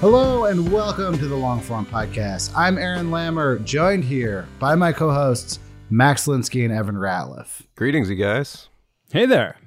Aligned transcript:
Hello 0.00 0.46
and 0.46 0.72
welcome 0.72 1.18
to 1.18 1.28
the 1.28 1.36
Longform 1.36 1.84
Podcast. 1.84 2.52
I'm 2.56 2.78
Aaron 2.78 3.10
Lammer, 3.10 3.62
joined 3.64 4.02
here 4.02 4.48
by 4.58 4.74
my 4.74 4.94
co-hosts 4.94 5.58
Max 5.90 6.26
Linsky 6.26 6.64
and 6.64 6.72
Evan 6.72 6.94
Ratliff. 6.94 7.66
Greetings, 7.76 8.08
you 8.08 8.16
guys. 8.16 8.70
Hey 9.12 9.26
there, 9.26 9.58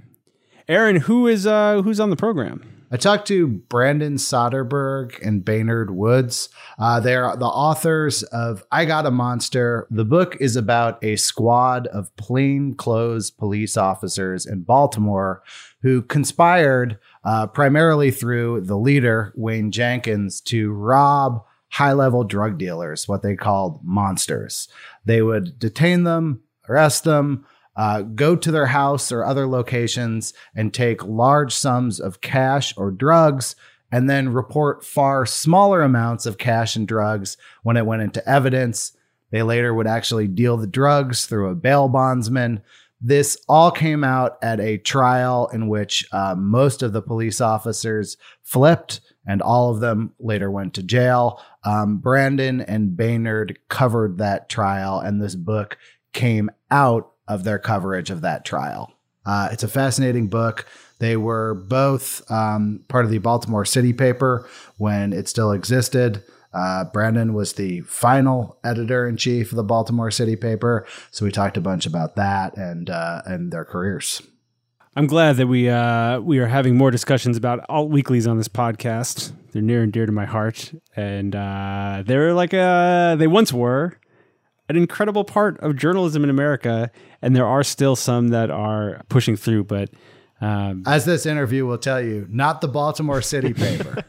Aaron. 0.67 0.95
Who 0.95 1.27
is 1.27 1.45
uh 1.45 1.83
who's 1.83 1.99
on 1.99 2.09
the 2.09 2.15
program? 2.15 2.67
I 2.91 2.97
talked 2.97 3.27
to 3.27 3.47
Brandon 3.47 4.15
Soderberg 4.15 5.19
and 5.21 5.43
Baynard 5.43 5.91
Woods. 5.91 6.49
Uh, 6.77 6.99
they're 6.99 7.35
the 7.35 7.45
authors 7.45 8.21
of 8.23 8.63
I 8.71 8.85
Got 8.85 9.07
a 9.07 9.11
Monster. 9.11 9.87
The 9.89 10.05
book 10.05 10.37
is 10.39 10.55
about 10.55 11.03
a 11.03 11.15
squad 11.15 11.87
of 11.87 12.15
plainclothes 12.17 13.31
police 13.31 13.77
officers 13.77 14.45
in 14.45 14.61
Baltimore 14.61 15.43
who 15.81 16.01
conspired 16.03 16.99
uh, 17.23 17.47
primarily 17.47 18.11
through 18.11 18.61
the 18.61 18.77
leader, 18.77 19.33
Wayne 19.35 19.71
Jenkins, 19.71 20.41
to 20.41 20.71
rob 20.71 21.45
high 21.69 21.93
level 21.93 22.23
drug 22.23 22.57
dealers, 22.57 23.07
what 23.07 23.23
they 23.23 23.35
called 23.35 23.79
monsters. 23.83 24.67
They 25.05 25.21
would 25.21 25.57
detain 25.57 26.03
them, 26.03 26.41
arrest 26.69 27.03
them, 27.03 27.45
uh, 27.75 28.01
go 28.03 28.35
to 28.35 28.51
their 28.51 28.67
house 28.67 29.11
or 29.11 29.25
other 29.25 29.47
locations 29.47 30.33
and 30.55 30.73
take 30.73 31.03
large 31.03 31.53
sums 31.53 31.99
of 31.99 32.21
cash 32.21 32.75
or 32.77 32.91
drugs 32.91 33.55
and 33.91 34.09
then 34.09 34.29
report 34.29 34.83
far 34.83 35.25
smaller 35.25 35.81
amounts 35.81 36.25
of 36.25 36.37
cash 36.37 36.75
and 36.75 36.87
drugs 36.87 37.37
when 37.63 37.77
it 37.77 37.85
went 37.85 38.01
into 38.01 38.27
evidence. 38.27 38.95
They 39.31 39.41
later 39.43 39.73
would 39.73 39.87
actually 39.87 40.27
deal 40.27 40.57
the 40.57 40.67
drugs 40.67 41.25
through 41.25 41.49
a 41.49 41.55
bail 41.55 41.87
bondsman. 41.87 42.61
This 43.05 43.37
all 43.49 43.69
came 43.69 44.05
out 44.05 44.37
at 44.41 44.61
a 44.61 44.77
trial 44.77 45.49
in 45.51 45.67
which 45.67 46.05
uh, 46.13 46.35
most 46.37 46.81
of 46.81 46.93
the 46.93 47.01
police 47.01 47.41
officers 47.41 48.15
flipped 48.43 49.01
and 49.25 49.41
all 49.41 49.71
of 49.71 49.81
them 49.81 50.13
later 50.19 50.49
went 50.49 50.73
to 50.75 50.83
jail. 50.83 51.41
Um, 51.65 51.97
Brandon 51.97 52.61
and 52.61 52.95
Baynard 52.95 53.57
covered 53.67 54.19
that 54.19 54.47
trial, 54.47 54.99
and 54.99 55.21
this 55.21 55.35
book 55.35 55.77
came 56.13 56.49
out 56.71 57.11
of 57.27 57.43
their 57.43 57.59
coverage 57.59 58.09
of 58.09 58.21
that 58.21 58.45
trial. 58.45 58.93
Uh, 59.25 59.49
it's 59.51 59.63
a 59.63 59.67
fascinating 59.69 60.27
book. 60.27 60.65
They 60.99 61.17
were 61.17 61.53
both 61.55 62.29
um, 62.31 62.85
part 62.87 63.03
of 63.03 63.11
the 63.11 63.17
Baltimore 63.17 63.65
City 63.65 63.91
paper 63.91 64.47
when 64.77 65.11
it 65.11 65.27
still 65.27 65.51
existed. 65.51 66.23
Uh, 66.53 66.85
Brandon 66.85 67.33
was 67.33 67.53
the 67.53 67.81
final 67.81 68.57
editor 68.63 69.07
in 69.07 69.17
chief 69.17 69.51
of 69.51 69.55
the 69.55 69.63
Baltimore 69.63 70.11
City 70.11 70.35
paper, 70.35 70.85
so 71.11 71.25
we 71.25 71.31
talked 71.31 71.57
a 71.57 71.61
bunch 71.61 71.85
about 71.85 72.15
that 72.15 72.55
and 72.57 72.89
uh, 72.89 73.21
and 73.25 73.51
their 73.51 73.65
careers. 73.65 74.21
I'm 74.95 75.07
glad 75.07 75.37
that 75.37 75.47
we 75.47 75.69
uh, 75.69 76.19
we 76.19 76.37
are 76.39 76.47
having 76.47 76.77
more 76.77 76.91
discussions 76.91 77.35
about 77.35 77.65
alt 77.67 77.89
weeklies 77.89 78.27
on 78.27 78.37
this 78.37 78.47
podcast. 78.47 79.31
They're 79.51 79.61
near 79.61 79.81
and 79.81 79.91
dear 79.91 80.05
to 80.05 80.11
my 80.11 80.25
heart, 80.25 80.71
and 80.95 81.35
uh, 81.35 82.03
they're 82.05 82.33
like 82.33 82.53
a 82.53 83.15
they 83.17 83.27
once 83.27 83.51
were 83.51 83.97
an 84.69 84.75
incredible 84.75 85.23
part 85.23 85.59
of 85.61 85.75
journalism 85.75 86.23
in 86.23 86.29
America, 86.29 86.91
and 87.21 87.35
there 87.35 87.45
are 87.45 87.63
still 87.63 87.95
some 87.95 88.29
that 88.29 88.51
are 88.51 89.01
pushing 89.09 89.35
through. 89.35 89.63
But 89.63 89.89
um, 90.41 90.83
as 90.85 91.05
this 91.05 91.25
interview 91.25 91.65
will 91.65 91.77
tell 91.77 92.01
you, 92.01 92.27
not 92.29 92.61
the 92.61 92.67
Baltimore 92.67 93.21
City 93.21 93.53
paper. 93.55 94.03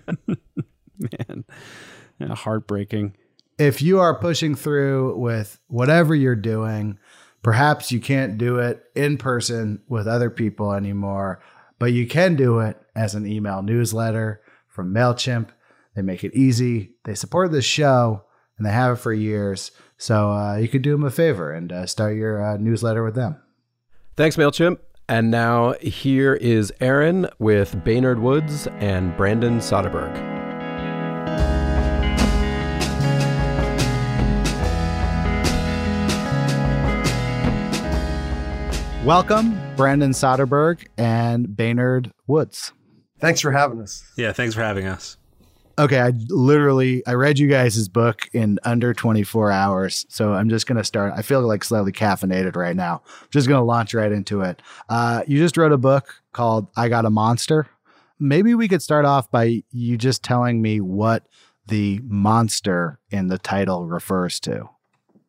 Man, 2.25 2.37
yeah, 2.37 2.43
heartbreaking. 2.43 3.17
If 3.59 3.83
you 3.83 4.01
are 4.01 4.19
pushing 4.19 4.55
through 4.55 5.17
with 5.19 5.61
whatever 5.69 6.15
you're 6.15 6.35
doing, 6.35 6.99
perhaps 7.43 7.93
you 7.93 8.01
can't 8.01 8.37
do 8.39 8.59
it 8.59 8.83
in 8.95 9.17
person 9.17 9.83
with 9.89 10.09
other 10.09 10.31
people 10.31 10.73
anymore, 10.73 11.41
but 11.79 11.93
you 11.93 12.07
can 12.07 12.35
do 12.35 12.59
it 12.61 12.77
as 12.97 13.15
an 13.15 13.27
email 13.27 13.63
newsletter 13.63 14.41
from 14.69 14.93
MailChimp. 14.93 15.49
They 15.95 16.03
make 16.03 16.25
it 16.25 16.35
easy. 16.35 16.95
They 17.05 17.15
support 17.15 17.53
this 17.53 17.65
show 17.65 18.25
and 18.59 18.67
they 18.67 18.73
have 18.73 18.97
it 18.97 19.01
for 19.01 19.13
years. 19.13 19.71
So 19.99 20.33
uh, 20.33 20.57
you 20.57 20.67
could 20.67 20.83
do 20.83 20.93
them 20.93 21.05
a 21.05 21.11
favor 21.11 21.53
and 21.53 21.73
uh, 21.73 21.87
start 21.87 22.17
your 22.17 22.43
uh, 22.43 22.57
newsletter 22.57 23.05
with 23.05 23.15
them. 23.15 23.41
Thanks, 24.17 24.37
MailChimp. 24.37 24.79
And 25.09 25.31
now 25.31 25.75
here 25.81 26.35
is 26.35 26.73
Aaron 26.81 27.29
with 27.39 27.85
Baynard 27.85 28.21
Woods 28.21 28.67
and 28.81 29.17
Brandon 29.17 29.59
Soderberg. 29.59 30.44
Welcome, 39.05 39.61
Brandon 39.77 40.13
Soderberg 40.13 40.87
and 40.97 41.47
Baynard 41.47 42.11
Woods. 42.27 42.73
Thanks 43.21 43.39
for 43.39 43.53
having 43.53 43.83
us. 43.83 44.03
Yeah, 44.17 44.33
thanks 44.33 44.55
for 44.55 44.63
having 44.63 44.87
us. 44.87 45.19
Okay, 45.79 46.01
I 46.01 46.13
literally 46.31 47.07
I 47.07 47.13
read 47.13 47.39
you 47.39 47.47
guys' 47.47 47.87
book 47.87 48.31
in 48.33 48.59
under 48.65 48.95
24 48.95 49.51
hours. 49.51 50.07
So 50.09 50.33
I'm 50.33 50.49
just 50.49 50.67
gonna 50.67 50.85
start. 50.85 51.13
I 51.15 51.21
feel 51.21 51.43
like 51.43 51.65
slightly 51.65 51.93
caffeinated 51.93 52.57
right 52.57 52.75
now. 52.75 53.03
I'm 53.21 53.29
just 53.31 53.47
gonna 53.47 53.63
launch 53.63 53.93
right 53.93 54.11
into 54.11 54.41
it. 54.41 54.63
Uh, 54.89 55.23
you 55.27 55.37
just 55.37 55.59
wrote 55.59 55.73
a 55.73 55.79
book 55.79 56.23
called 56.33 56.69
I 56.75 56.89
Got 56.89 57.05
a 57.05 57.11
Monster. 57.11 57.67
Maybe 58.19 58.55
we 58.55 58.69
could 58.69 58.81
start 58.81 59.05
off 59.05 59.31
by 59.31 59.65
you 59.71 59.99
just 59.99 60.23
telling 60.23 60.63
me 60.63 60.81
what 60.81 61.29
the 61.67 62.01
monster 62.05 63.01
in 63.11 63.29
the 63.29 63.39
title 63.39 63.87
refers 63.87 64.41
to. 64.41 64.71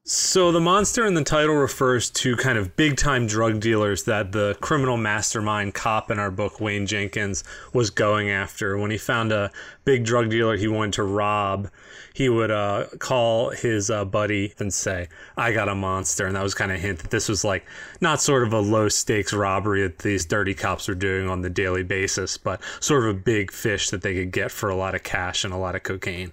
So 0.08 0.52
the 0.52 0.60
monster 0.60 1.04
in 1.04 1.16
the 1.16 1.24
title 1.24 1.56
refers 1.56 2.12
to 2.12 2.36
kind 2.36 2.60
of 2.60 2.76
big 2.76 2.96
time 2.96 3.26
drug 3.26 3.60
dealers 3.60 4.04
that 4.04 4.34
the 4.34 4.56
criminal 4.62 4.98
mastermind 4.98 5.74
cop 5.74 6.12
in 6.12 6.20
our 6.20 6.30
book 6.30 6.62
Wayne 6.62 6.86
Jenkins 6.86 7.44
was 7.74 7.90
going 7.90 8.30
after. 8.30 8.78
When 8.78 8.92
he 8.92 9.00
found 9.00 9.32
a 9.32 9.50
big 9.84 10.06
drug 10.06 10.30
dealer 10.30 10.58
he 10.58 10.68
wanted 10.68 10.94
to 10.94 11.04
rob, 11.04 11.72
he 12.14 12.30
would 12.30 12.52
uh, 12.52 12.86
call 13.00 13.50
his 13.50 13.90
uh, 13.90 14.06
buddy 14.06 14.54
and 14.60 14.72
say, 14.72 15.08
"I 15.36 15.52
got 15.54 15.70
a 15.70 15.74
monster," 15.74 16.28
and 16.28 16.36
that 16.36 16.44
was 16.44 16.54
kind 16.54 16.72
of 16.72 16.78
a 16.78 16.82
hint 16.82 17.00
that 17.00 17.10
this 17.10 17.28
was 17.28 17.44
like 17.44 17.66
not 18.00 18.22
sort 18.22 18.44
of 18.44 18.54
a 18.54 18.60
low 18.60 18.90
stakes 18.90 19.34
robbery 19.34 19.82
that 19.82 19.98
these 19.98 20.24
dirty 20.24 20.54
cops 20.54 20.88
were 20.88 20.94
doing 20.94 21.28
on 21.28 21.42
the 21.42 21.50
daily 21.50 21.82
basis, 21.82 22.38
but 22.38 22.62
sort 22.80 23.06
of 23.06 23.10
a 23.10 23.20
big 23.20 23.52
fish 23.52 23.90
that 23.90 24.04
they 24.04 24.14
could 24.14 24.32
get 24.32 24.52
for 24.52 24.70
a 24.70 24.76
lot 24.76 24.94
of 24.94 25.02
cash 25.02 25.44
and 25.44 25.52
a 25.52 25.58
lot 25.58 25.74
of 25.74 25.82
cocaine. 25.82 26.32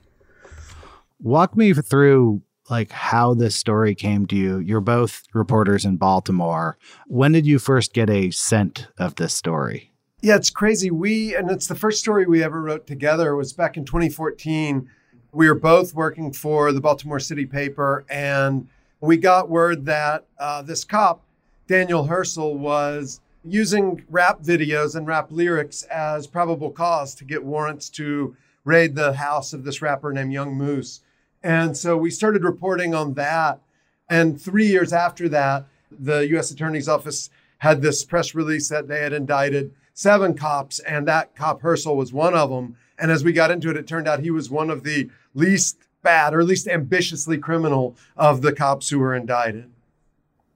Walk 1.19 1.57
me 1.57 1.73
through 1.73 2.43
like 2.71 2.91
how 2.91 3.35
this 3.35 3.57
story 3.57 3.95
came 3.95 4.27
to 4.27 4.37
you. 4.37 4.59
You're 4.59 4.81
both 4.81 5.25
reporters 5.35 5.85
in 5.85 5.97
Baltimore. 5.97 6.79
When 7.07 7.33
did 7.33 7.47
you 7.47 7.59
first 7.59 7.93
get 7.93 8.09
a 8.09 8.31
scent 8.31 8.89
of 8.99 9.17
this 9.17 9.35
story? 9.35 9.93
Yeah, 10.21 10.37
it's 10.37 10.51
crazy. 10.51 10.91
We 10.91 11.35
and 11.35 11.51
it's 11.51 11.67
the 11.67 11.75
first 11.75 11.99
story 11.99 12.27
we 12.27 12.45
ever 12.45 12.63
wrote 12.63 12.87
together 12.87 13.35
was 13.35 13.53
back 13.53 13.77
in 13.77 13.85
2014. 13.85 14.89
We 15.33 15.49
were 15.49 15.55
both 15.55 15.95
working 15.95 16.33
for 16.33 16.73
the 16.73 16.81
Baltimore 16.81 17.19
City 17.19 17.47
paper, 17.47 18.05
and 18.09 18.69
we 19.01 19.17
got 19.17 19.51
word 19.51 19.85
that 19.87 20.27
uh, 20.39 20.63
this 20.63 20.85
cop, 20.85 21.25
Daniel 21.67 22.07
Hersl 22.07 22.57
was 22.57 23.21
using 23.45 24.05
rap 24.09 24.43
videos 24.43 24.95
and 24.95 25.07
rap 25.07 25.33
lyrics 25.33 25.83
as 25.85 26.29
probable 26.29 26.71
cause 26.71 27.15
to 27.17 27.25
get 27.25 27.43
warrants 27.43 27.89
to 27.91 28.37
raid 28.65 28.95
the 28.95 29.13
house 29.15 29.53
of 29.53 29.65
this 29.65 29.83
rapper 29.83 30.13
named 30.13 30.33
Young 30.33 30.55
Moose. 30.55 31.01
And 31.43 31.77
so 31.77 31.97
we 31.97 32.11
started 32.11 32.45
reporting 32.45 32.95
on 32.95 33.15
that. 33.15 33.61
And 34.09 34.41
three 34.41 34.67
years 34.67 34.93
after 34.93 35.29
that, 35.31 35.67
the 35.91 36.27
U.S. 36.29 36.51
Attorney's 36.51 36.89
Office 36.89 37.31
had 37.59 37.83
this 37.83 38.05
press 38.05 38.35
release 38.35 38.69
that 38.69 38.89
they 38.89 39.01
had 39.01 39.13
indicted 39.13 39.73
seven 39.95 40.35
cops, 40.35 40.79
and 40.81 41.07
that 41.07 41.35
cop 41.37 41.63
Hersl 41.63 41.97
was 41.97 42.13
one 42.13 42.35
of 42.35 42.51
them. 42.51 42.77
And 42.99 43.11
as 43.11 43.25
we 43.25 43.33
got 43.33 43.51
into 43.51 43.71
it, 43.71 43.77
it 43.77 43.87
turned 43.87 44.09
out 44.09 44.21
he 44.21 44.31
was 44.31 44.51
one 44.51 44.71
of 44.71 44.85
the 44.85 45.11
least 45.35 45.79
bad 46.03 46.35
or 46.35 46.45
least 46.45 46.67
ambitiously 46.67 47.39
criminal 47.39 47.97
of 48.17 48.43
the 48.43 48.53
cops 48.53 48.89
who 48.89 48.99
were 48.99 49.15
indicted. 49.15 49.71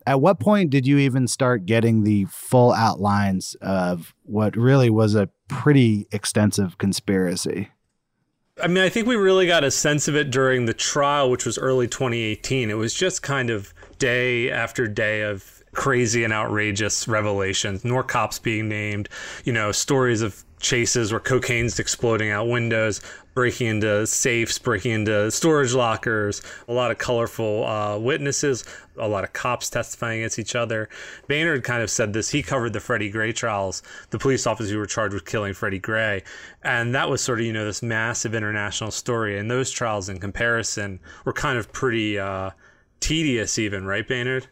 At 0.06 0.20
what 0.20 0.38
point 0.38 0.70
did 0.70 0.86
you 0.86 0.98
even 0.98 1.26
start 1.26 1.66
getting 1.66 2.04
the 2.04 2.26
full 2.26 2.72
outlines 2.72 3.56
of 3.60 4.14
what 4.24 4.56
really 4.56 4.90
was 4.90 5.14
a 5.16 5.28
pretty 5.48 6.06
extensive 6.12 6.78
conspiracy? 6.78 7.70
I 8.62 8.68
mean, 8.68 8.82
I 8.82 8.88
think 8.88 9.06
we 9.06 9.16
really 9.16 9.46
got 9.46 9.64
a 9.64 9.70
sense 9.70 10.08
of 10.08 10.16
it 10.16 10.30
during 10.30 10.64
the 10.64 10.72
trial, 10.72 11.30
which 11.30 11.44
was 11.44 11.58
early 11.58 11.86
2018. 11.86 12.70
It 12.70 12.74
was 12.74 12.94
just 12.94 13.22
kind 13.22 13.50
of 13.50 13.74
day 13.98 14.50
after 14.50 14.88
day 14.88 15.22
of 15.22 15.62
crazy 15.74 16.24
and 16.24 16.32
outrageous 16.32 17.06
revelations. 17.06 17.84
More 17.84 18.02
cops 18.02 18.38
being 18.38 18.66
named, 18.66 19.10
you 19.44 19.52
know, 19.52 19.72
stories 19.72 20.22
of 20.22 20.42
chases 20.58 21.12
where 21.12 21.20
cocaine's 21.20 21.78
exploding 21.78 22.30
out 22.30 22.48
windows, 22.48 23.02
breaking 23.36 23.66
into 23.66 24.06
safes, 24.06 24.58
breaking 24.58 24.92
into 24.92 25.30
storage 25.30 25.74
lockers, 25.74 26.40
a 26.68 26.72
lot 26.72 26.90
of 26.90 26.96
colorful 26.96 27.66
uh, 27.66 27.98
witnesses, 27.98 28.64
a 28.96 29.06
lot 29.06 29.24
of 29.24 29.34
cops 29.34 29.68
testifying 29.68 30.20
against 30.20 30.38
each 30.38 30.56
other. 30.56 30.88
Baynard 31.28 31.62
kind 31.62 31.82
of 31.82 31.90
said 31.90 32.14
this. 32.14 32.30
He 32.30 32.42
covered 32.42 32.72
the 32.72 32.80
Freddie 32.80 33.10
Gray 33.10 33.32
trials, 33.32 33.82
the 34.08 34.18
police 34.18 34.46
officers 34.46 34.72
who 34.72 34.78
were 34.78 34.86
charged 34.86 35.12
with 35.12 35.26
killing 35.26 35.52
Freddie 35.52 35.78
Gray. 35.78 36.24
And 36.64 36.94
that 36.94 37.10
was 37.10 37.20
sort 37.20 37.38
of, 37.38 37.46
you 37.46 37.52
know, 37.52 37.66
this 37.66 37.82
massive 37.82 38.34
international 38.34 38.90
story. 38.90 39.38
And 39.38 39.50
those 39.50 39.70
trials, 39.70 40.08
in 40.08 40.18
comparison, 40.18 40.98
were 41.26 41.34
kind 41.34 41.58
of 41.58 41.70
pretty 41.70 42.18
uh, 42.18 42.52
tedious, 43.00 43.58
even, 43.58 43.84
right, 43.84 44.08
Baynard? 44.08 44.46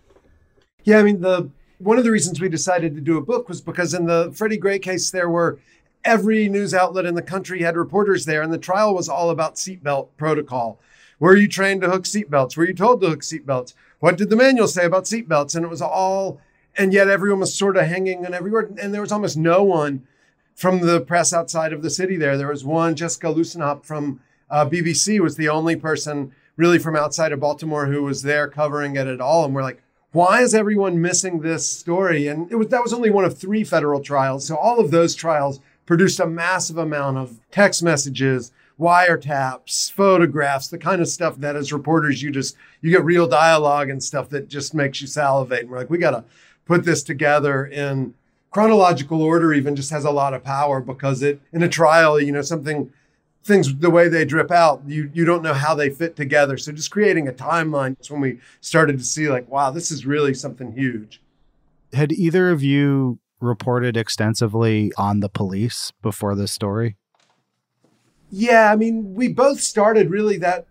Yeah, 0.85 0.99
I 0.99 1.03
mean, 1.03 1.23
the 1.23 1.51
one 1.79 1.97
of 1.97 2.05
the 2.05 2.11
reasons 2.11 2.39
we 2.39 2.51
decided 2.51 2.95
to 2.95 3.01
do 3.01 3.17
a 3.17 3.23
book 3.23 3.49
was 3.49 3.63
because 3.63 3.95
in 3.95 4.05
the 4.05 4.31
Freddie 4.35 4.59
Gray 4.59 4.79
case, 4.79 5.11
there 5.11 5.31
were 5.31 5.59
every 6.05 6.49
news 6.49 6.75
outlet 6.75 7.07
in 7.07 7.15
the 7.15 7.23
country 7.23 7.63
had 7.63 7.77
reporters 7.77 8.25
there, 8.25 8.43
and 8.43 8.53
the 8.53 8.59
trial 8.59 8.95
was 8.95 9.09
all 9.09 9.31
about 9.31 9.57
seatbelt 9.57 10.09
protocol. 10.17 10.79
Were 11.19 11.37
you 11.37 11.49
trained 11.49 11.83
to 11.83 11.91
hook 11.91 12.05
seatbelts? 12.05 12.57
Were 12.57 12.67
you 12.67 12.75
told 12.75 13.01
to 13.01 13.09
hook 13.09 13.21
seatbelts? 13.21 13.75
What 14.01 14.19
did 14.19 14.31
the 14.31 14.37
manual 14.37 14.69
say 14.69 14.85
about 14.85 15.05
seatbelts? 15.05 15.55
And 15.55 15.65
it 15.65 15.71
was 15.71 15.81
all, 15.81 16.41
and 16.77 16.93
yet 16.93 17.09
everyone 17.09 17.41
was 17.41 17.55
sort 17.55 17.77
of 17.77 17.87
hanging 17.87 18.27
on 18.27 18.35
every 18.35 18.51
word. 18.51 18.79
And 18.81 18.93
there 18.93 19.01
was 19.01 19.13
almost 19.13 19.37
no 19.37 19.63
one 19.63 20.07
from 20.55 20.81
the 20.81 21.01
press 21.01 21.33
outside 21.33 21.73
of 21.73 21.83
the 21.83 21.91
city 21.91 22.17
there. 22.17 22.37
There 22.37 22.49
was 22.49 22.65
one, 22.65 22.95
Jessica 22.95 23.29
Lussenhop 23.29 23.85
from 23.85 24.21
uh, 24.51 24.67
BBC 24.67 25.21
was 25.21 25.37
the 25.37 25.49
only 25.49 25.77
person 25.77 26.33
really 26.57 26.79
from 26.79 26.95
outside 26.95 27.33
of 27.33 27.41
Baltimore 27.41 27.87
who 27.87 28.03
was 28.03 28.23
there 28.23 28.47
covering 28.49 28.97
it 28.97 29.07
at 29.07 29.21
all. 29.21 29.45
And 29.45 29.55
we're 29.55 29.63
like, 29.63 29.83
why 30.13 30.43
is 30.43 30.55
everyone 30.55 31.01
missing 31.01 31.41
this 31.41 31.69
story? 31.69 32.29
And 32.29 32.51
it 32.53 32.55
was 32.55 32.69
that 32.69 32.83
was 32.83 32.93
only 32.93 33.11
one 33.11 33.25
of 33.25 33.37
three 33.37 33.65
federal 33.65 34.01
trials. 34.01 34.47
So 34.47 34.57
all 34.57 34.79
of 34.79 34.93
those 34.93 35.15
trials 35.17 35.61
produced 35.87 36.21
a 36.21 36.27
massive 36.27 36.79
amount 36.79 37.19
of 37.19 37.39
text 37.51 37.83
messages, 37.83 38.53
wiretaps, 38.79 39.93
photographs, 39.93 40.69
the 40.69 40.79
kind 40.79 41.01
of 41.01 41.09
stuff 41.09 41.37
that 41.39 41.57
as 41.57 41.73
reporters 41.73 42.23
you 42.23 42.31
just 42.31 42.57
you 42.81 42.91
get 42.91 43.05
real 43.05 43.27
dialogue 43.27 43.91
and 43.91 44.03
stuff 44.03 44.29
that 44.31 44.49
just 44.49 44.75
makes 44.75 45.01
you 45.01 45.07
salivate. 45.07 45.63
And 45.63 45.71
we're 45.71 45.79
like, 45.79 45.91
we 45.91 45.99
gotta 45.99 46.25
put 46.65 46.85
this 46.85 47.03
together 47.03 47.67
in 47.67 48.15
chronological 48.51 49.21
order 49.21 49.53
even 49.53 49.75
just 49.75 49.91
has 49.91 50.05
a 50.05 50.11
lot 50.11 50.33
of 50.33 50.45
power 50.45 50.81
because 50.81 51.23
it 51.23 51.41
in 51.53 51.63
a 51.63 51.69
trial, 51.69 52.21
you 52.21 52.33
know, 52.33 52.43
something 52.43 52.91
things 53.45 53.77
the 53.77 53.91
way 53.91 54.09
they 54.09 54.25
drip 54.25 54.51
out, 54.51 54.83
you 54.87 55.11
you 55.13 55.25
don't 55.25 55.43
know 55.43 55.55
how 55.55 55.75
they 55.75 55.91
fit 55.91 56.17
together. 56.17 56.57
So 56.57 56.73
just 56.73 56.91
creating 56.91 57.29
a 57.29 57.33
timeline 57.33 58.01
is 58.01 58.11
when 58.11 58.21
we 58.21 58.39
started 58.61 58.99
to 58.99 59.05
see 59.05 59.29
like, 59.29 59.49
wow, 59.49 59.71
this 59.71 59.91
is 59.91 60.07
really 60.07 60.35
something 60.35 60.73
huge. 60.73 61.21
Had 61.93 62.13
either 62.13 62.51
of 62.51 62.63
you 62.63 63.19
reported 63.45 63.97
extensively 63.97 64.93
on 64.97 65.21
the 65.21 65.29
police 65.29 65.93
before 66.03 66.35
this 66.35 66.53
story? 66.53 66.97
Yeah, 68.31 68.73
I 68.73 68.77
mean, 68.77 69.15
we 69.15 69.29
both 69.29 69.61
started 69.61 70.11
really 70.11 70.39
that 70.39 70.67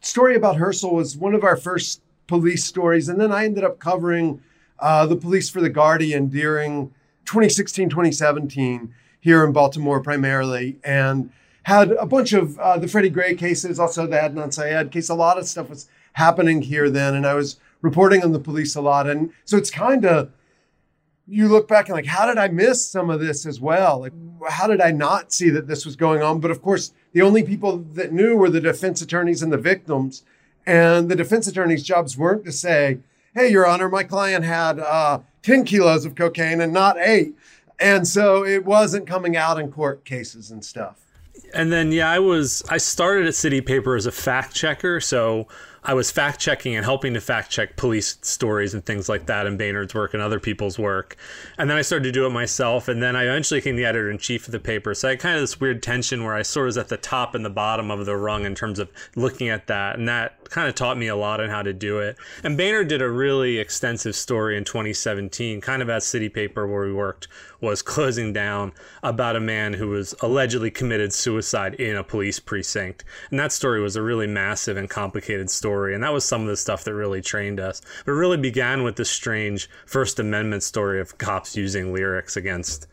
story 0.00 0.34
about 0.34 0.56
Hersl 0.56 0.92
was 0.92 1.16
one 1.16 1.34
of 1.34 1.44
our 1.44 1.56
first 1.56 2.00
police 2.26 2.64
stories. 2.64 3.08
And 3.08 3.20
then 3.20 3.32
I 3.32 3.44
ended 3.44 3.64
up 3.64 3.78
covering 3.78 4.42
uh, 4.78 5.06
the 5.06 5.16
police 5.16 5.48
for 5.48 5.60
The 5.60 5.68
Guardian 5.68 6.28
during 6.28 6.88
2016, 7.26 7.88
2017 7.88 8.94
here 9.20 9.44
in 9.44 9.52
Baltimore 9.52 10.02
primarily. 10.02 10.78
And 10.84 11.30
had 11.64 11.92
a 11.92 12.06
bunch 12.06 12.32
of 12.32 12.58
uh, 12.58 12.78
the 12.78 12.88
Freddie 12.88 13.10
Gray 13.10 13.34
cases, 13.34 13.78
also 13.78 14.06
the 14.06 14.16
Adnan 14.16 14.52
Syed 14.52 14.92
case. 14.92 15.08
A 15.08 15.14
lot 15.14 15.38
of 15.38 15.46
stuff 15.46 15.68
was 15.68 15.88
happening 16.12 16.62
here 16.62 16.88
then. 16.88 17.14
And 17.14 17.26
I 17.26 17.34
was 17.34 17.58
reporting 17.82 18.22
on 18.22 18.32
the 18.32 18.38
police 18.38 18.74
a 18.76 18.80
lot. 18.80 19.08
And 19.08 19.32
so 19.44 19.56
it's 19.56 19.70
kind 19.70 20.04
of 20.04 20.30
you 21.28 21.48
look 21.48 21.66
back 21.66 21.88
and 21.88 21.94
like, 21.94 22.06
how 22.06 22.26
did 22.26 22.38
I 22.38 22.48
miss 22.48 22.86
some 22.86 23.10
of 23.10 23.20
this 23.20 23.46
as 23.46 23.60
well? 23.60 24.00
Like, 24.00 24.12
how 24.48 24.66
did 24.66 24.80
I 24.80 24.92
not 24.92 25.32
see 25.32 25.50
that 25.50 25.66
this 25.66 25.84
was 25.84 25.96
going 25.96 26.22
on? 26.22 26.40
But 26.40 26.50
of 26.50 26.62
course, 26.62 26.92
the 27.12 27.22
only 27.22 27.42
people 27.42 27.78
that 27.78 28.12
knew 28.12 28.36
were 28.36 28.50
the 28.50 28.60
defense 28.60 29.02
attorneys 29.02 29.42
and 29.42 29.52
the 29.52 29.58
victims. 29.58 30.22
And 30.66 31.08
the 31.08 31.16
defense 31.16 31.46
attorneys' 31.46 31.82
jobs 31.82 32.16
weren't 32.16 32.44
to 32.44 32.52
say, 32.52 32.98
hey, 33.34 33.48
Your 33.48 33.66
Honor, 33.66 33.88
my 33.88 34.02
client 34.02 34.44
had 34.44 34.78
uh, 34.78 35.20
10 35.42 35.64
kilos 35.64 36.04
of 36.04 36.14
cocaine 36.14 36.60
and 36.60 36.72
not 36.72 36.96
eight. 36.98 37.34
And 37.78 38.06
so 38.06 38.44
it 38.44 38.64
wasn't 38.64 39.06
coming 39.06 39.36
out 39.36 39.58
in 39.58 39.70
court 39.70 40.04
cases 40.04 40.50
and 40.50 40.64
stuff. 40.64 40.96
And 41.54 41.70
then, 41.70 41.92
yeah, 41.92 42.10
I 42.10 42.18
was, 42.18 42.64
I 42.68 42.78
started 42.78 43.26
at 43.26 43.34
City 43.34 43.60
Paper 43.60 43.94
as 43.94 44.06
a 44.06 44.12
fact 44.12 44.54
checker. 44.54 45.00
So 45.00 45.46
I 45.86 45.94
was 45.94 46.10
fact 46.10 46.40
checking 46.40 46.74
and 46.74 46.84
helping 46.84 47.14
to 47.14 47.20
fact 47.20 47.48
check 47.48 47.76
police 47.76 48.18
stories 48.20 48.74
and 48.74 48.84
things 48.84 49.08
like 49.08 49.26
that 49.26 49.46
in 49.46 49.56
Baynard's 49.56 49.94
work 49.94 50.14
and 50.14 50.22
other 50.22 50.40
people's 50.40 50.80
work. 50.80 51.16
And 51.58 51.70
then 51.70 51.76
I 51.76 51.82
started 51.82 52.02
to 52.06 52.12
do 52.12 52.26
it 52.26 52.30
myself. 52.30 52.88
And 52.88 53.00
then 53.00 53.14
I 53.14 53.22
eventually 53.22 53.60
became 53.60 53.76
the 53.76 53.84
editor 53.84 54.10
in 54.10 54.18
chief 54.18 54.46
of 54.46 54.52
the 54.52 54.58
paper. 54.58 54.94
So 54.94 55.06
I 55.06 55.12
had 55.12 55.20
kind 55.20 55.36
of 55.36 55.42
this 55.42 55.60
weird 55.60 55.84
tension 55.84 56.24
where 56.24 56.34
I 56.34 56.42
sort 56.42 56.64
of 56.64 56.66
was 56.66 56.78
at 56.78 56.88
the 56.88 56.96
top 56.96 57.36
and 57.36 57.44
the 57.44 57.50
bottom 57.50 57.92
of 57.92 58.04
the 58.04 58.16
rung 58.16 58.44
in 58.44 58.56
terms 58.56 58.80
of 58.80 58.90
looking 59.14 59.48
at 59.48 59.68
that. 59.68 59.96
And 59.96 60.08
that 60.08 60.50
kind 60.50 60.68
of 60.68 60.74
taught 60.74 60.98
me 60.98 61.06
a 61.06 61.14
lot 61.14 61.40
on 61.40 61.50
how 61.50 61.62
to 61.62 61.72
do 61.72 62.00
it. 62.00 62.16
And 62.42 62.58
Baynard 62.58 62.88
did 62.88 63.00
a 63.00 63.08
really 63.08 63.58
extensive 63.58 64.16
story 64.16 64.56
in 64.56 64.64
2017, 64.64 65.60
kind 65.60 65.82
of 65.82 65.88
at 65.88 66.02
City 66.02 66.28
Paper, 66.28 66.66
where 66.66 66.84
we 66.84 66.92
worked, 66.92 67.28
was 67.60 67.82
closing 67.82 68.32
down 68.32 68.72
about 69.02 69.36
a 69.36 69.40
man 69.40 69.72
who 69.74 69.88
was 69.88 70.14
allegedly 70.20 70.70
committed 70.70 71.12
suicide 71.12 71.74
in 71.74 71.96
a 71.96 72.04
police 72.04 72.38
precinct. 72.38 73.04
And 73.30 73.40
that 73.40 73.52
story 73.52 73.80
was 73.80 73.96
a 73.96 74.02
really 74.02 74.26
massive 74.26 74.76
and 74.76 74.88
complicated 74.88 75.50
story. 75.50 75.94
And 75.94 76.02
that 76.02 76.12
was 76.12 76.24
some 76.24 76.42
of 76.42 76.48
the 76.48 76.56
stuff 76.56 76.84
that 76.84 76.94
really 76.94 77.22
trained 77.22 77.60
us. 77.60 77.80
But 78.04 78.12
really 78.12 78.36
began 78.36 78.82
with 78.82 78.96
this 78.96 79.10
strange 79.10 79.68
First 79.86 80.18
Amendment 80.18 80.62
story 80.62 81.00
of 81.00 81.18
cops 81.18 81.56
using 81.56 81.92
lyrics 81.92 82.36
against 82.36 82.86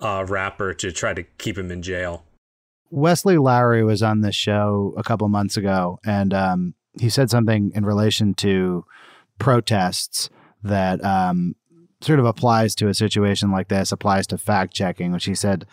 a 0.00 0.24
rapper 0.24 0.74
to 0.74 0.92
try 0.92 1.14
to 1.14 1.22
keep 1.22 1.58
him 1.58 1.70
in 1.70 1.82
jail. 1.82 2.24
Wesley 2.90 3.38
Lowery 3.38 3.84
was 3.84 4.02
on 4.02 4.20
this 4.20 4.34
show 4.34 4.94
a 4.96 5.02
couple 5.02 5.28
months 5.28 5.56
ago, 5.56 6.00
and 6.04 6.34
um, 6.34 6.74
he 6.98 7.08
said 7.08 7.30
something 7.30 7.70
in 7.74 7.84
relation 7.84 8.34
to 8.34 8.84
protests 9.38 10.28
that 10.62 11.02
um, 11.04 11.54
sort 12.00 12.18
of 12.18 12.24
applies 12.24 12.74
to 12.76 12.88
a 12.88 12.94
situation 12.94 13.50
like 13.50 13.68
this, 13.68 13.92
applies 13.92 14.26
to 14.28 14.38
fact 14.38 14.74
checking, 14.74 15.12
which 15.12 15.26
he 15.26 15.34
said 15.34 15.66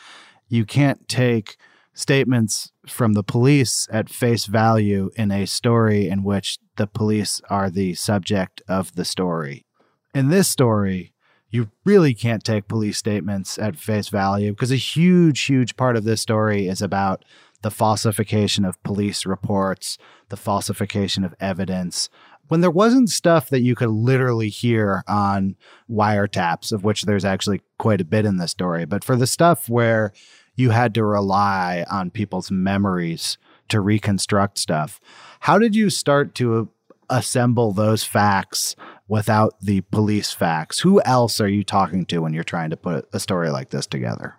you 0.50 0.66
can't 0.66 1.08
take 1.08 1.58
statements 1.94 2.72
from 2.86 3.14
the 3.14 3.24
police 3.24 3.88
at 3.92 4.10
face 4.10 4.46
value 4.46 5.10
in 5.16 5.32
a 5.32 5.46
story 5.48 6.08
in 6.08 6.24
which 6.24 6.60
the 6.76 6.88
police 6.88 7.42
are 7.50 7.70
the 7.70 7.96
subject 7.96 8.62
of 8.68 8.94
the 8.96 9.06
story. 9.06 9.66
In 10.14 10.30
this 10.30 10.48
story, 10.48 11.14
you 11.50 11.72
really 11.86 12.14
can't 12.14 12.44
take 12.44 12.68
police 12.68 12.98
statements 12.98 13.58
at 13.58 13.78
face 13.78 14.10
value 14.10 14.52
because 14.52 14.72
a 14.72 14.76
huge, 14.76 15.46
huge 15.46 15.76
part 15.76 15.96
of 15.96 16.04
this 16.04 16.22
story 16.22 16.68
is 16.68 16.82
about 16.82 17.24
the 17.62 17.72
falsification 17.72 18.64
of 18.64 18.82
police 18.84 19.26
reports, 19.26 19.98
the 20.30 20.38
falsification 20.38 21.24
of 21.24 21.34
evidence, 21.40 22.10
when 22.48 22.62
there 22.62 22.72
wasn't 22.72 23.10
stuff 23.10 23.50
that 23.50 23.62
you 23.62 23.76
could 23.76 23.90
literally 23.90 24.50
hear 24.50 25.04
on 25.08 25.56
wiretaps, 25.90 26.72
of 26.72 26.84
which 26.84 27.04
there's 27.04 27.26
actually 27.26 27.62
quite 27.78 28.02
a 28.02 28.06
bit 28.06 28.26
in 28.26 28.38
the 28.38 28.48
story, 28.48 28.86
but 28.86 29.04
for 29.04 29.16
the 29.16 29.28
stuff 29.28 29.70
where 29.70 30.12
you 30.56 30.72
had 30.72 30.94
to 30.96 31.04
rely 31.04 31.86
on 31.90 32.10
people's 32.10 32.50
memories 32.50 33.38
to 33.70 33.82
reconstruct 33.82 34.58
stuff, 34.58 35.00
how 35.42 35.60
did 35.60 35.76
you 35.76 35.90
start 35.90 36.34
to 36.36 36.70
assemble 37.10 37.72
those 37.72 38.04
facts 38.04 38.76
without 39.08 39.56
the 39.62 39.82
police 39.82 40.32
facts? 40.32 40.80
Who 40.80 41.02
else 41.04 41.40
are 41.40 41.48
you 41.48 41.64
talking 41.64 42.06
to 42.08 42.20
when 42.20 42.34
you're 42.34 42.44
trying 42.44 42.70
to 42.72 42.78
put 42.78 43.08
a 43.14 43.20
story 43.20 43.50
like 43.50 43.70
this 43.70 43.86
together? 43.86 44.36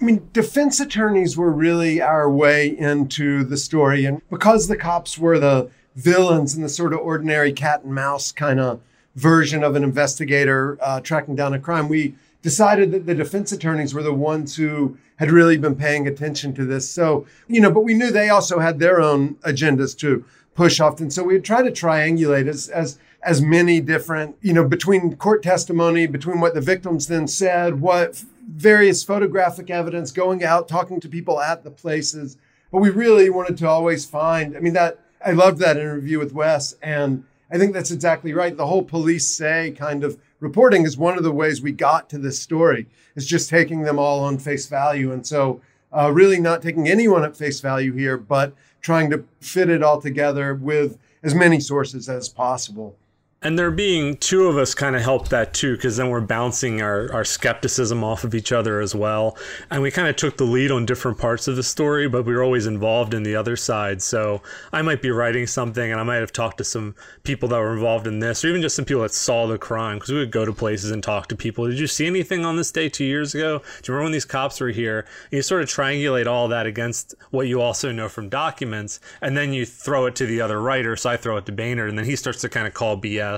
I 0.00 0.04
mean, 0.04 0.28
defense 0.32 0.80
attorneys 0.80 1.36
were 1.36 1.52
really 1.52 2.00
our 2.00 2.28
way 2.28 2.76
into 2.76 3.44
the 3.44 3.56
story. 3.56 4.04
And 4.04 4.20
because 4.30 4.66
the 4.66 4.76
cops 4.76 5.16
were 5.16 5.38
the 5.38 5.70
villains 5.94 6.54
and 6.54 6.64
the 6.64 6.68
sort 6.68 6.92
of 6.92 7.00
ordinary 7.00 7.52
cat 7.52 7.82
and 7.84 7.94
mouse 7.94 8.32
kind 8.32 8.60
of 8.60 8.80
version 9.14 9.62
of 9.62 9.76
an 9.76 9.84
investigator 9.84 10.78
uh, 10.80 11.00
tracking 11.00 11.36
down 11.36 11.52
a 11.52 11.58
crime, 11.58 11.88
we 11.88 12.14
decided 12.40 12.90
that 12.92 13.06
the 13.06 13.14
defense 13.14 13.52
attorneys 13.52 13.94
were 13.94 14.02
the 14.02 14.12
ones 14.12 14.56
who 14.56 14.96
had 15.16 15.30
really 15.30 15.56
been 15.56 15.76
paying 15.76 16.08
attention 16.08 16.54
to 16.54 16.64
this. 16.64 16.90
So, 16.90 17.26
you 17.46 17.60
know, 17.60 17.70
but 17.70 17.84
we 17.84 17.94
knew 17.94 18.10
they 18.10 18.30
also 18.30 18.58
had 18.58 18.78
their 18.78 19.00
own 19.00 19.34
agendas 19.36 19.96
to 19.98 20.24
push 20.54 20.80
off. 20.80 21.00
And 21.00 21.12
so 21.12 21.22
we 21.22 21.38
try 21.38 21.62
to 21.62 21.70
triangulate 21.70 22.48
as, 22.48 22.68
as, 22.68 22.98
as 23.22 23.40
many 23.40 23.80
different, 23.80 24.36
you 24.40 24.52
know, 24.52 24.66
between 24.66 25.14
court 25.16 25.42
testimony, 25.42 26.06
between 26.06 26.40
what 26.40 26.54
the 26.54 26.60
victims 26.60 27.06
then 27.06 27.28
said, 27.28 27.80
what 27.80 28.22
various 28.48 29.04
photographic 29.04 29.70
evidence, 29.70 30.10
going 30.10 30.42
out, 30.42 30.68
talking 30.68 31.00
to 31.00 31.08
people 31.08 31.40
at 31.40 31.62
the 31.62 31.70
places. 31.70 32.36
But 32.72 32.80
we 32.80 32.90
really 32.90 33.30
wanted 33.30 33.56
to 33.58 33.68
always 33.68 34.04
find, 34.04 34.56
I 34.56 34.60
mean, 34.60 34.72
that 34.72 34.98
I 35.24 35.32
loved 35.32 35.58
that 35.58 35.76
interview 35.76 36.18
with 36.18 36.32
Wes. 36.32 36.74
And 36.82 37.24
I 37.50 37.58
think 37.58 37.72
that's 37.72 37.90
exactly 37.90 38.32
right. 38.32 38.56
The 38.56 38.66
whole 38.66 38.82
police 38.82 39.26
say 39.26 39.74
kind 39.76 40.04
of 40.04 40.18
reporting 40.40 40.84
is 40.84 40.96
one 40.96 41.16
of 41.16 41.22
the 41.22 41.32
ways 41.32 41.62
we 41.62 41.72
got 41.72 42.10
to 42.10 42.18
this 42.18 42.40
story 42.40 42.86
is 43.14 43.26
just 43.26 43.48
taking 43.48 43.82
them 43.82 43.98
all 43.98 44.20
on 44.20 44.38
face 44.38 44.66
value 44.66 45.12
and 45.12 45.24
so 45.24 45.60
uh, 45.96 46.10
really 46.12 46.40
not 46.40 46.60
taking 46.62 46.88
anyone 46.88 47.22
at 47.22 47.36
face 47.36 47.60
value 47.60 47.92
here 47.92 48.16
but 48.16 48.52
trying 48.80 49.08
to 49.08 49.24
fit 49.40 49.70
it 49.70 49.84
all 49.84 50.00
together 50.00 50.54
with 50.54 50.98
as 51.22 51.32
many 51.32 51.60
sources 51.60 52.08
as 52.08 52.28
possible 52.28 52.96
and 53.42 53.58
there 53.58 53.72
being 53.72 54.16
two 54.18 54.46
of 54.46 54.56
us 54.56 54.72
kind 54.72 54.94
of 54.94 55.02
helped 55.02 55.30
that 55.30 55.52
too, 55.52 55.74
because 55.74 55.96
then 55.96 56.08
we're 56.10 56.20
bouncing 56.20 56.80
our, 56.80 57.12
our 57.12 57.24
skepticism 57.24 58.04
off 58.04 58.22
of 58.22 58.36
each 58.36 58.52
other 58.52 58.80
as 58.80 58.94
well. 58.94 59.36
And 59.70 59.82
we 59.82 59.90
kind 59.90 60.06
of 60.06 60.14
took 60.14 60.36
the 60.36 60.44
lead 60.44 60.70
on 60.70 60.86
different 60.86 61.18
parts 61.18 61.48
of 61.48 61.56
the 61.56 61.62
story, 61.64 62.08
but 62.08 62.24
we 62.24 62.34
were 62.34 62.44
always 62.44 62.66
involved 62.66 63.14
in 63.14 63.24
the 63.24 63.34
other 63.34 63.56
side. 63.56 64.00
So 64.00 64.42
I 64.72 64.82
might 64.82 65.02
be 65.02 65.10
writing 65.10 65.48
something 65.48 65.90
and 65.90 66.00
I 66.00 66.04
might 66.04 66.16
have 66.16 66.32
talked 66.32 66.58
to 66.58 66.64
some 66.64 66.94
people 67.24 67.48
that 67.48 67.58
were 67.58 67.72
involved 67.72 68.06
in 68.06 68.20
this, 68.20 68.44
or 68.44 68.48
even 68.48 68.62
just 68.62 68.76
some 68.76 68.84
people 68.84 69.02
that 69.02 69.12
saw 69.12 69.46
the 69.46 69.58
crime, 69.58 69.96
because 69.96 70.10
we 70.10 70.18
would 70.18 70.30
go 70.30 70.44
to 70.44 70.52
places 70.52 70.92
and 70.92 71.02
talk 71.02 71.26
to 71.28 71.36
people. 71.36 71.66
Did 71.66 71.80
you 71.80 71.88
see 71.88 72.06
anything 72.06 72.44
on 72.44 72.56
this 72.56 72.70
day 72.70 72.88
two 72.88 73.04
years 73.04 73.34
ago? 73.34 73.58
Do 73.58 73.64
you 73.64 73.94
remember 73.94 74.04
when 74.04 74.12
these 74.12 74.24
cops 74.24 74.60
were 74.60 74.68
here? 74.68 75.00
And 75.00 75.36
you 75.38 75.42
sort 75.42 75.62
of 75.62 75.68
triangulate 75.68 76.26
all 76.26 76.46
that 76.48 76.66
against 76.66 77.16
what 77.30 77.48
you 77.48 77.60
also 77.60 77.90
know 77.90 78.08
from 78.08 78.28
documents, 78.28 79.00
and 79.20 79.36
then 79.36 79.52
you 79.52 79.66
throw 79.66 80.06
it 80.06 80.14
to 80.16 80.26
the 80.26 80.40
other 80.40 80.60
writer. 80.60 80.94
So 80.94 81.10
I 81.10 81.16
throw 81.16 81.36
it 81.38 81.46
to 81.46 81.52
Baynard, 81.52 81.88
and 81.88 81.98
then 81.98 82.04
he 82.04 82.14
starts 82.14 82.40
to 82.42 82.48
kind 82.48 82.68
of 82.68 82.74
call 82.74 82.96
BS 82.96 83.31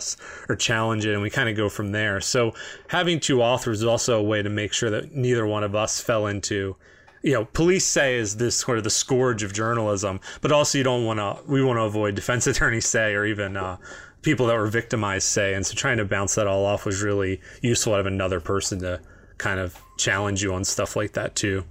or 0.49 0.57
challenge 0.57 1.07
it, 1.07 1.13
and 1.13 1.23
we 1.23 1.31
kind 1.31 1.49
of 1.49 1.57
go 1.57 1.69
from 1.69 1.93
there. 1.93 2.21
So 2.21 2.55
having 2.89 3.21
two 3.21 3.43
authors 3.43 3.79
is 3.79 3.85
also 3.85 4.19
a 4.19 4.23
way 4.23 4.43
to 4.43 4.51
make 4.51 4.73
sure 4.73 4.91
that 4.91 5.13
neither 5.13 5.47
one 5.47 5.65
of 5.65 5.75
us 5.75 6.01
fell 6.01 6.27
into 6.27 6.77
you 7.25 7.33
know, 7.33 7.47
police 7.47 7.87
say 7.87 8.17
is 8.17 8.37
this 8.37 8.55
sort 8.55 8.77
of 8.77 8.85
the 8.85 8.91
scourge 8.91 9.43
of 9.43 9.55
journalism, 9.55 10.21
but 10.43 10.53
also 10.53 10.77
you 10.77 10.85
don't 10.85 11.07
want 11.07 11.19
to, 11.19 11.39
we 11.51 11.65
want 11.65 11.79
to 11.79 11.83
avoid 11.83 12.15
defense 12.15 12.47
attorneys 12.47 12.87
say 12.87 13.15
or 13.15 13.25
even 13.25 13.57
uh, 13.57 13.79
people 14.21 14.47
that 14.47 14.57
were 14.57 14.67
victimized 14.67 15.27
say. 15.27 15.55
And 15.55 15.65
so 15.65 15.75
trying 15.75 15.97
to 15.97 16.05
bounce 16.05 16.35
that 16.35 16.47
all 16.47 16.67
off 16.67 16.85
was 16.85 17.03
really 17.03 17.41
useful 17.63 17.95
to 17.95 17.97
have 17.97 18.07
another 18.07 18.41
person 18.41 18.81
to 18.81 19.01
kind 19.39 19.59
of 19.59 19.81
challenge 19.97 20.43
you 20.43 20.53
on 20.53 20.65
stuff 20.65 20.97
like 20.97 21.13
that 21.13 21.35
too. 21.35 21.65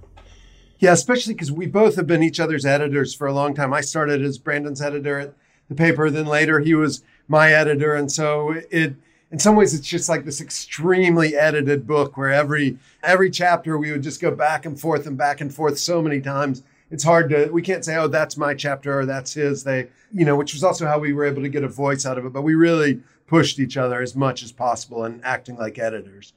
Yeah, 0.80 0.92
especially 0.92 1.34
because 1.34 1.52
we 1.52 1.66
both 1.66 1.94
have 1.96 2.06
been 2.06 2.22
each 2.22 2.40
other's 2.40 2.66
editors 2.66 3.14
for 3.14 3.28
a 3.28 3.32
long 3.32 3.54
time. 3.54 3.72
I 3.72 3.80
started 3.80 4.22
as 4.22 4.38
Brandon's 4.38 4.82
editor 4.82 5.20
at 5.20 5.34
the 5.68 5.74
paper, 5.76 6.10
then 6.10 6.26
later 6.26 6.60
he 6.60 6.74
was 6.74 7.02
my 7.28 7.52
editor. 7.52 7.94
And 7.94 8.10
so 8.10 8.54
it, 8.70 8.94
in 9.30 9.38
some 9.38 9.56
ways, 9.56 9.74
it's 9.74 9.86
just 9.86 10.08
like 10.08 10.24
this 10.24 10.40
extremely 10.40 11.34
edited 11.34 11.86
book 11.86 12.16
where 12.16 12.32
every 12.32 12.78
every 13.02 13.30
chapter 13.30 13.76
we 13.76 13.90
would 13.90 14.02
just 14.02 14.20
go 14.20 14.30
back 14.30 14.64
and 14.64 14.78
forth 14.78 15.06
and 15.06 15.18
back 15.18 15.40
and 15.40 15.52
forth 15.52 15.78
so 15.78 16.00
many 16.00 16.20
times. 16.20 16.62
It's 16.90 17.02
hard 17.02 17.30
to 17.30 17.50
we 17.50 17.62
can't 17.62 17.84
say, 17.84 17.96
oh, 17.96 18.06
that's 18.06 18.36
my 18.36 18.54
chapter 18.54 19.00
or 19.00 19.06
that's 19.06 19.34
his. 19.34 19.64
They, 19.64 19.88
you 20.12 20.24
know, 20.24 20.36
which 20.36 20.52
was 20.52 20.62
also 20.62 20.86
how 20.86 20.98
we 20.98 21.12
were 21.12 21.24
able 21.24 21.42
to 21.42 21.48
get 21.48 21.64
a 21.64 21.68
voice 21.68 22.06
out 22.06 22.18
of 22.18 22.26
it. 22.26 22.32
But 22.32 22.42
we 22.42 22.54
really 22.54 23.00
pushed 23.26 23.58
each 23.58 23.76
other 23.76 24.00
as 24.00 24.14
much 24.14 24.42
as 24.42 24.52
possible 24.52 25.04
and 25.04 25.24
acting 25.24 25.56
like 25.56 25.78
editors. 25.78 26.32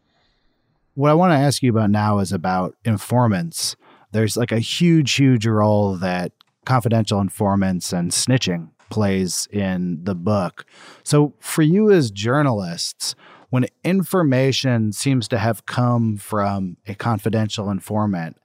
What 0.95 1.11
I 1.11 1.13
want 1.13 1.31
to 1.31 1.37
ask 1.37 1.61
you 1.61 1.69
about 1.69 1.91
now 1.91 2.17
is 2.17 2.31
about 2.31 2.75
informants. 2.83 3.75
There's 4.11 4.37
like 4.37 4.51
a 4.51 4.57
huge, 4.57 5.13
huge 5.13 5.45
role 5.45 5.95
that 5.97 6.31
confidential 6.65 7.19
informants 7.21 7.93
and 7.93 8.09
snitching 8.09 8.69
plays 8.89 9.47
in 9.51 10.03
the 10.03 10.15
book. 10.15 10.65
So, 11.03 11.33
for 11.39 11.61
you 11.61 11.91
as 11.91 12.11
journalists, 12.11 13.15
when 13.49 13.65
information 13.83 14.91
seems 14.91 15.27
to 15.29 15.37
have 15.37 15.65
come 15.65 16.17
from 16.17 16.77
a 16.87 16.95
confidential 16.95 17.69
informant, 17.69 18.37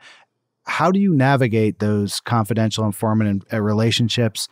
how 0.65 0.93
do 0.93 1.01
you 1.01 1.13
navigate 1.13 1.81
those 1.81 2.21
confidential 2.21 2.85
informant 2.85 3.45
uh, 3.53 3.61
relationships? 3.61 4.49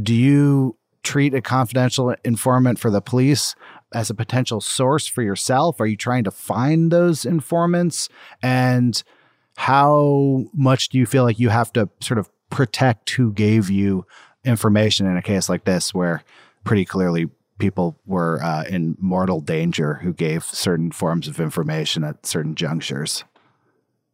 Do 0.00 0.14
you 0.14 0.76
treat 1.02 1.34
a 1.34 1.40
confidential 1.40 2.14
informant 2.24 2.78
for 2.78 2.90
the 2.90 3.00
police 3.00 3.54
as 3.94 4.10
a 4.10 4.14
potential 4.14 4.60
source 4.60 5.06
for 5.06 5.22
yourself? 5.22 5.80
Are 5.80 5.86
you 5.86 5.96
trying 5.96 6.24
to 6.24 6.30
find 6.30 6.90
those 6.90 7.24
informants? 7.24 8.08
And 8.42 9.02
how 9.56 10.44
much 10.54 10.88
do 10.88 10.98
you 10.98 11.06
feel 11.06 11.24
like 11.24 11.38
you 11.38 11.50
have 11.50 11.72
to 11.74 11.88
sort 12.00 12.18
of 12.18 12.28
protect 12.50 13.10
who 13.10 13.32
gave 13.32 13.70
you 13.70 14.04
information 14.44 15.06
in 15.06 15.16
a 15.16 15.22
case 15.22 15.48
like 15.48 15.64
this 15.64 15.94
where 15.94 16.22
pretty 16.64 16.84
clearly 16.84 17.28
people 17.58 17.96
were 18.06 18.42
uh, 18.42 18.64
in 18.64 18.96
mortal 18.98 19.40
danger 19.40 19.94
who 20.02 20.12
gave 20.12 20.44
certain 20.44 20.90
forms 20.90 21.28
of 21.28 21.38
information 21.38 22.02
at 22.02 22.26
certain 22.26 22.54
junctures. 22.54 23.24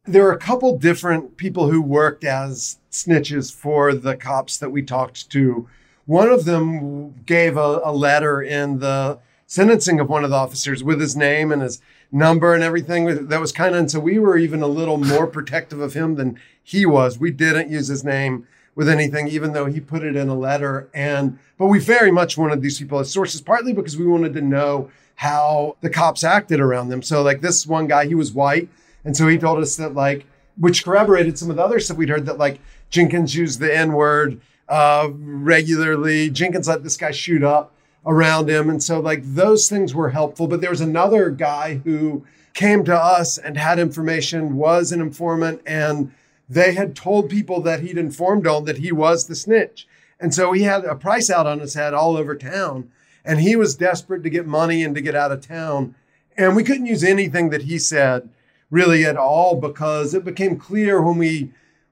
There 0.05 0.27
are 0.27 0.31
a 0.31 0.37
couple 0.37 0.77
different 0.77 1.37
people 1.37 1.69
who 1.69 1.81
worked 1.81 2.23
as 2.23 2.77
snitches 2.91 3.53
for 3.53 3.93
the 3.93 4.15
cops 4.15 4.57
that 4.57 4.71
we 4.71 4.81
talked 4.81 5.29
to. 5.31 5.67
One 6.05 6.29
of 6.29 6.45
them 6.45 7.13
gave 7.25 7.57
a, 7.57 7.81
a 7.83 7.91
letter 7.91 8.41
in 8.41 8.79
the 8.79 9.19
sentencing 9.45 9.99
of 9.99 10.09
one 10.09 10.23
of 10.23 10.29
the 10.29 10.35
officers 10.35 10.83
with 10.83 11.01
his 11.01 11.15
name 11.15 11.51
and 11.51 11.61
his 11.61 11.81
number 12.11 12.53
and 12.53 12.63
everything. 12.63 13.27
That 13.27 13.39
was 13.39 13.51
kind 13.51 13.73
of, 13.73 13.79
and 13.79 13.91
so 13.91 13.99
we 13.99 14.19
were 14.19 14.37
even 14.37 14.61
a 14.61 14.67
little 14.67 14.97
more 14.97 15.27
protective 15.27 15.79
of 15.79 15.93
him 15.93 16.15
than 16.15 16.39
he 16.63 16.85
was. 16.85 17.19
We 17.19 17.31
didn't 17.31 17.71
use 17.71 17.87
his 17.87 18.03
name 18.03 18.47
with 18.79 18.87
anything, 18.87 19.27
even 19.27 19.51
though 19.51 19.65
he 19.65 19.81
put 19.81 20.05
it 20.05 20.15
in 20.15 20.29
a 20.29 20.33
letter. 20.33 20.87
And 20.93 21.37
but 21.57 21.65
we 21.65 21.79
very 21.79 22.11
much 22.11 22.37
wanted 22.37 22.61
these 22.61 22.79
people 22.79 22.97
as 22.99 23.11
sources, 23.11 23.41
partly 23.41 23.73
because 23.73 23.97
we 23.97 24.07
wanted 24.07 24.33
to 24.35 24.41
know 24.41 24.89
how 25.15 25.75
the 25.81 25.89
cops 25.89 26.23
acted 26.23 26.61
around 26.61 26.87
them. 26.87 27.01
So 27.01 27.21
like 27.21 27.41
this 27.41 27.67
one 27.67 27.87
guy, 27.87 28.07
he 28.07 28.15
was 28.15 28.31
white, 28.31 28.69
and 29.03 29.17
so 29.17 29.27
he 29.27 29.37
told 29.37 29.59
us 29.59 29.75
that 29.75 29.95
like, 29.95 30.25
which 30.57 30.85
corroborated 30.85 31.37
some 31.37 31.49
of 31.49 31.57
the 31.57 31.61
other 31.61 31.81
stuff 31.81 31.97
we'd 31.97 32.07
heard 32.07 32.25
that 32.27 32.37
like 32.37 32.61
Jenkins 32.89 33.35
used 33.35 33.59
the 33.59 33.75
N 33.75 33.91
word 33.91 34.39
uh, 34.69 35.09
regularly. 35.13 36.29
Jenkins 36.29 36.69
let 36.69 36.81
this 36.81 36.95
guy 36.95 37.11
shoot 37.11 37.43
up 37.43 37.73
around 38.05 38.49
him, 38.49 38.69
and 38.69 38.81
so 38.81 39.01
like 39.01 39.23
those 39.25 39.67
things 39.67 39.93
were 39.93 40.11
helpful. 40.11 40.47
But 40.47 40.61
there 40.61 40.69
was 40.69 40.79
another 40.79 41.31
guy 41.31 41.81
who 41.83 42.25
came 42.53 42.85
to 42.85 42.95
us 42.95 43.37
and 43.37 43.57
had 43.57 43.77
information, 43.77 44.55
was 44.55 44.93
an 44.93 45.01
informant, 45.01 45.61
and 45.65 46.13
they 46.49 46.73
had 46.73 46.95
told 46.95 47.29
people 47.29 47.61
that 47.61 47.81
he'd 47.81 47.97
informed 47.97 48.47
on 48.47 48.65
that 48.65 48.79
he 48.79 48.91
was 48.91 49.27
the 49.27 49.35
snitch. 49.35 49.87
And 50.19 50.33
so 50.33 50.51
he 50.51 50.63
had 50.63 50.83
a 50.83 50.95
price 50.95 51.29
out 51.29 51.47
on 51.47 51.59
his 51.59 51.75
head 51.75 51.93
all 51.93 52.17
over 52.17 52.35
town. 52.35 52.91
And 53.23 53.39
he 53.39 53.55
was 53.55 53.75
desperate 53.75 54.23
to 54.23 54.29
get 54.29 54.47
money 54.47 54.83
and 54.83 54.95
to 54.95 55.01
get 55.01 55.15
out 55.15 55.31
of 55.31 55.45
town. 55.45 55.95
And 56.35 56.55
we 56.55 56.63
couldn't 56.63 56.87
use 56.87 57.03
anything 57.03 57.49
that 57.49 57.63
he 57.63 57.77
said 57.77 58.29
really 58.71 59.05
at 59.05 59.17
all 59.17 59.55
because 59.55 60.13
it 60.13 60.25
became 60.25 60.57
clear 60.57 61.01
when 61.01 61.17
we 61.17 61.51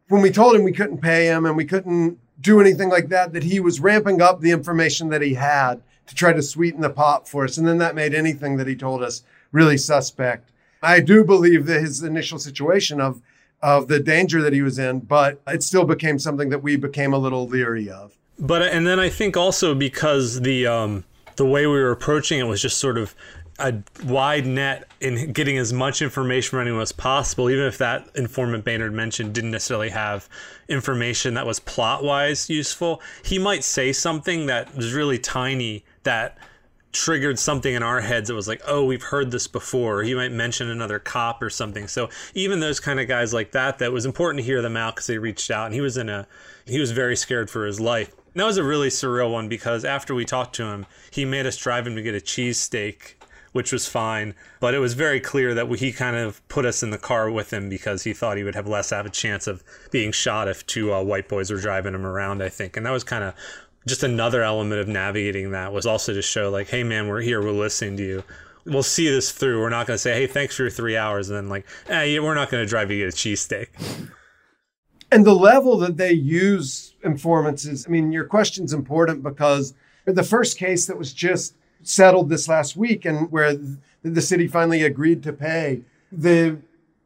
when 0.10 0.22
we 0.22 0.32
told 0.32 0.56
him 0.56 0.64
we 0.64 0.72
couldn't 0.72 1.00
pay 1.00 1.26
him 1.26 1.46
and 1.46 1.58
we 1.58 1.66
couldn't 1.66 2.18
do 2.40 2.62
anything 2.62 2.90
like 2.90 3.10
that 3.10 3.34
that 3.34 3.44
he 3.44 3.60
was 3.60 3.80
ramping 3.80 4.22
up 4.22 4.40
the 4.40 4.52
information 4.52 5.10
that 5.10 5.22
he 5.22 5.34
had 5.34 5.82
to 6.06 6.16
try 6.16 6.32
to 6.32 6.42
sweeten 6.42 6.82
the 6.82 6.90
pot 6.90 7.28
for 7.28 7.44
us 7.44 7.58
and 7.58 7.68
then 7.68 7.80
that 7.80 7.96
made 7.96 8.14
anything 8.14 8.58
that 8.58 8.68
he 8.68 8.76
told 8.76 9.02
us 9.02 9.24
really 9.52 9.78
suspect 9.78 10.52
i 10.84 11.00
do 11.00 11.24
believe 11.24 11.66
that 11.66 11.82
his 11.82 12.04
initial 12.04 12.38
situation 12.38 13.02
of 13.02 13.22
of 13.62 13.88
the 13.88 14.00
danger 14.00 14.42
that 14.42 14.54
he 14.54 14.62
was 14.62 14.78
in, 14.80 15.00
but 15.00 15.42
it 15.48 15.64
still 15.64 15.86
became 15.86 16.20
something 16.20 16.50
that 16.50 16.62
we 16.62 16.76
became 16.76 17.14
a 17.14 17.18
little 17.18 17.48
leery 17.48 17.90
of. 17.90 18.18
But 18.40 18.62
and 18.62 18.86
then 18.86 19.00
I 19.00 19.10
think 19.10 19.36
also 19.36 19.74
because 19.74 20.42
the 20.42 20.68
um, 20.68 21.06
the 21.38 21.46
way 21.46 21.66
we 21.66 21.74
were 21.74 21.92
approaching 21.92 22.40
it 22.40 22.44
was 22.44 22.62
just 22.62 22.78
sort 22.78 22.98
of 22.98 23.16
a 23.60 23.74
wide 24.06 24.46
net 24.46 24.88
in 25.02 25.32
getting 25.32 25.58
as 25.58 25.74
much 25.74 26.02
information 26.02 26.52
from 26.52 26.60
anyone 26.60 26.82
as 26.82 26.92
possible, 26.92 27.50
even 27.50 27.66
if 27.66 27.80
that 27.80 28.08
informant 28.16 28.64
Baynard 28.64 28.94
mentioned 28.94 29.34
didn't 29.34 29.52
necessarily 29.52 29.90
have 29.90 30.30
information 30.70 31.34
that 31.34 31.46
was 31.48 31.60
plot 31.60 32.04
wise 32.04 32.50
useful. 32.50 33.02
He 33.24 33.40
might 33.40 33.64
say 33.64 33.92
something 33.92 34.46
that 34.46 34.76
was 34.76 34.94
really 34.94 35.18
tiny 35.18 35.84
that 36.04 36.38
triggered 36.98 37.38
something 37.38 37.76
in 37.76 37.84
our 37.84 38.02
heads 38.02 38.28
that 38.28 38.34
was 38.34 38.48
like, 38.48 38.62
oh, 38.68 38.84
we've 38.84 39.04
heard 39.04 39.30
this 39.30 39.48
before. 39.48 40.00
Or 40.00 40.04
he 40.04 40.16
might 40.16 40.32
mention 40.32 40.70
another 40.70 40.98
cop 40.98 41.42
or 41.44 41.50
something. 41.50 41.88
So 41.88 42.10
even 42.34 42.60
those 42.60 42.80
kind 42.80 43.00
of 43.00 43.08
guys 43.08 43.34
like 43.34 43.52
that, 43.52 43.78
that 43.78 43.92
was 43.92 44.06
important 44.06 44.40
to 44.40 44.46
hear 44.46 44.62
them 44.64 44.76
out 44.76 44.96
because 44.96 45.08
they 45.08 45.20
reached 45.20 45.52
out 45.52 45.68
and 45.68 45.76
he 45.76 45.82
was 45.82 45.96
in 45.96 46.10
a, 46.10 46.28
he 46.66 46.80
was 46.80 46.92
very 46.92 47.16
scared 47.16 47.50
for 47.50 47.66
his 47.66 47.80
life. 47.80 48.14
And 48.34 48.42
that 48.42 48.46
was 48.46 48.58
a 48.58 48.64
really 48.64 48.90
surreal 48.90 49.32
one 49.32 49.48
because 49.48 49.86
after 49.86 50.16
we 50.16 50.26
talked 50.26 50.56
to 50.56 50.66
him, 50.66 50.88
he 51.12 51.24
made 51.24 51.46
us 51.46 51.56
drive 51.56 51.86
him 51.86 51.96
to 51.96 52.02
get 52.02 52.16
a 52.16 52.20
cheesesteak, 52.20 53.14
which 53.52 53.72
was 53.72 53.88
fine. 53.88 54.34
But 54.60 54.74
it 54.74 54.80
was 54.80 54.96
very 54.96 55.20
clear 55.20 55.54
that 55.54 55.72
he 55.78 55.92
kind 55.92 56.16
of 56.16 56.48
put 56.48 56.66
us 56.66 56.82
in 56.82 56.90
the 56.90 56.98
car 56.98 57.30
with 57.30 57.54
him 57.54 57.70
because 57.70 58.04
he 58.04 58.14
thought 58.14 58.38
he 58.38 58.44
would 58.44 58.56
have 58.56 58.68
less 58.68 58.92
of 58.92 59.06
a 59.06 59.10
chance 59.12 59.46
of 59.46 59.64
being 59.92 60.12
shot 60.12 60.48
if 60.48 60.66
two 60.66 60.92
uh, 60.94 61.04
white 61.04 61.30
boys 61.30 61.52
were 61.52 61.60
driving 61.60 61.94
him 61.94 62.06
around, 62.06 62.42
I 62.42 62.50
think. 62.50 62.76
And 62.76 62.86
that 62.88 62.92
was 62.92 63.04
kind 63.04 63.24
of 63.24 63.36
just 63.88 64.04
another 64.04 64.44
element 64.44 64.80
of 64.80 64.88
navigating 64.88 65.52
that 65.52 65.74
was 65.74 65.86
also 65.86 66.14
to 66.14 66.22
show 66.22 66.50
like, 66.50 66.68
hey 66.68 66.84
man, 66.84 67.08
we're 67.08 67.22
here, 67.22 67.42
we're 67.42 67.52
listening 67.52 67.98
to 67.98 68.04
you. 68.04 68.24
We'll 68.66 68.84
see 68.84 69.10
this 69.10 69.32
through. 69.32 69.62
We're 69.62 69.70
not 69.70 69.88
going 69.88 69.96
to 69.96 70.02
say, 70.02 70.14
hey, 70.14 70.28
thanks 70.28 70.56
for 70.56 70.64
your 70.64 70.70
three 70.70 70.98
hours, 70.98 71.30
and 71.30 71.38
then 71.38 71.50
like, 71.50 71.66
eh, 71.88 72.20
we're 72.20 72.36
not 72.36 72.50
going 72.50 72.64
to 72.64 72.70
drive 72.70 72.92
you 72.92 73.04
to 73.04 73.08
a 73.08 73.12
cheesesteak. 73.12 73.68
And 75.10 75.26
the 75.26 75.34
level 75.34 75.78
that 75.78 75.96
they 75.96 76.12
use 76.12 76.94
informants 77.02 77.66
is, 77.66 77.88
I 77.88 77.90
mean, 77.90 78.12
your 78.12 78.26
question's 78.26 78.74
important 78.74 79.24
because 79.24 79.74
the 80.06 80.24
first 80.24 80.58
case 80.58 80.86
that 80.88 80.98
was 80.98 81.14
just 81.14 81.56
settled 81.82 82.30
this 82.30 82.50
last 82.50 82.76
week 82.76 83.06
and 83.06 83.32
where 83.32 83.58
the 84.04 84.22
city 84.22 84.48
finally 84.48 84.84
agreed 84.84 85.24
to 85.24 85.32
pay, 85.32 85.82
the 86.12 86.58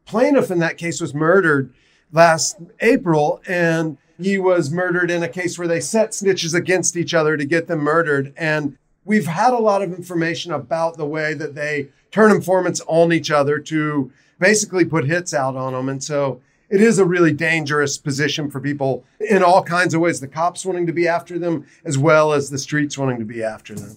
plaintiff 0.04 0.50
in 0.50 0.58
that 0.58 0.78
case 0.78 1.00
was 1.00 1.14
murdered 1.14 1.72
last 2.10 2.58
April 2.80 3.40
and 3.46 3.98
he 4.24 4.38
was 4.38 4.70
murdered 4.70 5.10
in 5.10 5.22
a 5.22 5.28
case 5.28 5.58
where 5.58 5.68
they 5.68 5.80
set 5.80 6.10
snitches 6.10 6.54
against 6.54 6.96
each 6.96 7.14
other 7.14 7.36
to 7.36 7.44
get 7.44 7.66
them 7.66 7.80
murdered. 7.80 8.32
And 8.36 8.76
we've 9.04 9.26
had 9.26 9.52
a 9.52 9.58
lot 9.58 9.82
of 9.82 9.92
information 9.92 10.52
about 10.52 10.96
the 10.96 11.06
way 11.06 11.34
that 11.34 11.54
they 11.54 11.88
turn 12.10 12.30
informants 12.30 12.80
on 12.86 13.12
each 13.12 13.30
other 13.30 13.58
to 13.58 14.12
basically 14.38 14.84
put 14.84 15.04
hits 15.04 15.32
out 15.32 15.56
on 15.56 15.72
them. 15.72 15.88
And 15.88 16.02
so 16.02 16.40
it 16.68 16.80
is 16.80 16.98
a 16.98 17.04
really 17.04 17.32
dangerous 17.32 17.98
position 17.98 18.50
for 18.50 18.60
people 18.60 19.04
in 19.20 19.42
all 19.42 19.62
kinds 19.62 19.94
of 19.94 20.00
ways 20.00 20.20
the 20.20 20.28
cops 20.28 20.64
wanting 20.64 20.86
to 20.86 20.92
be 20.92 21.06
after 21.06 21.38
them, 21.38 21.66
as 21.84 21.98
well 21.98 22.32
as 22.32 22.50
the 22.50 22.58
streets 22.58 22.96
wanting 22.96 23.18
to 23.18 23.24
be 23.24 23.42
after 23.42 23.74
them. 23.74 23.96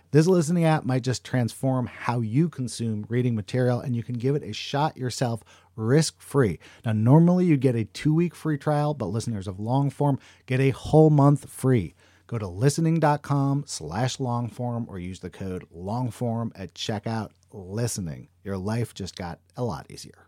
This 0.11 0.27
listening 0.27 0.65
app 0.65 0.83
might 0.83 1.03
just 1.03 1.23
transform 1.23 1.87
how 1.87 2.19
you 2.19 2.49
consume 2.49 3.05
reading 3.07 3.33
material, 3.33 3.79
and 3.79 3.95
you 3.95 4.03
can 4.03 4.15
give 4.15 4.35
it 4.35 4.43
a 4.43 4.51
shot 4.51 4.97
yourself 4.97 5.41
risk 5.77 6.21
free. 6.21 6.59
Now, 6.83 6.91
normally 6.91 7.45
you 7.45 7.55
get 7.55 7.75
a 7.75 7.85
two 7.85 8.13
week 8.13 8.35
free 8.35 8.57
trial, 8.57 8.93
but 8.93 9.05
listeners 9.05 9.47
of 9.47 9.55
Longform 9.55 10.19
get 10.47 10.59
a 10.59 10.71
whole 10.71 11.09
month 11.09 11.49
free. 11.49 11.95
Go 12.27 12.37
to 12.37 12.47
listening.com 12.47 13.63
slash 13.67 14.17
longform 14.17 14.87
or 14.89 14.99
use 14.99 15.19
the 15.19 15.29
code 15.29 15.65
longform 15.75 16.51
at 16.55 16.73
checkout. 16.73 17.31
Listening. 17.53 18.29
Your 18.43 18.57
life 18.57 18.93
just 18.93 19.17
got 19.17 19.39
a 19.57 19.63
lot 19.63 19.85
easier. 19.89 20.27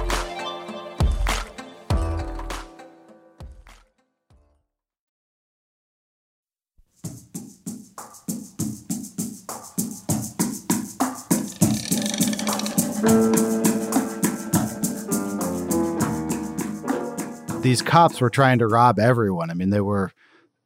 these 17.61 17.81
cops 17.81 18.19
were 18.19 18.29
trying 18.29 18.59
to 18.59 18.67
rob 18.67 18.99
everyone. 18.99 19.49
I 19.49 19.53
mean, 19.53 19.69
they 19.69 19.81
were 19.81 20.11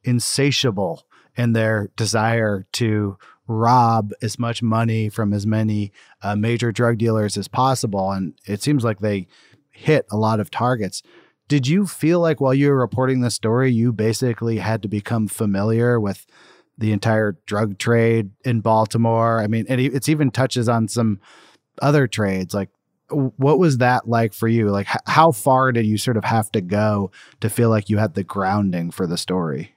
insatiable 0.04 1.06
in 1.36 1.52
their 1.52 1.90
desire 1.96 2.66
to 2.72 3.18
rob 3.46 4.12
as 4.22 4.38
much 4.38 4.62
money 4.62 5.08
from 5.08 5.32
as 5.32 5.46
many 5.46 5.92
uh, 6.22 6.34
major 6.34 6.72
drug 6.72 6.98
dealers 6.98 7.36
as 7.36 7.48
possible. 7.48 8.10
And 8.10 8.34
it 8.46 8.62
seems 8.62 8.82
like 8.82 9.00
they 9.00 9.26
hit 9.70 10.06
a 10.10 10.16
lot 10.16 10.40
of 10.40 10.50
targets. 10.50 11.02
Did 11.48 11.68
you 11.68 11.86
feel 11.86 12.18
like 12.20 12.40
while 12.40 12.54
you 12.54 12.70
were 12.70 12.78
reporting 12.78 13.20
this 13.20 13.34
story, 13.34 13.70
you 13.70 13.92
basically 13.92 14.58
had 14.58 14.82
to 14.82 14.88
become 14.88 15.28
familiar 15.28 16.00
with 16.00 16.26
the 16.78 16.92
entire 16.92 17.36
drug 17.46 17.78
trade 17.78 18.30
in 18.44 18.60
Baltimore? 18.60 19.40
I 19.40 19.46
mean, 19.46 19.66
it, 19.68 19.78
it's 19.78 20.08
even 20.08 20.30
touches 20.30 20.68
on 20.68 20.88
some 20.88 21.20
other 21.80 22.08
trades 22.08 22.54
like 22.54 22.70
what 23.10 23.58
was 23.58 23.78
that 23.78 24.08
like 24.08 24.32
for 24.32 24.48
you? 24.48 24.70
Like, 24.70 24.88
h- 24.88 25.00
how 25.06 25.32
far 25.32 25.72
did 25.72 25.86
you 25.86 25.98
sort 25.98 26.16
of 26.16 26.24
have 26.24 26.50
to 26.52 26.60
go 26.60 27.10
to 27.40 27.48
feel 27.48 27.70
like 27.70 27.88
you 27.88 27.98
had 27.98 28.14
the 28.14 28.24
grounding 28.24 28.90
for 28.90 29.06
the 29.06 29.16
story? 29.16 29.74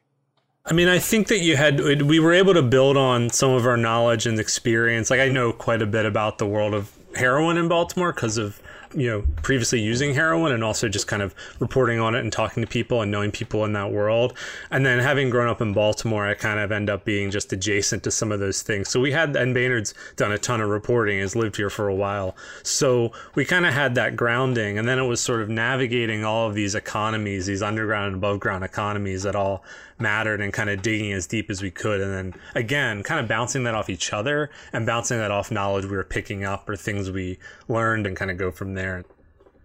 I 0.66 0.74
mean, 0.74 0.88
I 0.88 1.00
think 1.00 1.28
that 1.28 1.40
you 1.40 1.56
had, 1.56 2.02
we 2.02 2.20
were 2.20 2.34
able 2.34 2.54
to 2.54 2.62
build 2.62 2.98
on 2.98 3.30
some 3.30 3.52
of 3.52 3.66
our 3.66 3.78
knowledge 3.78 4.26
and 4.26 4.40
experience. 4.40 5.10
Like, 5.10 5.20
I 5.20 5.30
know 5.30 5.52
quite 5.52 5.82
a 5.82 5.88
bit 5.88 6.06
about 6.06 6.38
the 6.38 6.46
world 6.46 6.74
of 6.74 6.92
heroin 7.16 7.58
in 7.58 7.68
Baltimore 7.68 8.14
because 8.14 8.38
of 8.38 8.62
you 8.94 9.10
know, 9.10 9.24
previously 9.44 9.80
using 9.80 10.14
heroin 10.14 10.52
and 10.52 10.64
also 10.64 10.90
just 10.90 11.08
kind 11.08 11.22
of 11.22 11.36
reporting 11.60 12.00
on 12.00 12.16
it 12.16 12.20
and 12.20 12.32
talking 12.32 12.62
to 12.62 12.68
people 12.68 13.02
and 13.02 13.12
knowing 13.12 13.32
people 13.32 13.64
in 13.66 13.74
that 13.74 13.92
world. 13.92 14.34
And 14.72 14.86
then 14.86 15.00
having 15.00 15.30
grown 15.30 15.48
up 15.48 15.62
in 15.62 15.74
Baltimore, 15.74 16.26
I 16.26 16.34
kind 16.34 16.60
of 16.60 16.72
end 16.72 16.90
up 16.90 17.06
being 17.06 17.32
just 17.32 17.54
adjacent 17.54 18.04
to 18.04 18.12
some 18.12 18.32
of 18.32 18.40
those 18.40 18.62
things. 18.62 18.90
So 18.90 19.00
we 19.00 19.12
had, 19.12 19.36
and 19.36 19.56
Baynard's 19.56 19.94
done 20.16 20.32
a 20.32 20.38
ton 20.38 20.62
of 20.62 20.70
reporting, 20.70 21.20
has 21.20 21.36
lived 21.36 21.58
here 21.58 21.70
for 21.70 21.88
a 21.88 21.96
while. 21.96 22.36
So 22.64 23.12
we 23.36 23.46
kind 23.46 23.66
of 23.66 23.74
had 23.74 23.96
that 23.96 24.16
grounding. 24.16 24.78
And 24.78 24.88
then 24.88 24.98
it 24.98 25.06
was 25.06 25.22
sort 25.22 25.42
of 25.42 25.50
navigating 25.50 26.26
all 26.26 26.48
of 26.48 26.56
these 26.56 26.76
economies, 26.76 27.46
these 27.46 27.62
underground 27.62 28.08
and 28.08 28.16
above 28.16 28.40
ground 28.40 28.64
economies 28.64 29.24
that 29.24 29.36
all 29.36 29.64
mattered 30.00 30.42
and 30.42 30.54
kind 30.54 30.70
of 30.70 30.82
digging 30.82 31.12
as 31.12 31.28
deep 31.28 31.50
as 31.50 31.62
we 31.62 31.72
could. 31.72 32.02
And 32.02 32.14
then 32.14 32.42
again, 32.56 33.04
kind 33.04 33.20
of 33.20 33.28
bouncing 33.28 33.64
that 33.64 33.76
off 33.76 33.90
each 33.90 34.14
other 34.14 34.50
and 34.74 34.86
bouncing 34.86 35.18
that 35.18 35.32
off 35.32 35.52
knowledge 35.52 35.86
we 35.86 35.96
were 35.96 36.04
picking 36.04 36.44
up 36.44 36.70
or 36.70 36.76
things 36.76 37.12
we 37.12 37.40
learned 37.68 38.08
and 38.08 38.16
kind 38.16 38.32
of 38.32 38.38
go 38.38 38.52
from 38.52 38.74
there. 38.74 39.06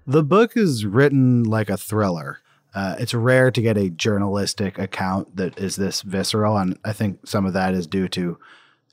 The 0.06 0.22
book 0.22 0.56
is 0.56 0.84
written 0.84 1.44
like 1.44 1.70
a 1.70 1.76
thriller. 1.76 2.40
Uh, 2.74 2.96
it's 2.98 3.14
rare 3.14 3.50
to 3.50 3.62
get 3.62 3.78
a 3.78 3.88
journalistic 3.88 4.78
account 4.78 5.36
that 5.36 5.58
is 5.58 5.76
this 5.76 6.02
visceral. 6.02 6.56
And 6.56 6.78
I 6.84 6.92
think 6.92 7.26
some 7.26 7.46
of 7.46 7.52
that 7.52 7.72
is 7.72 7.86
due 7.86 8.08
to 8.08 8.38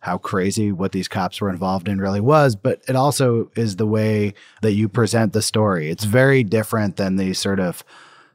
how 0.02 0.18
crazy 0.18 0.72
what 0.72 0.92
these 0.92 1.08
cops 1.08 1.42
were 1.42 1.50
involved 1.50 1.88
in 1.88 2.00
really 2.00 2.22
was, 2.22 2.56
but 2.56 2.82
it 2.88 2.96
also 2.96 3.52
is 3.56 3.76
the 3.76 3.86
way 3.86 4.34
that 4.62 4.74
you 4.74 4.90
present 4.90 5.34
the 5.34 5.42
story. 5.42 5.90
It's 5.90 6.06
very 6.06 6.44
different 6.44 6.98
than 6.98 7.18
the 7.18 7.34
sort 7.34 7.60
of 7.60 7.84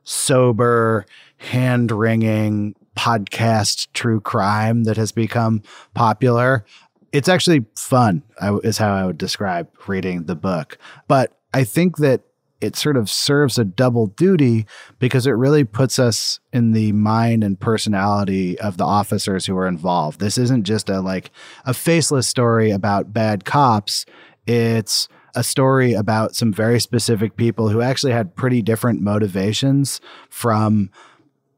sober, 0.04 1.06
hand 1.38 1.90
wringing 1.90 2.74
podcast 2.96 3.88
true 3.92 4.20
crime 4.20 4.84
that 4.84 4.96
has 4.96 5.12
become 5.12 5.62
popular. 5.94 6.64
It's 7.12 7.28
actually 7.28 7.64
fun, 7.76 8.22
is 8.62 8.78
how 8.78 8.94
I 8.94 9.06
would 9.06 9.18
describe 9.18 9.68
reading 9.86 10.24
the 10.24 10.34
book. 10.34 10.78
But 11.08 11.38
I 11.54 11.64
think 11.64 11.98
that 11.98 12.22
it 12.60 12.74
sort 12.74 12.96
of 12.96 13.10
serves 13.10 13.58
a 13.58 13.64
double 13.64 14.06
duty 14.06 14.66
because 14.98 15.26
it 15.26 15.32
really 15.32 15.64
puts 15.64 15.98
us 15.98 16.40
in 16.52 16.72
the 16.72 16.92
mind 16.92 17.44
and 17.44 17.60
personality 17.60 18.58
of 18.58 18.78
the 18.78 18.84
officers 18.84 19.46
who 19.46 19.56
are 19.56 19.68
involved. 19.68 20.20
This 20.20 20.38
isn't 20.38 20.64
just 20.64 20.88
a 20.88 21.00
like 21.00 21.30
a 21.64 21.74
faceless 21.74 22.26
story 22.26 22.70
about 22.70 23.12
bad 23.12 23.44
cops. 23.44 24.06
It's 24.46 25.06
a 25.34 25.44
story 25.44 25.92
about 25.92 26.34
some 26.34 26.50
very 26.50 26.80
specific 26.80 27.36
people 27.36 27.68
who 27.68 27.82
actually 27.82 28.12
had 28.12 28.34
pretty 28.36 28.62
different 28.62 29.02
motivations 29.02 30.00
from 30.30 30.90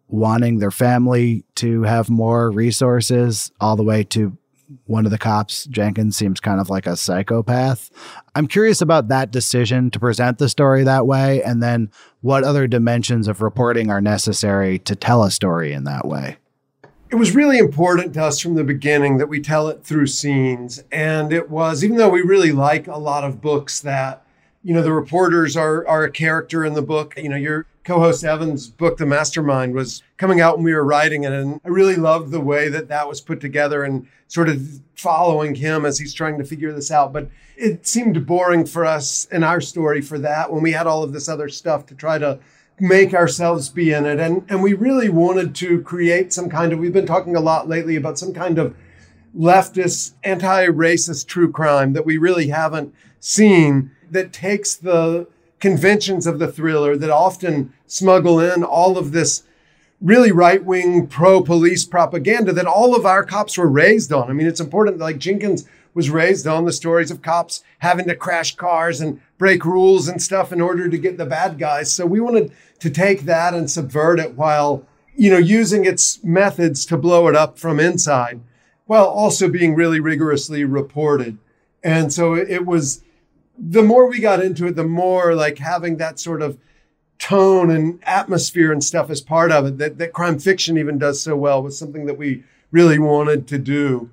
wanting 0.09 0.59
their 0.59 0.71
family 0.71 1.45
to 1.55 1.83
have 1.83 2.11
more 2.11 2.51
resources 2.51 3.53
all 3.61 3.77
the 3.77 3.85
way 3.85 4.03
to 4.03 4.37
one 4.85 5.07
of 5.07 5.11
the 5.11 5.19
cops, 5.19 5.65
Jenkins, 5.67 6.17
seems 6.17 6.41
kind 6.41 6.61
of 6.61 6.69
like 6.69 6.87
a 6.87 6.97
psychopath. 6.97 7.91
I'm 8.35 8.47
curious 8.47 8.83
about 8.83 9.09
that 9.09 9.31
decision 9.31 9.91
to 9.91 10.01
present 10.01 10.39
the 10.39 10.49
story 10.49 10.85
that 10.85 11.07
way, 11.07 11.43
and 11.43 11.63
then 11.63 11.91
what 12.21 12.45
other 12.45 12.67
dimensions 12.67 13.29
of 13.29 13.41
reporting 13.41 13.91
are 13.91 14.01
necessary 14.01 14.79
to 14.81 14.95
tell 14.95 15.23
a 15.23 15.31
story 15.31 15.73
in 15.73 15.85
that 15.85 16.07
way. 16.07 16.37
It 17.11 17.17
was 17.17 17.35
really 17.35 17.57
important 17.57 18.13
to 18.15 18.25
us 18.25 18.39
from 18.39 18.55
the 18.55 18.65
beginning 18.65 19.17
that 19.17 19.29
we 19.29 19.41
tell 19.41 19.69
it 19.69 19.83
through 19.83 20.09
scenes. 20.09 20.85
And 20.93 21.33
it 21.33 21.49
was, 21.49 21.83
even 21.83 21.97
though 21.97 22.11
we 22.11 22.21
really 22.21 22.53
like 22.53 22.87
a 22.87 22.99
lot 22.99 23.25
of 23.25 23.41
books 23.41 23.81
that, 23.81 24.27
you 24.63 24.75
know, 24.75 24.83
the 24.83 24.93
reporters 24.93 25.57
are, 25.57 25.89
are 25.89 26.05
a 26.05 26.11
character 26.11 26.67
in 26.67 26.75
the 26.75 26.83
book, 26.83 27.15
you 27.17 27.31
know, 27.31 27.37
you're 27.37 27.65
co-host 27.89 28.23
Evan's 28.23 28.69
book, 28.69 28.99
The 28.99 29.07
Mastermind, 29.07 29.73
was 29.73 30.03
coming 30.19 30.43
out 30.43 30.59
when 30.59 30.65
we 30.65 30.75
were 30.75 30.85
writing 30.85 31.25
it, 31.25 31.33
and 31.33 31.59
I 31.65 31.69
really 31.69 31.97
loved 31.97 32.31
the 32.31 32.39
way 32.39 32.69
that 32.69 32.89
that 32.89 33.09
was 33.09 33.23
put 33.23 33.41
together 33.41 33.83
and 33.83 34.07
sort 34.27 34.51
of 34.51 34.83
following 34.95 35.55
him 35.55 35.87
as 35.87 35.99
he's 35.99 36.13
trying 36.13 36.37
to 36.37 36.45
figure 36.45 36.71
this 36.71 36.91
out. 36.91 37.15
But 37.15 37.31
it 37.57 37.87
seemed 37.87 38.27
boring 38.27 38.67
for 38.67 38.85
us 38.85 39.25
in 39.33 39.43
our 39.43 39.63
story 39.63 40.03
for 40.03 40.19
that 40.19 40.53
when 40.53 40.63
we 40.63 40.73
had 40.73 40.87
all 40.87 41.03
of 41.03 41.15
this 41.15 41.31
other 41.31 41.49
stuff 41.49 41.87
to 41.87 41.95
try 41.95 42.19
to 42.19 42.39
make 42.79 43.15
ourselves 43.15 43.71
be 43.71 43.95
in 43.95 44.05
it, 44.05 44.21
and 44.21 44.45
and 44.51 44.63
we 44.63 44.75
really 44.75 45.09
wanted 45.09 45.55
to 45.55 45.81
create 45.81 46.31
some 46.31 46.51
kind 46.51 46.75
of. 46.75 46.79
We've 46.79 46.93
been 46.93 47.07
talking 47.07 47.37
a 47.37 47.41
lot 47.41 47.71
lately 47.71 47.97
about 47.97 48.19
some 48.19 48.35
kind 48.35 48.59
of 48.59 48.77
leftist, 49.35 50.13
anti-racist 50.25 51.27
true 51.27 51.51
crime 51.51 51.95
that 51.95 52.05
we 52.05 52.19
really 52.19 52.49
haven't 52.49 52.95
seen 53.19 53.93
that 54.11 54.31
takes 54.35 54.75
the 54.75 55.27
conventions 55.61 56.27
of 56.27 56.39
the 56.39 56.51
thriller 56.51 56.97
that 56.97 57.11
often 57.11 57.73
smuggle 57.87 58.41
in 58.41 58.63
all 58.63 58.97
of 58.97 59.13
this 59.13 59.43
really 60.01 60.31
right 60.31 60.65
wing 60.65 61.07
pro 61.07 61.43
police 61.43 61.85
propaganda 61.85 62.53
that 62.53 62.67
all 62.67 62.95
of 62.95 63.05
our 63.05 63.25
cops 63.25 63.59
were 63.59 63.69
raised 63.69 64.13
on. 64.13 64.31
I 64.31 64.33
mean, 64.33 64.47
it's 64.47 64.61
important, 64.61 64.99
like 64.99 65.19
Jenkins 65.19 65.67
was 65.95 66.11
raised 66.11 66.47
on 66.47 66.65
the 66.65 66.73
stories 66.73 67.11
of 67.11 67.23
cops 67.23 67.65
having 67.79 68.07
to 68.07 68.15
crash 68.15 68.55
cars 68.55 69.01
and 69.01 69.21
break 69.37 69.65
rules 69.65 70.07
and 70.07 70.23
stuff 70.23 70.53
in 70.53 70.61
order 70.61 70.89
to 70.89 70.99
get 70.99 71.19
the 71.19 71.27
bad 71.27 71.59
guys. 71.59 71.93
So 71.93 72.07
we 72.07 72.21
wanted 72.21 72.53
to 72.79 72.91
take 72.91 73.23
that 73.23 73.55
and 73.55 73.69
subvert 73.69 74.21
it 74.21 74.35
while, 74.35 74.87
you 75.17 75.31
know, 75.31 75.39
using 75.39 75.85
its 75.85 76.23
methods 76.23 76.87
to 76.87 76.97
blow 76.97 77.27
it 77.27 77.35
up 77.35 77.59
from 77.59 77.81
inside 77.81 78.41
while 78.87 79.07
also 79.07 79.49
being 79.49 79.75
really 79.75 79.99
rigorously 79.99 80.65
reported. 80.65 81.39
And 81.83 82.13
so 82.13 82.35
it 82.35 82.65
was 82.65 83.03
the 83.59 83.83
more 83.83 84.07
we 84.07 84.21
got 84.21 84.43
into 84.43 84.67
it, 84.67 84.77
the 84.77 84.85
more 84.85 85.35
like 85.35 85.59
having 85.59 85.97
that 85.97 86.21
sort 86.21 86.43
of 86.43 86.59
tone 87.19 87.71
and 87.71 87.99
atmosphere 88.05 88.73
and 88.73 88.83
stuff 88.83 89.11
as 89.11 89.21
part 89.21 89.51
of 89.51 89.67
it 89.67 89.79
that, 89.79 89.99
that 89.99 90.13
crime 90.13 90.39
fiction 90.39 90.79
even 90.79 90.99
does 90.99 91.21
so 91.21 91.37
well 91.37 91.61
was 91.63 91.77
something 91.77 92.07
that 92.07 92.17
we 92.17 92.45
really 92.71 92.99
wanted 92.99 93.49
to 93.49 93.59
do. 93.59 94.09